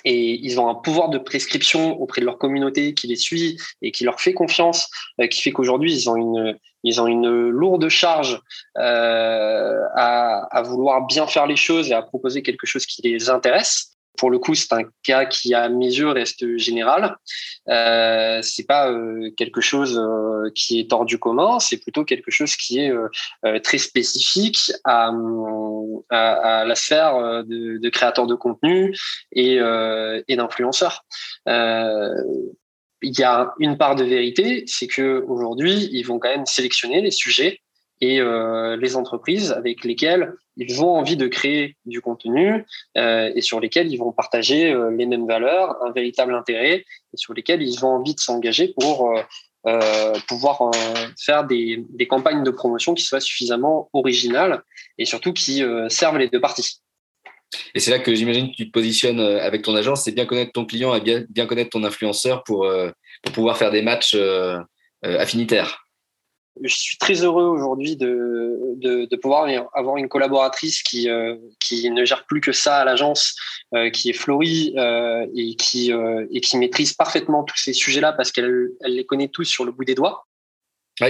et 0.05 0.39
ils 0.43 0.61
ont 0.61 0.69
un 0.69 0.75
pouvoir 0.75 1.09
de 1.09 1.19
prescription 1.19 2.01
auprès 2.01 2.21
de 2.21 2.27
leur 2.27 2.39
communauté 2.39 2.95
qui 2.95 3.07
les 3.07 3.17
suit 3.17 3.59
et 3.83 3.93
qui 3.93 4.05
leur 4.05 4.21
fait 4.21 4.35
confiance, 4.35 4.89
euh, 5.21 5.27
qui 5.27 5.43
fait 5.43 5.53
qu'aujourd'hui 5.53 5.93
ils 5.93 6.11
ont 6.11 6.17
une 6.17 6.59
ils 6.83 7.01
ont 7.01 7.09
une 7.09 7.49
lourde 7.49 7.89
charge 7.89 8.41
euh, 8.79 9.81
à, 9.97 10.47
à, 10.57 10.63
vouloir 10.63 11.05
bien 11.07 11.27
faire 11.27 11.47
les 11.47 11.57
choses 11.57 11.91
et 11.91 11.95
à 11.95 12.03
proposer 12.03 12.43
quelque 12.43 12.67
chose 12.67 12.87
qui 12.87 13.03
les 13.03 13.29
intéresse. 13.29 13.96
Pour 14.17 14.31
le 14.31 14.39
coup, 14.39 14.55
c'est 14.55 14.73
un 14.73 14.85
cas 15.03 15.25
qui, 15.25 15.55
à 15.55 15.69
mes 15.69 15.87
yeux, 15.87 16.09
reste 16.09 16.57
général. 16.57 17.17
Euh, 17.69 18.41
c'est 18.43 18.67
pas 18.67 18.91
euh, 18.91 19.31
quelque 19.37 19.61
chose 19.61 19.99
euh, 19.99 20.51
qui 20.55 20.79
est 20.81 20.93
hors 20.93 21.05
du 21.05 21.19
commun. 21.19 21.59
C'est 21.59 21.79
plutôt 21.79 22.05
quelque 22.05 22.31
chose 22.31 22.57
qui 22.57 22.81
est 22.81 22.91
euh, 22.91 23.59
très 23.61 23.79
spécifique 23.79 24.73
à, 24.85 25.13
la 26.11 26.75
sphère 26.75 27.45
de, 27.45 27.89
créateurs 27.89 28.27
de 28.27 28.35
contenu 28.35 28.95
et, 29.33 29.59
d'influenceurs. 30.29 31.05
Il 33.03 33.19
y 33.19 33.23
a 33.23 33.53
une 33.59 33.77
part 33.77 33.95
de 33.95 34.05
vérité, 34.05 34.65
c'est 34.67 34.87
que 34.87 35.25
aujourd'hui, 35.29 35.89
ils 35.93 36.03
vont 36.03 36.19
quand 36.19 36.31
même 36.31 36.47
sélectionner 36.47 37.03
les 37.03 37.11
sujets 37.11 37.61
et 38.01 38.21
les 38.21 38.97
entreprises 38.97 39.53
avec 39.53 39.85
lesquelles 39.85 40.33
ils 40.57 40.83
ont 40.83 40.91
envie 40.91 41.17
de 41.17 41.27
créer 41.27 41.77
du 41.85 42.01
contenu 42.01 42.65
euh, 42.97 43.31
et 43.35 43.41
sur 43.41 43.61
lesquelles 43.61 43.93
ils 43.93 43.99
vont 43.99 44.13
partager 44.13 44.73
euh, 44.73 44.91
les 44.91 45.07
mêmes 45.07 45.27
valeurs, 45.27 45.77
un 45.85 45.93
véritable 45.93 46.35
intérêt 46.35 46.79
et 46.79 47.17
sur 47.17 47.35
lesquelles 47.35 47.63
ils 47.63 47.85
ont 47.85 47.89
envie 47.89 48.15
de 48.15 48.21
s'engager 48.21 48.73
pour 48.79 49.13
euh, 49.67 50.13
pouvoir 50.29 50.71
faire 51.19 51.45
des, 51.45 51.85
campagnes 52.09 52.45
de 52.45 52.51
promotion 52.51 52.95
qui 52.95 53.03
soient 53.03 53.21
suffisamment 53.21 53.91
originales 53.93 54.63
et 54.97 55.05
surtout 55.05 55.33
qui 55.33 55.63
servent 55.89 56.19
les 56.19 56.29
deux 56.29 56.41
parties. 56.41 56.81
Et 57.75 57.81
c'est 57.81 57.91
là 57.91 57.99
que 57.99 58.15
j'imagine 58.15 58.51
que 58.51 58.57
tu 58.57 58.67
te 58.67 58.71
positionnes 58.71 59.21
avec 59.21 59.63
ton 59.63 59.75
agence, 59.75 60.05
c'est 60.05 60.13
bien 60.13 60.27
connaître 60.27 60.53
ton 60.53 60.67
client 60.67 60.95
et 60.95 61.01
bien, 61.01 61.25
bien 61.31 61.47
connaître 61.47 61.71
ton 61.71 61.83
influenceur 61.83 62.45
pour, 62.45 62.69
pour 63.23 63.33
pouvoir 63.33 63.57
faire 63.57 63.73
des 63.73 63.83
matchs 63.83 64.17
affinitaires 65.03 65.86
je 66.63 66.75
suis 66.75 66.97
très 66.99 67.23
heureux 67.23 67.45
aujourd'hui 67.45 67.97
de, 67.97 68.75
de, 68.77 69.17
pouvoir 69.17 69.47
avoir 69.75 69.97
une 69.97 70.09
collaboratrice 70.09 70.83
qui, 70.83 71.09
euh, 71.09 71.37
qui 71.61 71.91
ne 71.91 72.05
gère 72.05 72.25
plus 72.25 72.41
que 72.41 72.53
ça 72.53 72.79
à 72.79 72.85
l'agence, 72.85 73.37
euh, 73.75 73.91
qui 73.91 74.11
est 74.11 74.15
Florie 74.15 74.75
euh, 74.77 75.27
et, 75.35 75.57
qui, 75.57 75.93
et 76.31 76.41
qui 76.41 76.57
maîtrise 76.57 76.95
parfaitement 76.95 77.45
tous 77.45 77.59
ces 77.59 77.73
sujets-là 77.73 78.13
parce 78.13 78.33
qu'elle 78.33 78.71
elle 78.81 78.95
les 78.95 79.05
connaît 79.05 79.29
tous 79.29 79.45
sur 79.45 79.65
le 79.65 79.73
bout 79.73 79.85
des 79.85 79.95
doigts. 79.95 80.27
Oui. 81.03 81.09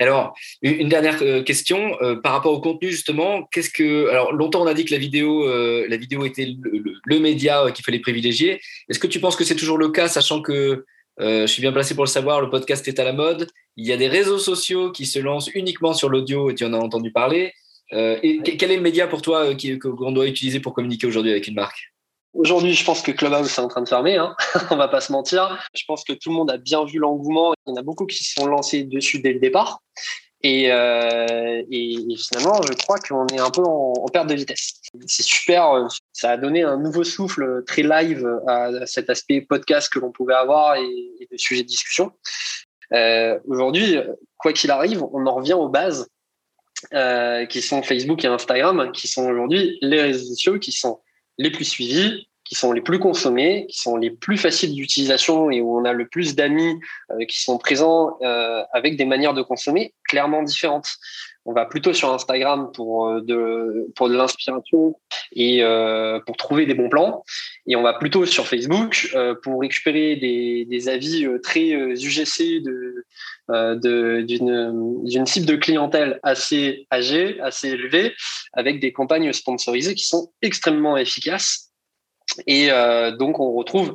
Alors, 0.00 0.34
une 0.62 0.88
dernière 0.88 1.44
question 1.44 1.96
par 2.24 2.32
rapport 2.32 2.52
au 2.52 2.60
contenu 2.60 2.90
justement. 2.90 3.44
Qu'est-ce 3.52 3.70
que 3.70 4.08
alors 4.08 4.32
longtemps 4.32 4.62
on 4.62 4.66
a 4.66 4.74
dit 4.74 4.84
que 4.84 4.92
la 4.92 4.98
vidéo, 4.98 5.46
la 5.46 5.96
vidéo 5.96 6.24
était 6.24 6.56
le 7.04 7.18
média 7.20 7.70
qu'il 7.70 7.84
fallait 7.84 8.00
privilégier. 8.00 8.60
Est-ce 8.88 8.98
que 8.98 9.06
tu 9.06 9.20
penses 9.20 9.36
que 9.36 9.44
c'est 9.44 9.54
toujours 9.54 9.78
le 9.78 9.90
cas, 9.90 10.08
sachant 10.08 10.42
que 10.42 10.84
euh, 11.20 11.42
je 11.42 11.52
suis 11.52 11.62
bien 11.62 11.72
placé 11.72 11.94
pour 11.94 12.04
le 12.04 12.08
savoir, 12.08 12.40
le 12.40 12.50
podcast 12.50 12.86
est 12.86 12.98
à 12.98 13.04
la 13.04 13.12
mode. 13.12 13.48
Il 13.76 13.86
y 13.86 13.92
a 13.92 13.96
des 13.96 14.08
réseaux 14.08 14.38
sociaux 14.38 14.92
qui 14.92 15.06
se 15.06 15.18
lancent 15.18 15.50
uniquement 15.54 15.92
sur 15.92 16.08
l'audio 16.08 16.50
et 16.50 16.54
tu 16.54 16.64
en 16.64 16.72
as 16.72 16.78
entendu 16.78 17.12
parler. 17.12 17.52
Euh, 17.92 18.18
quel 18.44 18.70
est 18.70 18.76
le 18.76 18.82
média 18.82 19.08
pour 19.08 19.22
toi 19.22 19.46
euh, 19.46 19.78
qu'on 19.78 20.12
doit 20.12 20.26
utiliser 20.26 20.60
pour 20.60 20.74
communiquer 20.74 21.06
aujourd'hui 21.06 21.30
avec 21.30 21.46
une 21.48 21.54
marque? 21.54 21.92
Aujourd'hui, 22.34 22.74
je 22.74 22.84
pense 22.84 23.02
que 23.02 23.10
Clubhouse 23.10 23.58
est 23.58 23.60
en 23.60 23.68
train 23.68 23.82
de 23.82 23.88
fermer. 23.88 24.16
Hein. 24.16 24.36
On 24.70 24.76
va 24.76 24.88
pas 24.88 25.00
se 25.00 25.10
mentir. 25.10 25.58
Je 25.74 25.82
pense 25.88 26.04
que 26.04 26.12
tout 26.12 26.30
le 26.30 26.36
monde 26.36 26.50
a 26.50 26.58
bien 26.58 26.84
vu 26.84 26.98
l'engouement. 26.98 27.54
Il 27.66 27.70
y 27.70 27.72
en 27.72 27.76
a 27.76 27.82
beaucoup 27.82 28.06
qui 28.06 28.22
se 28.22 28.34
sont 28.34 28.46
lancés 28.46 28.84
dessus 28.84 29.20
dès 29.20 29.32
le 29.32 29.40
départ. 29.40 29.80
Et, 30.42 30.70
euh, 30.70 31.62
et, 31.70 31.94
et, 31.94 32.16
finalement, 32.16 32.62
je 32.62 32.72
crois 32.74 32.98
qu'on 32.98 33.26
est 33.26 33.40
un 33.40 33.50
peu 33.50 33.62
en, 33.62 34.06
perte 34.12 34.28
de 34.28 34.34
vitesse. 34.34 34.80
C'est 35.06 35.24
super, 35.24 35.72
euh, 35.72 35.86
ça 36.12 36.30
a 36.30 36.36
donné 36.36 36.62
un 36.62 36.76
nouveau 36.76 37.02
souffle 37.02 37.64
très 37.66 37.82
live 37.82 38.26
à 38.46 38.86
cet 38.86 39.10
aspect 39.10 39.40
podcast 39.40 39.92
que 39.92 39.98
l'on 39.98 40.12
pouvait 40.12 40.34
avoir 40.34 40.76
et, 40.76 40.86
et 41.20 41.28
de 41.30 41.36
sujets 41.36 41.62
de 41.62 41.68
discussion. 41.68 42.12
Euh, 42.92 43.38
Aujourd'hui, 43.46 43.96
quoi 44.36 44.52
qu'il 44.52 44.70
arrive, 44.70 45.02
on 45.12 45.26
en 45.26 45.34
revient 45.34 45.54
aux 45.54 45.68
bases 45.68 46.08
euh, 46.94 47.44
qui 47.46 47.60
sont 47.60 47.82
Facebook 47.82 48.24
et 48.24 48.28
Instagram, 48.28 48.92
qui 48.92 49.08
sont 49.08 49.28
aujourd'hui 49.28 49.78
les 49.82 50.00
réseaux 50.00 50.26
sociaux 50.28 50.58
qui 50.60 50.70
sont 50.70 51.00
les 51.36 51.50
plus 51.50 51.64
suivis, 51.64 52.27
qui 52.48 52.54
sont 52.54 52.72
les 52.72 52.80
plus 52.80 52.98
consommés, 52.98 53.66
qui 53.68 53.78
sont 53.78 53.96
les 53.96 54.10
plus 54.10 54.38
faciles 54.38 54.74
d'utilisation 54.74 55.50
et 55.50 55.60
où 55.60 55.78
on 55.78 55.84
a 55.84 55.92
le 55.92 56.08
plus 56.08 56.34
d'amis 56.34 56.80
euh, 57.10 57.26
qui 57.26 57.42
sont 57.42 57.58
présents 57.58 58.16
euh, 58.22 58.62
avec 58.72 58.96
des 58.96 59.04
manières 59.04 59.34
de 59.34 59.42
consommer 59.42 59.92
clairement 60.08 60.42
différentes. 60.42 60.88
On 61.44 61.52
va 61.52 61.66
plutôt 61.66 61.92
sur 61.92 62.12
Instagram 62.12 62.70
pour 62.74 63.08
euh, 63.08 63.20
de 63.20 64.14
l'inspiration 64.14 64.98
et 65.32 65.62
pour 66.26 66.36
trouver 66.36 66.64
des 66.64 66.74
bons 66.74 66.88
plans, 66.88 67.22
et 67.66 67.76
on 67.76 67.82
va 67.82 67.92
plutôt 67.92 68.24
sur 68.24 68.46
Facebook 68.46 69.14
pour 69.42 69.60
récupérer 69.60 70.16
des, 70.16 70.66
des 70.68 70.88
avis 70.88 71.26
très 71.42 71.68
UGC 71.68 72.62
de 72.62 73.04
d'une 74.28 75.04
d'une 75.04 75.26
cible 75.26 75.46
de 75.46 75.56
clientèle 75.56 76.18
assez 76.22 76.86
âgée, 76.92 77.38
assez 77.40 77.68
élevée, 77.68 78.14
avec 78.52 78.80
des 78.80 78.92
campagnes 78.92 79.32
sponsorisées 79.32 79.94
qui 79.94 80.06
sont 80.06 80.32
extrêmement 80.42 80.96
efficaces 80.96 81.67
et 82.46 82.70
euh, 82.70 83.16
donc, 83.16 83.40
on 83.40 83.52
retrouve 83.52 83.94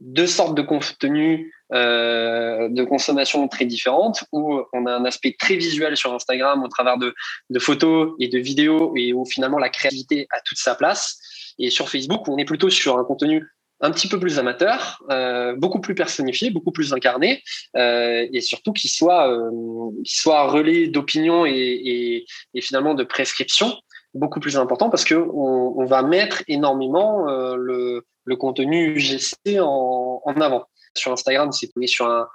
deux 0.00 0.26
sortes 0.26 0.56
de 0.56 0.62
contenus 0.62 1.52
euh, 1.72 2.68
de 2.70 2.84
consommation 2.84 3.46
très 3.48 3.64
différentes 3.64 4.24
où 4.32 4.60
on 4.72 4.86
a 4.86 4.92
un 4.92 5.04
aspect 5.04 5.36
très 5.38 5.56
visuel 5.56 5.96
sur 5.96 6.14
Instagram 6.14 6.62
au 6.62 6.68
travers 6.68 6.98
de, 6.98 7.14
de, 7.50 7.58
photos 7.58 8.12
et 8.20 8.28
de 8.28 8.38
vidéos 8.38 8.94
et 8.96 9.12
où 9.12 9.26
finalement 9.26 9.58
la 9.58 9.68
créativité 9.68 10.28
a 10.30 10.40
toute 10.40 10.58
sa 10.58 10.74
place. 10.74 11.18
Et 11.58 11.70
sur 11.70 11.88
Facebook, 11.88 12.28
on 12.28 12.38
est 12.38 12.44
plutôt 12.44 12.70
sur 12.70 12.98
un 12.98 13.04
contenu 13.04 13.44
un 13.80 13.90
petit 13.90 14.08
peu 14.08 14.18
plus 14.18 14.38
amateur, 14.38 15.02
euh, 15.10 15.54
beaucoup 15.56 15.80
plus 15.80 15.94
personnifié, 15.94 16.50
beaucoup 16.50 16.72
plus 16.72 16.92
incarné, 16.92 17.42
euh, 17.76 18.26
et 18.32 18.40
surtout 18.40 18.72
qui 18.72 18.88
soit, 18.88 19.30
euh, 19.30 19.90
qui 20.04 20.16
soit 20.16 20.50
relais 20.50 20.88
d'opinion 20.88 21.46
et, 21.46 21.52
et, 21.52 22.26
et, 22.54 22.60
finalement 22.60 22.94
de 22.94 23.04
prescription 23.04 23.76
beaucoup 24.14 24.40
plus 24.40 24.56
important 24.56 24.90
parce 24.90 25.04
que 25.04 25.14
on, 25.14 25.84
va 25.84 26.02
mettre 26.02 26.42
énormément 26.48 27.28
euh, 27.28 27.56
le, 27.56 28.36
contenu 28.36 28.96
UGC 28.96 29.58
en, 29.60 30.22
avant. 30.40 30.66
Sur 30.96 31.12
Instagram, 31.12 31.52
c'est 31.52 31.70
sur 31.86 32.28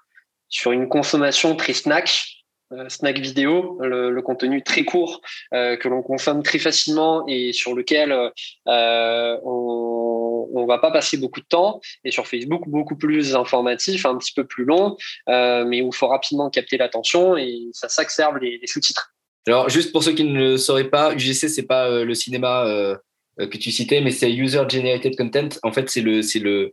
sur 0.49 0.71
une 0.71 0.87
consommation 0.87 1.55
très 1.55 1.73
snack, 1.73 2.25
euh, 2.71 2.87
snack 2.87 3.17
vidéo, 3.17 3.79
le, 3.81 4.21
contenu 4.21 4.61
très 4.61 4.83
court 4.85 5.21
euh, 5.53 5.75
que 5.77 5.87
l'on 5.87 6.03
consomme 6.03 6.43
très 6.43 6.59
facilement 6.59 7.25
et 7.27 7.53
sur 7.53 7.75
lequel 7.75 8.31
on 8.65 10.29
on 10.55 10.67
va 10.67 10.77
pas 10.77 10.91
passer 10.91 11.17
beaucoup 11.17 11.39
de 11.39 11.47
temps. 11.47 11.81
Et 12.03 12.11
sur 12.11 12.27
Facebook, 12.27 12.67
beaucoup 12.67 12.95
plus 12.95 13.35
informatif, 13.35 14.05
un 14.05 14.17
petit 14.17 14.33
peu 14.33 14.45
plus 14.45 14.65
long, 14.65 14.97
mais 15.27 15.81
où 15.81 15.87
il 15.87 15.95
faut 15.95 16.07
rapidement 16.07 16.49
capter 16.51 16.77
l'attention 16.77 17.35
et 17.37 17.69
ça 17.71 17.89
s'accèrbe 17.89 18.37
les, 18.37 18.59
les 18.59 18.67
sous-titres. 18.67 19.12
Alors, 19.47 19.69
juste 19.69 19.91
pour 19.91 20.03
ceux 20.03 20.13
qui 20.13 20.23
ne 20.23 20.37
le 20.37 20.57
sauraient 20.57 20.89
pas, 20.89 21.13
UGC, 21.13 21.49
c'est 21.49 21.67
pas 21.67 21.89
euh, 21.89 22.05
le 22.05 22.13
cinéma 22.13 22.65
euh, 22.65 22.95
euh, 23.39 23.47
que 23.47 23.57
tu 23.57 23.71
citais, 23.71 23.99
mais 23.99 24.11
c'est 24.11 24.31
User 24.31 24.63
Generated 24.69 25.17
Content. 25.17 25.49
En 25.63 25.71
fait, 25.71 25.89
c'est 25.89 26.01
le, 26.01 26.21
le, 26.21 26.71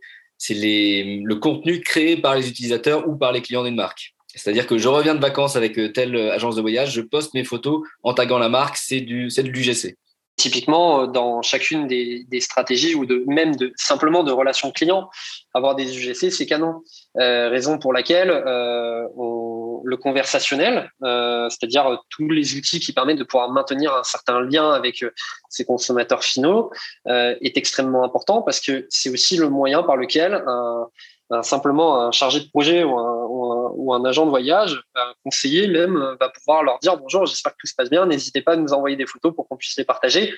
les, 0.49 1.21
le 1.23 1.35
contenu 1.35 1.81
créé 1.81 2.15
par 2.15 2.35
les 2.35 2.47
utilisateurs 2.47 3.07
ou 3.09 3.17
par 3.17 3.33
les 3.33 3.41
clients 3.41 3.63
d'une 3.63 3.75
marque. 3.75 4.13
C'est-à-dire 4.33 4.65
que 4.65 4.77
je 4.77 4.87
reviens 4.87 5.15
de 5.15 5.19
vacances 5.19 5.57
avec 5.57 5.77
telle 5.93 6.15
agence 6.15 6.55
de 6.55 6.61
voyage, 6.61 6.93
je 6.93 7.01
poste 7.01 7.33
mes 7.33 7.43
photos 7.43 7.81
en 8.03 8.13
taguant 8.13 8.39
la 8.39 8.47
marque, 8.47 8.77
c'est 8.77 9.01
du, 9.01 9.29
c'est 9.29 9.43
de 9.43 9.49
l'UGC. 9.49 9.97
Typiquement, 10.37 11.05
dans 11.05 11.41
chacune 11.41 11.85
des, 11.85 12.23
des, 12.29 12.39
stratégies 12.39 12.95
ou 12.95 13.05
de 13.05 13.25
même 13.27 13.57
de 13.57 13.73
simplement 13.75 14.23
de 14.23 14.31
relations 14.31 14.71
clients, 14.71 15.09
avoir 15.53 15.75
des 15.75 15.97
UGC, 15.97 16.31
c'est 16.31 16.45
canon. 16.45 16.81
Raison 17.15 17.77
pour 17.77 17.91
laquelle 17.91 18.31
on, 19.17 19.50
le 19.83 19.97
conversationnel, 19.97 20.91
euh, 21.03 21.49
c'est-à-dire 21.49 22.01
tous 22.09 22.29
les 22.29 22.55
outils 22.55 22.79
qui 22.79 22.93
permettent 22.93 23.19
de 23.19 23.23
pouvoir 23.23 23.49
maintenir 23.49 23.93
un 23.93 24.03
certain 24.03 24.41
lien 24.41 24.71
avec 24.71 25.05
ses 25.49 25.65
consommateurs 25.65 26.23
finaux, 26.23 26.71
euh, 27.07 27.35
est 27.41 27.57
extrêmement 27.57 28.03
important 28.03 28.41
parce 28.41 28.59
que 28.59 28.85
c'est 28.89 29.09
aussi 29.09 29.37
le 29.37 29.49
moyen 29.49 29.83
par 29.83 29.97
lequel 29.97 30.43
simplement 31.43 32.01
un 32.01 32.11
chargé 32.11 32.41
de 32.41 32.49
projet 32.49 32.83
ou 32.83 33.93
un 33.93 34.03
agent 34.03 34.25
de 34.25 34.29
voyage, 34.29 34.83
un 34.95 35.13
conseiller 35.23 35.67
même, 35.67 36.17
va 36.19 36.27
pouvoir 36.27 36.61
leur 36.61 36.79
dire 36.79 36.97
bonjour, 36.97 37.25
j'espère 37.25 37.53
que 37.53 37.57
tout 37.61 37.67
se 37.67 37.75
passe 37.75 37.89
bien, 37.89 38.05
n'hésitez 38.05 38.41
pas 38.41 38.53
à 38.53 38.55
nous 38.57 38.73
envoyer 38.73 38.97
des 38.97 39.05
photos 39.05 39.33
pour 39.33 39.47
qu'on 39.47 39.55
puisse 39.55 39.77
les 39.77 39.85
partager. 39.85 40.33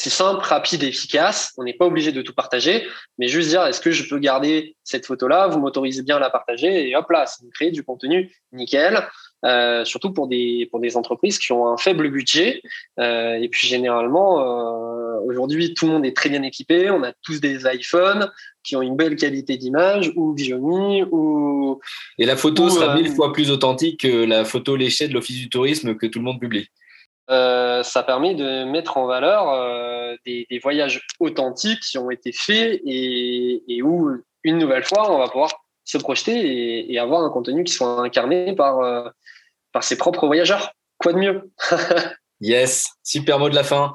C'est 0.00 0.08
simple, 0.08 0.42
rapide, 0.42 0.82
efficace. 0.82 1.52
On 1.58 1.64
n'est 1.64 1.74
pas 1.74 1.84
obligé 1.84 2.10
de 2.10 2.22
tout 2.22 2.32
partager, 2.32 2.86
mais 3.18 3.28
juste 3.28 3.50
dire 3.50 3.66
est-ce 3.66 3.82
que 3.82 3.90
je 3.90 4.08
peux 4.08 4.18
garder 4.18 4.74
cette 4.82 5.04
photo-là? 5.04 5.48
Vous 5.48 5.58
m'autorisez 5.58 6.00
bien 6.00 6.16
à 6.16 6.18
la 6.18 6.30
partager 6.30 6.88
et 6.88 6.96
hop 6.96 7.10
là, 7.10 7.26
ça 7.26 7.44
me 7.44 7.50
crée 7.50 7.70
du 7.70 7.82
contenu 7.82 8.34
nickel. 8.52 9.06
Euh, 9.44 9.84
surtout 9.84 10.12
pour 10.12 10.26
des 10.26 10.68
pour 10.70 10.80
des 10.80 10.96
entreprises 10.96 11.38
qui 11.38 11.52
ont 11.52 11.66
un 11.66 11.78
faible 11.78 12.10
budget 12.10 12.60
euh, 12.98 13.34
et 13.34 13.48
puis 13.48 13.66
généralement 13.66 14.40
euh, 14.40 15.18
aujourd'hui, 15.26 15.74
tout 15.74 15.86
le 15.86 15.92
monde 15.92 16.06
est 16.06 16.16
très 16.16 16.30
bien 16.30 16.42
équipé. 16.44 16.90
On 16.90 17.02
a 17.02 17.12
tous 17.22 17.38
des 17.38 17.66
iPhones 17.66 18.30
qui 18.62 18.76
ont 18.76 18.82
une 18.82 18.96
belle 18.96 19.16
qualité 19.16 19.58
d'image, 19.58 20.12
ou 20.16 20.34
Xiaomi, 20.34 21.02
ou. 21.10 21.78
Et 22.18 22.24
la 22.24 22.36
photo 22.36 22.70
sera 22.70 22.94
mille 22.94 23.10
fois 23.10 23.34
plus 23.34 23.50
authentique 23.50 24.00
que 24.00 24.24
la 24.24 24.46
photo 24.46 24.76
léchée 24.76 25.08
de 25.08 25.12
l'Office 25.12 25.36
du 25.36 25.50
tourisme 25.50 25.94
que 25.94 26.06
tout 26.06 26.20
le 26.20 26.24
monde 26.24 26.40
publie. 26.40 26.68
Ça 27.30 28.02
permet 28.04 28.34
de 28.34 28.64
mettre 28.64 28.96
en 28.96 29.06
valeur 29.06 30.16
des, 30.26 30.46
voyages 30.62 31.06
authentiques 31.20 31.80
qui 31.80 31.98
ont 31.98 32.10
été 32.10 32.32
faits 32.32 32.80
et, 32.84 33.80
où, 33.82 34.10
une 34.42 34.58
nouvelle 34.58 34.84
fois, 34.84 35.12
on 35.12 35.18
va 35.18 35.28
pouvoir 35.28 35.52
se 35.84 35.98
projeter 35.98 36.92
et, 36.92 36.98
avoir 36.98 37.22
un 37.22 37.30
contenu 37.30 37.64
qui 37.64 37.72
soit 37.72 38.00
incarné 38.00 38.54
par, 38.54 39.12
par 39.72 39.84
ses 39.84 39.96
propres 39.96 40.26
voyageurs. 40.26 40.72
Quoi 40.98 41.12
de 41.12 41.18
mieux 41.18 41.50
Yes, 42.40 42.88
super 43.04 43.38
mot 43.38 43.50
de 43.50 43.54
la 43.54 43.64
fin. 43.64 43.92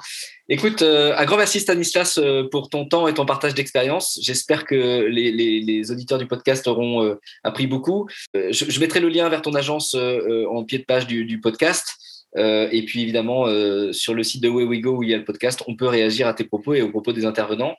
Écoute, 0.50 0.84
euh, 0.84 1.16
un 1.18 1.26
grand 1.26 1.38
merci 1.38 1.60
Stanislas 1.60 2.20
euh, 2.20 2.48
pour 2.52 2.70
ton 2.70 2.88
temps 2.88 3.08
et 3.08 3.14
ton 3.16 3.26
partage 3.26 3.56
d'expérience. 3.56 4.20
J'espère 4.22 4.66
que 4.66 5.08
les, 5.08 5.92
auditeurs 5.92 6.20
du 6.20 6.28
podcast 6.28 6.68
auront 6.68 7.04
euh, 7.04 7.20
appris 7.44 7.66
beaucoup. 7.66 8.08
Je, 8.36 8.80
mettrai 8.80 9.00
le 9.00 9.10
lien 9.10 9.28
vers 9.30 9.42
ton 9.42 9.56
agence 9.56 9.96
en 9.96 10.64
pied 10.64 10.78
de 10.78 10.84
page 10.84 11.08
du, 11.08 11.40
podcast. 11.42 11.96
Et 12.36 12.84
puis 12.86 13.02
évidemment, 13.02 13.46
sur 13.92 14.14
le 14.14 14.24
site 14.24 14.44
de 14.44 14.50
Way 14.50 14.64
We 14.64 14.82
Go 14.82 14.98
où 14.98 15.04
il 15.04 15.10
y 15.10 15.14
a 15.14 15.18
le 15.18 15.24
podcast, 15.24 15.64
on 15.68 15.76
peut 15.76 15.88
réagir 15.88 16.28
à 16.28 16.34
tes 16.34 16.44
propos 16.44 16.74
et 16.74 16.82
aux 16.82 16.90
propos 16.90 17.14
des 17.14 17.26
intervenants. 17.26 17.76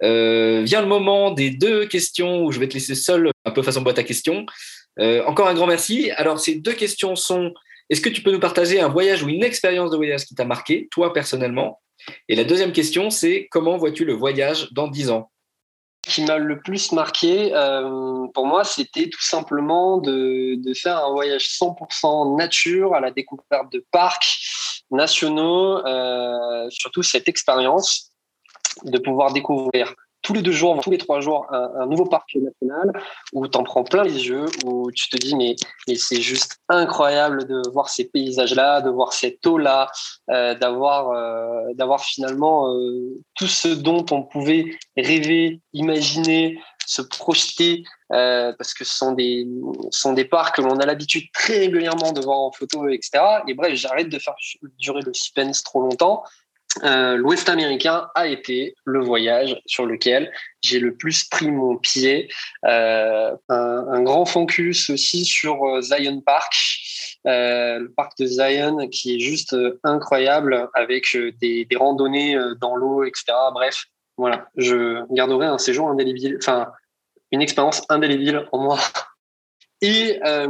vient 0.00 0.80
le 0.80 0.86
moment 0.86 1.30
des 1.30 1.50
deux 1.50 1.86
questions 1.86 2.44
où 2.44 2.52
je 2.52 2.60
vais 2.60 2.68
te 2.68 2.74
laisser 2.74 2.94
seul, 2.94 3.30
un 3.44 3.50
peu 3.50 3.62
façon 3.62 3.82
boîte 3.82 3.98
à 3.98 4.04
questions. 4.04 4.46
encore 4.98 5.48
un 5.48 5.54
grand 5.54 5.66
merci. 5.66 6.10
Alors, 6.16 6.40
ces 6.40 6.56
deux 6.56 6.72
questions 6.72 7.16
sont 7.16 7.52
est-ce 7.90 8.00
que 8.00 8.08
tu 8.08 8.22
peux 8.22 8.30
nous 8.30 8.40
partager 8.40 8.80
un 8.80 8.88
voyage 8.88 9.24
ou 9.24 9.28
une 9.28 9.42
expérience 9.42 9.90
de 9.90 9.96
voyage 9.96 10.24
qui 10.24 10.36
t'a 10.36 10.44
marqué, 10.44 10.88
toi 10.92 11.12
personnellement? 11.12 11.80
Et 12.28 12.36
la 12.36 12.44
deuxième 12.44 12.72
question, 12.72 13.10
c'est 13.10 13.48
comment 13.50 13.76
vois-tu 13.76 14.04
le 14.04 14.12
voyage 14.12 14.68
dans 14.72 14.88
10 14.88 15.10
ans? 15.10 15.30
Qui 16.10 16.24
m'a 16.24 16.38
le 16.38 16.60
plus 16.60 16.92
marqué, 16.92 17.54
euh, 17.54 18.26
pour 18.34 18.46
moi, 18.46 18.64
c'était 18.64 19.08
tout 19.08 19.22
simplement 19.22 19.98
de, 19.98 20.60
faire 20.74 21.04
un 21.04 21.12
voyage 21.12 21.48
100% 21.48 22.36
nature 22.36 22.94
à 22.94 23.00
la 23.00 23.10
découverte 23.10 23.72
de 23.72 23.84
parcs 23.90 24.40
nationaux, 24.90 25.86
euh, 25.86 26.68
surtout 26.70 27.02
cette 27.02 27.28
expérience 27.28 28.10
de 28.84 28.98
pouvoir 28.98 29.32
découvrir 29.32 29.94
tous 30.22 30.34
les 30.34 30.42
deux 30.42 30.52
jours, 30.52 30.78
tous 30.82 30.90
les 30.90 30.98
trois 30.98 31.20
jours, 31.20 31.46
un, 31.50 31.86
nouveau 31.86 32.04
parc 32.04 32.34
national 32.34 32.92
où 33.32 33.46
tu 33.48 33.56
en 33.56 33.62
prends 33.62 33.84
plein 33.84 34.04
les 34.04 34.28
yeux, 34.28 34.44
où 34.64 34.90
tu 34.92 35.08
te 35.08 35.16
dis, 35.16 35.34
mais, 35.34 35.56
mais 35.88 35.94
c'est 35.94 36.20
juste 36.20 36.58
incroyable 36.68 37.46
de 37.46 37.62
voir 37.72 37.88
ces 37.88 38.04
paysages-là, 38.04 38.80
de 38.82 38.90
voir 38.90 39.12
cette 39.12 39.46
eau-là, 39.46 39.90
euh, 40.30 40.54
d'avoir 40.54 41.10
euh, 41.10 41.72
d'avoir 41.74 42.04
finalement 42.04 42.74
euh, 42.74 43.18
tout 43.34 43.46
ce 43.46 43.68
dont 43.68 44.04
on 44.10 44.22
pouvait 44.22 44.66
rêver, 44.96 45.60
imaginer, 45.72 46.58
se 46.86 47.02
projeter, 47.02 47.84
parce 48.08 48.74
que 48.74 48.84
ce 48.84 48.92
sont 48.92 49.12
des, 49.12 49.46
sont 49.90 50.12
des 50.12 50.24
parcs 50.24 50.56
que 50.56 50.62
l'on 50.62 50.76
a 50.78 50.86
l'habitude 50.86 51.30
très 51.32 51.58
régulièrement 51.58 52.12
de 52.12 52.20
voir 52.20 52.40
en 52.40 52.50
photo, 52.50 52.88
etc. 52.88 53.22
Et 53.46 53.54
bref, 53.54 53.74
j'arrête 53.74 54.08
de 54.08 54.18
faire 54.18 54.34
durer 54.78 55.00
le 55.02 55.14
suspense 55.14 55.62
trop 55.62 55.80
longtemps 55.80 56.24
euh, 56.84 57.16
l'Ouest 57.16 57.48
américain 57.48 58.08
a 58.14 58.28
été 58.28 58.74
le 58.84 59.00
voyage 59.00 59.60
sur 59.66 59.86
lequel 59.86 60.32
j'ai 60.62 60.78
le 60.78 60.94
plus 60.94 61.24
pris 61.24 61.50
mon 61.50 61.76
pied. 61.76 62.30
Euh, 62.64 63.34
un, 63.48 64.02
grand 64.02 64.24
focus 64.24 64.88
aussi 64.90 65.24
sur 65.24 65.64
euh, 65.64 65.80
Zion 65.80 66.20
Park, 66.20 66.54
le 67.24 67.88
parc 67.88 68.16
de 68.18 68.26
Zion 68.26 68.88
qui 68.88 69.16
est 69.16 69.20
juste 69.20 69.56
incroyable 69.82 70.68
avec 70.74 71.16
des, 71.40 71.64
des 71.64 71.76
randonnées 71.76 72.38
dans 72.60 72.76
l'eau, 72.76 73.04
etc. 73.04 73.24
Bref, 73.52 73.86
voilà, 74.16 74.48
je 74.56 75.04
garderai 75.12 75.46
un 75.46 75.58
séjour 75.58 75.88
indélébile, 75.88 76.38
enfin 76.40 76.70
une 77.32 77.42
expérience 77.42 77.82
indélébile 77.88 78.46
en 78.52 78.58
moi 78.58 78.78
et 79.82 80.20
euh, 80.26 80.46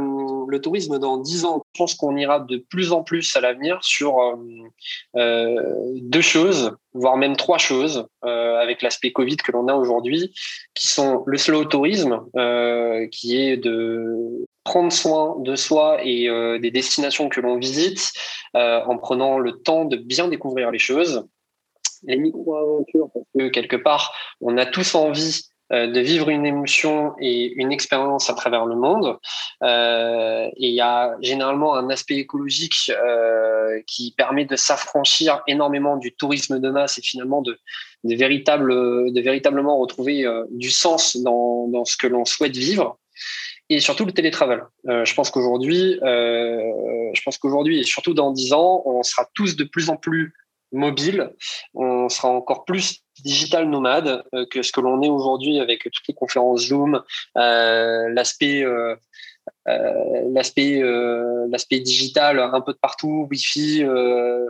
le 0.47 0.59
tourisme 0.59 0.99
dans 0.99 1.17
10 1.17 1.45
ans, 1.45 1.63
je 1.73 1.79
pense 1.79 1.95
qu'on 1.95 2.17
ira 2.17 2.41
de 2.41 2.57
plus 2.57 2.91
en 2.91 3.01
plus 3.01 3.33
à 3.35 3.41
l'avenir 3.41 3.79
sur 3.81 4.19
euh, 4.19 4.35
euh, 5.15 5.55
deux 6.01 6.21
choses, 6.21 6.75
voire 6.93 7.15
même 7.15 7.37
trois 7.37 7.57
choses, 7.57 8.05
avec 8.23 8.81
l'aspect 8.81 9.11
Covid 9.11 9.37
que 9.37 9.51
l'on 9.53 9.67
a 9.69 9.73
aujourd'hui, 9.73 10.33
qui 10.73 10.87
sont 10.87 11.23
le 11.25 11.37
slow 11.37 11.63
tourisme, 11.63 12.25
qui 13.11 13.41
est 13.41 13.55
de 13.55 14.45
prendre 14.65 14.91
soin 14.91 15.37
de 15.39 15.55
soi 15.55 15.99
et 16.03 16.27
des 16.59 16.71
destinations 16.71 17.29
que 17.29 17.39
l'on 17.39 17.57
visite 17.57 18.11
en 18.53 18.97
prenant 18.97 19.39
le 19.39 19.53
temps 19.53 19.85
de 19.85 19.95
bien 19.95 20.27
découvrir 20.27 20.69
les 20.69 20.79
choses. 20.79 21.25
Les 22.03 22.17
micro-aventures, 22.17 23.09
parce 23.13 23.25
que 23.37 23.47
quelque 23.47 23.77
part, 23.77 24.13
on 24.41 24.57
a 24.57 24.65
tous 24.65 24.95
envie 24.95 25.50
de 25.71 25.99
vivre 25.99 26.29
une 26.29 26.45
émotion 26.45 27.13
et 27.19 27.53
une 27.53 27.71
expérience 27.71 28.29
à 28.29 28.33
travers 28.33 28.65
le 28.65 28.75
monde. 28.75 29.17
Euh, 29.63 30.47
et 30.57 30.67
il 30.67 30.75
y 30.75 30.81
a 30.81 31.15
généralement 31.21 31.75
un 31.75 31.89
aspect 31.89 32.15
écologique 32.15 32.91
euh, 32.91 33.79
qui 33.87 34.13
permet 34.17 34.45
de 34.45 34.55
s'affranchir 34.55 35.41
énormément 35.47 35.97
du 35.97 36.13
tourisme 36.13 36.59
de 36.59 36.69
masse 36.69 36.97
et 36.97 37.01
finalement 37.01 37.41
de, 37.41 37.57
de, 38.03 38.15
véritable, 38.15 38.73
de 39.13 39.21
véritablement 39.21 39.77
retrouver 39.77 40.25
du 40.49 40.71
sens 40.71 41.17
dans, 41.17 41.67
dans 41.67 41.85
ce 41.85 41.95
que 41.97 42.07
l'on 42.07 42.25
souhaite 42.25 42.55
vivre 42.57 42.97
et 43.71 43.79
surtout 43.79 44.05
le 44.05 44.11
télétravail. 44.11 44.59
Euh, 44.89 45.05
je 45.05 45.15
pense 45.15 45.29
qu'aujourd'hui, 45.29 45.97
euh, 46.03 46.59
je 47.13 47.21
pense 47.23 47.37
qu'aujourd'hui 47.37 47.79
et 47.79 47.83
surtout 47.83 48.13
dans 48.13 48.31
dix 48.31 48.51
ans, 48.51 48.83
on 48.85 49.01
sera 49.01 49.27
tous 49.33 49.55
de 49.55 49.63
plus 49.63 49.89
en 49.89 49.95
plus 49.95 50.33
mobiles. 50.71 51.31
On 51.73 52.09
sera 52.09 52.29
encore 52.29 52.65
plus 52.65 53.03
digital 53.23 53.69
nomade 53.69 54.23
euh, 54.33 54.45
que 54.49 54.61
ce 54.61 54.71
que 54.71 54.81
l'on 54.81 55.01
est 55.01 55.09
aujourd'hui 55.09 55.59
avec 55.59 55.83
toutes 55.83 56.07
les 56.07 56.13
conférences 56.13 56.67
Zoom, 56.67 57.01
euh, 57.37 58.09
l'aspect 58.09 58.63
euh, 58.63 58.95
l'aspect 59.65 60.81
l'aspect 61.49 61.79
digital 61.79 62.39
un 62.39 62.61
peu 62.61 62.73
de 62.73 62.77
partout, 62.77 63.27
Wi-Fi 63.29 63.85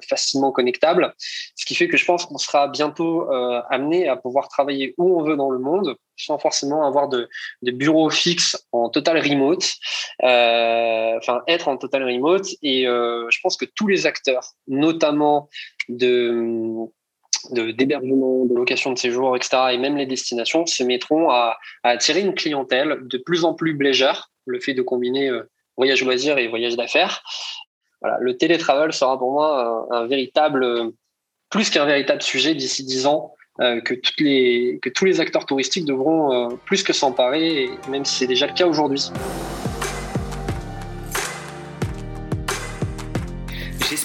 facilement 0.07 0.51
connectable, 0.51 1.13
ce 1.55 1.65
qui 1.65 1.75
fait 1.75 1.87
que 1.87 1.97
je 1.97 2.05
pense 2.05 2.25
qu'on 2.25 2.37
sera 2.37 2.67
bientôt 2.67 3.29
amené 3.69 4.07
à 4.07 4.15
pouvoir 4.15 4.47
travailler 4.47 4.93
où 4.97 5.19
on 5.19 5.23
veut 5.23 5.35
dans 5.35 5.49
le 5.49 5.59
monde 5.59 5.95
sans 6.17 6.37
forcément 6.37 6.85
avoir 6.85 7.09
de, 7.09 7.27
de 7.63 7.71
bureau 7.71 8.09
fixe 8.09 8.67
en 8.71 8.89
total 8.89 9.17
remote, 9.17 9.73
être 10.21 11.67
en 11.67 11.77
total 11.77 12.03
remote 12.03 12.47
et 12.61 12.83
je 12.83 13.39
pense 13.41 13.57
que 13.57 13.65
tous 13.65 13.87
les 13.87 14.05
acteurs, 14.05 14.53
notamment 14.67 15.49
de 15.89 16.87
d'hébergement, 17.49 18.45
de, 18.45 18.53
location 18.53 18.91
de 18.91 18.97
séjour, 18.97 19.35
etc., 19.35 19.57
et 19.71 19.77
même 19.77 19.97
les 19.97 20.05
destinations 20.05 20.65
se 20.65 20.83
mettront 20.83 21.29
à, 21.29 21.57
attirer 21.83 22.21
une 22.21 22.35
clientèle 22.35 22.99
de 23.01 23.17
plus 23.17 23.45
en 23.45 23.53
plus 23.53 23.77
légère, 23.77 24.30
le 24.45 24.59
fait 24.59 24.73
de 24.73 24.81
combiner 24.81 25.29
euh, 25.29 25.49
voyage 25.77 26.03
loisir 26.03 26.37
et 26.37 26.47
voyage 26.47 26.75
d'affaires. 26.75 27.23
Voilà, 28.01 28.17
le 28.19 28.37
télétravail 28.37 28.91
sera 28.93 29.17
pour 29.17 29.31
moi 29.31 29.87
un, 29.91 30.07
véritable, 30.07 30.91
plus 31.49 31.69
qu'un 31.69 31.85
véritable 31.85 32.21
sujet 32.21 32.55
d'ici 32.55 32.83
dix 32.83 33.05
ans, 33.05 33.35
euh, 33.59 33.79
que, 33.81 33.93
tous 34.89 35.05
les 35.05 35.19
acteurs 35.19 35.45
touristiques 35.45 35.85
devront 35.85 36.51
euh, 36.51 36.55
plus 36.65 36.83
que 36.83 36.93
s'emparer, 36.93 37.69
même 37.89 38.05
si 38.05 38.15
c'est 38.15 38.27
déjà 38.27 38.47
le 38.47 38.53
cas 38.53 38.65
aujourd'hui. 38.65 39.11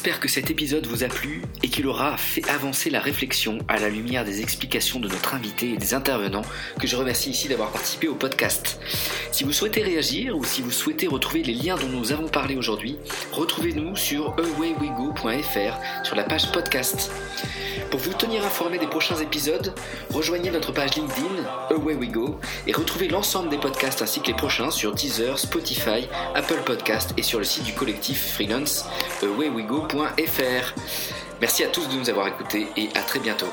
J'espère 0.07 0.20
que 0.20 0.28
cet 0.28 0.52
épisode 0.52 0.86
vous 0.86 1.02
a 1.02 1.09
plu 1.09 1.42
et 1.64 1.68
qu'il 1.68 1.88
aura 1.88 2.16
fait 2.16 2.48
avancer 2.48 2.90
la 2.90 3.00
réflexion 3.00 3.59
à 3.66 3.80
la 3.80 3.88
lumière 3.88 4.24
des 4.24 4.40
explications 4.40 5.00
de 5.00 5.09
notre 5.09 5.34
invité 5.34 5.70
et 5.70 5.76
des 5.76 5.94
intervenants 5.94 6.44
que 6.80 6.86
je 6.86 6.94
remercie 6.94 7.30
ici 7.30 7.48
d'avoir 7.48 7.72
participé 7.72 8.07
au 8.07 8.14
podcast. 8.14 8.78
Si 9.32 9.42
vous 9.42 9.52
souhaitez 9.52 9.82
réagir 9.82 10.36
ou 10.36 10.44
si 10.44 10.62
vous 10.62 10.70
souhaitez 10.70 11.09
retrouver 11.09 11.42
les 11.42 11.54
liens 11.54 11.74
dont 11.74 11.88
nous 11.88 12.12
avons 12.12 12.28
parlé 12.28 12.54
aujourd'hui, 12.54 12.98
retrouvez-nous 13.32 13.96
sur 13.96 14.36
awaywego.fr 14.38 16.04
sur 16.04 16.14
la 16.14 16.22
page 16.22 16.52
podcast. 16.52 17.11
Pour 17.90 17.98
vous 17.98 18.12
tenir 18.12 18.44
informé 18.44 18.78
des 18.78 18.86
prochains 18.86 19.16
épisodes, 19.16 19.74
rejoignez 20.11 20.50
notre 20.50 20.72
page 20.72 20.94
LinkedIn 20.94 21.44
Away 21.70 21.94
We 21.94 22.11
Go 22.11 22.38
et 22.66 22.72
retrouvez 22.72 23.09
l'ensemble 23.09 23.48
des 23.48 23.59
podcasts 23.59 24.02
ainsi 24.02 24.20
que 24.20 24.28
les 24.28 24.34
prochains 24.34 24.70
sur 24.70 24.94
Deezer, 24.94 25.38
Spotify, 25.38 26.09
Apple 26.34 26.62
Podcast 26.64 27.12
et 27.16 27.22
sur 27.22 27.38
le 27.38 27.44
site 27.44 27.64
du 27.64 27.72
collectif 27.72 28.34
freelance 28.34 28.84
awaywego.fr. 29.22 29.95
Merci 31.40 31.64
à 31.64 31.68
tous 31.68 31.88
de 31.88 31.94
nous 31.94 32.09
avoir 32.11 32.28
écoutés 32.28 32.66
et 32.76 32.88
à 32.94 33.03
très 33.03 33.18
bientôt. 33.18 33.53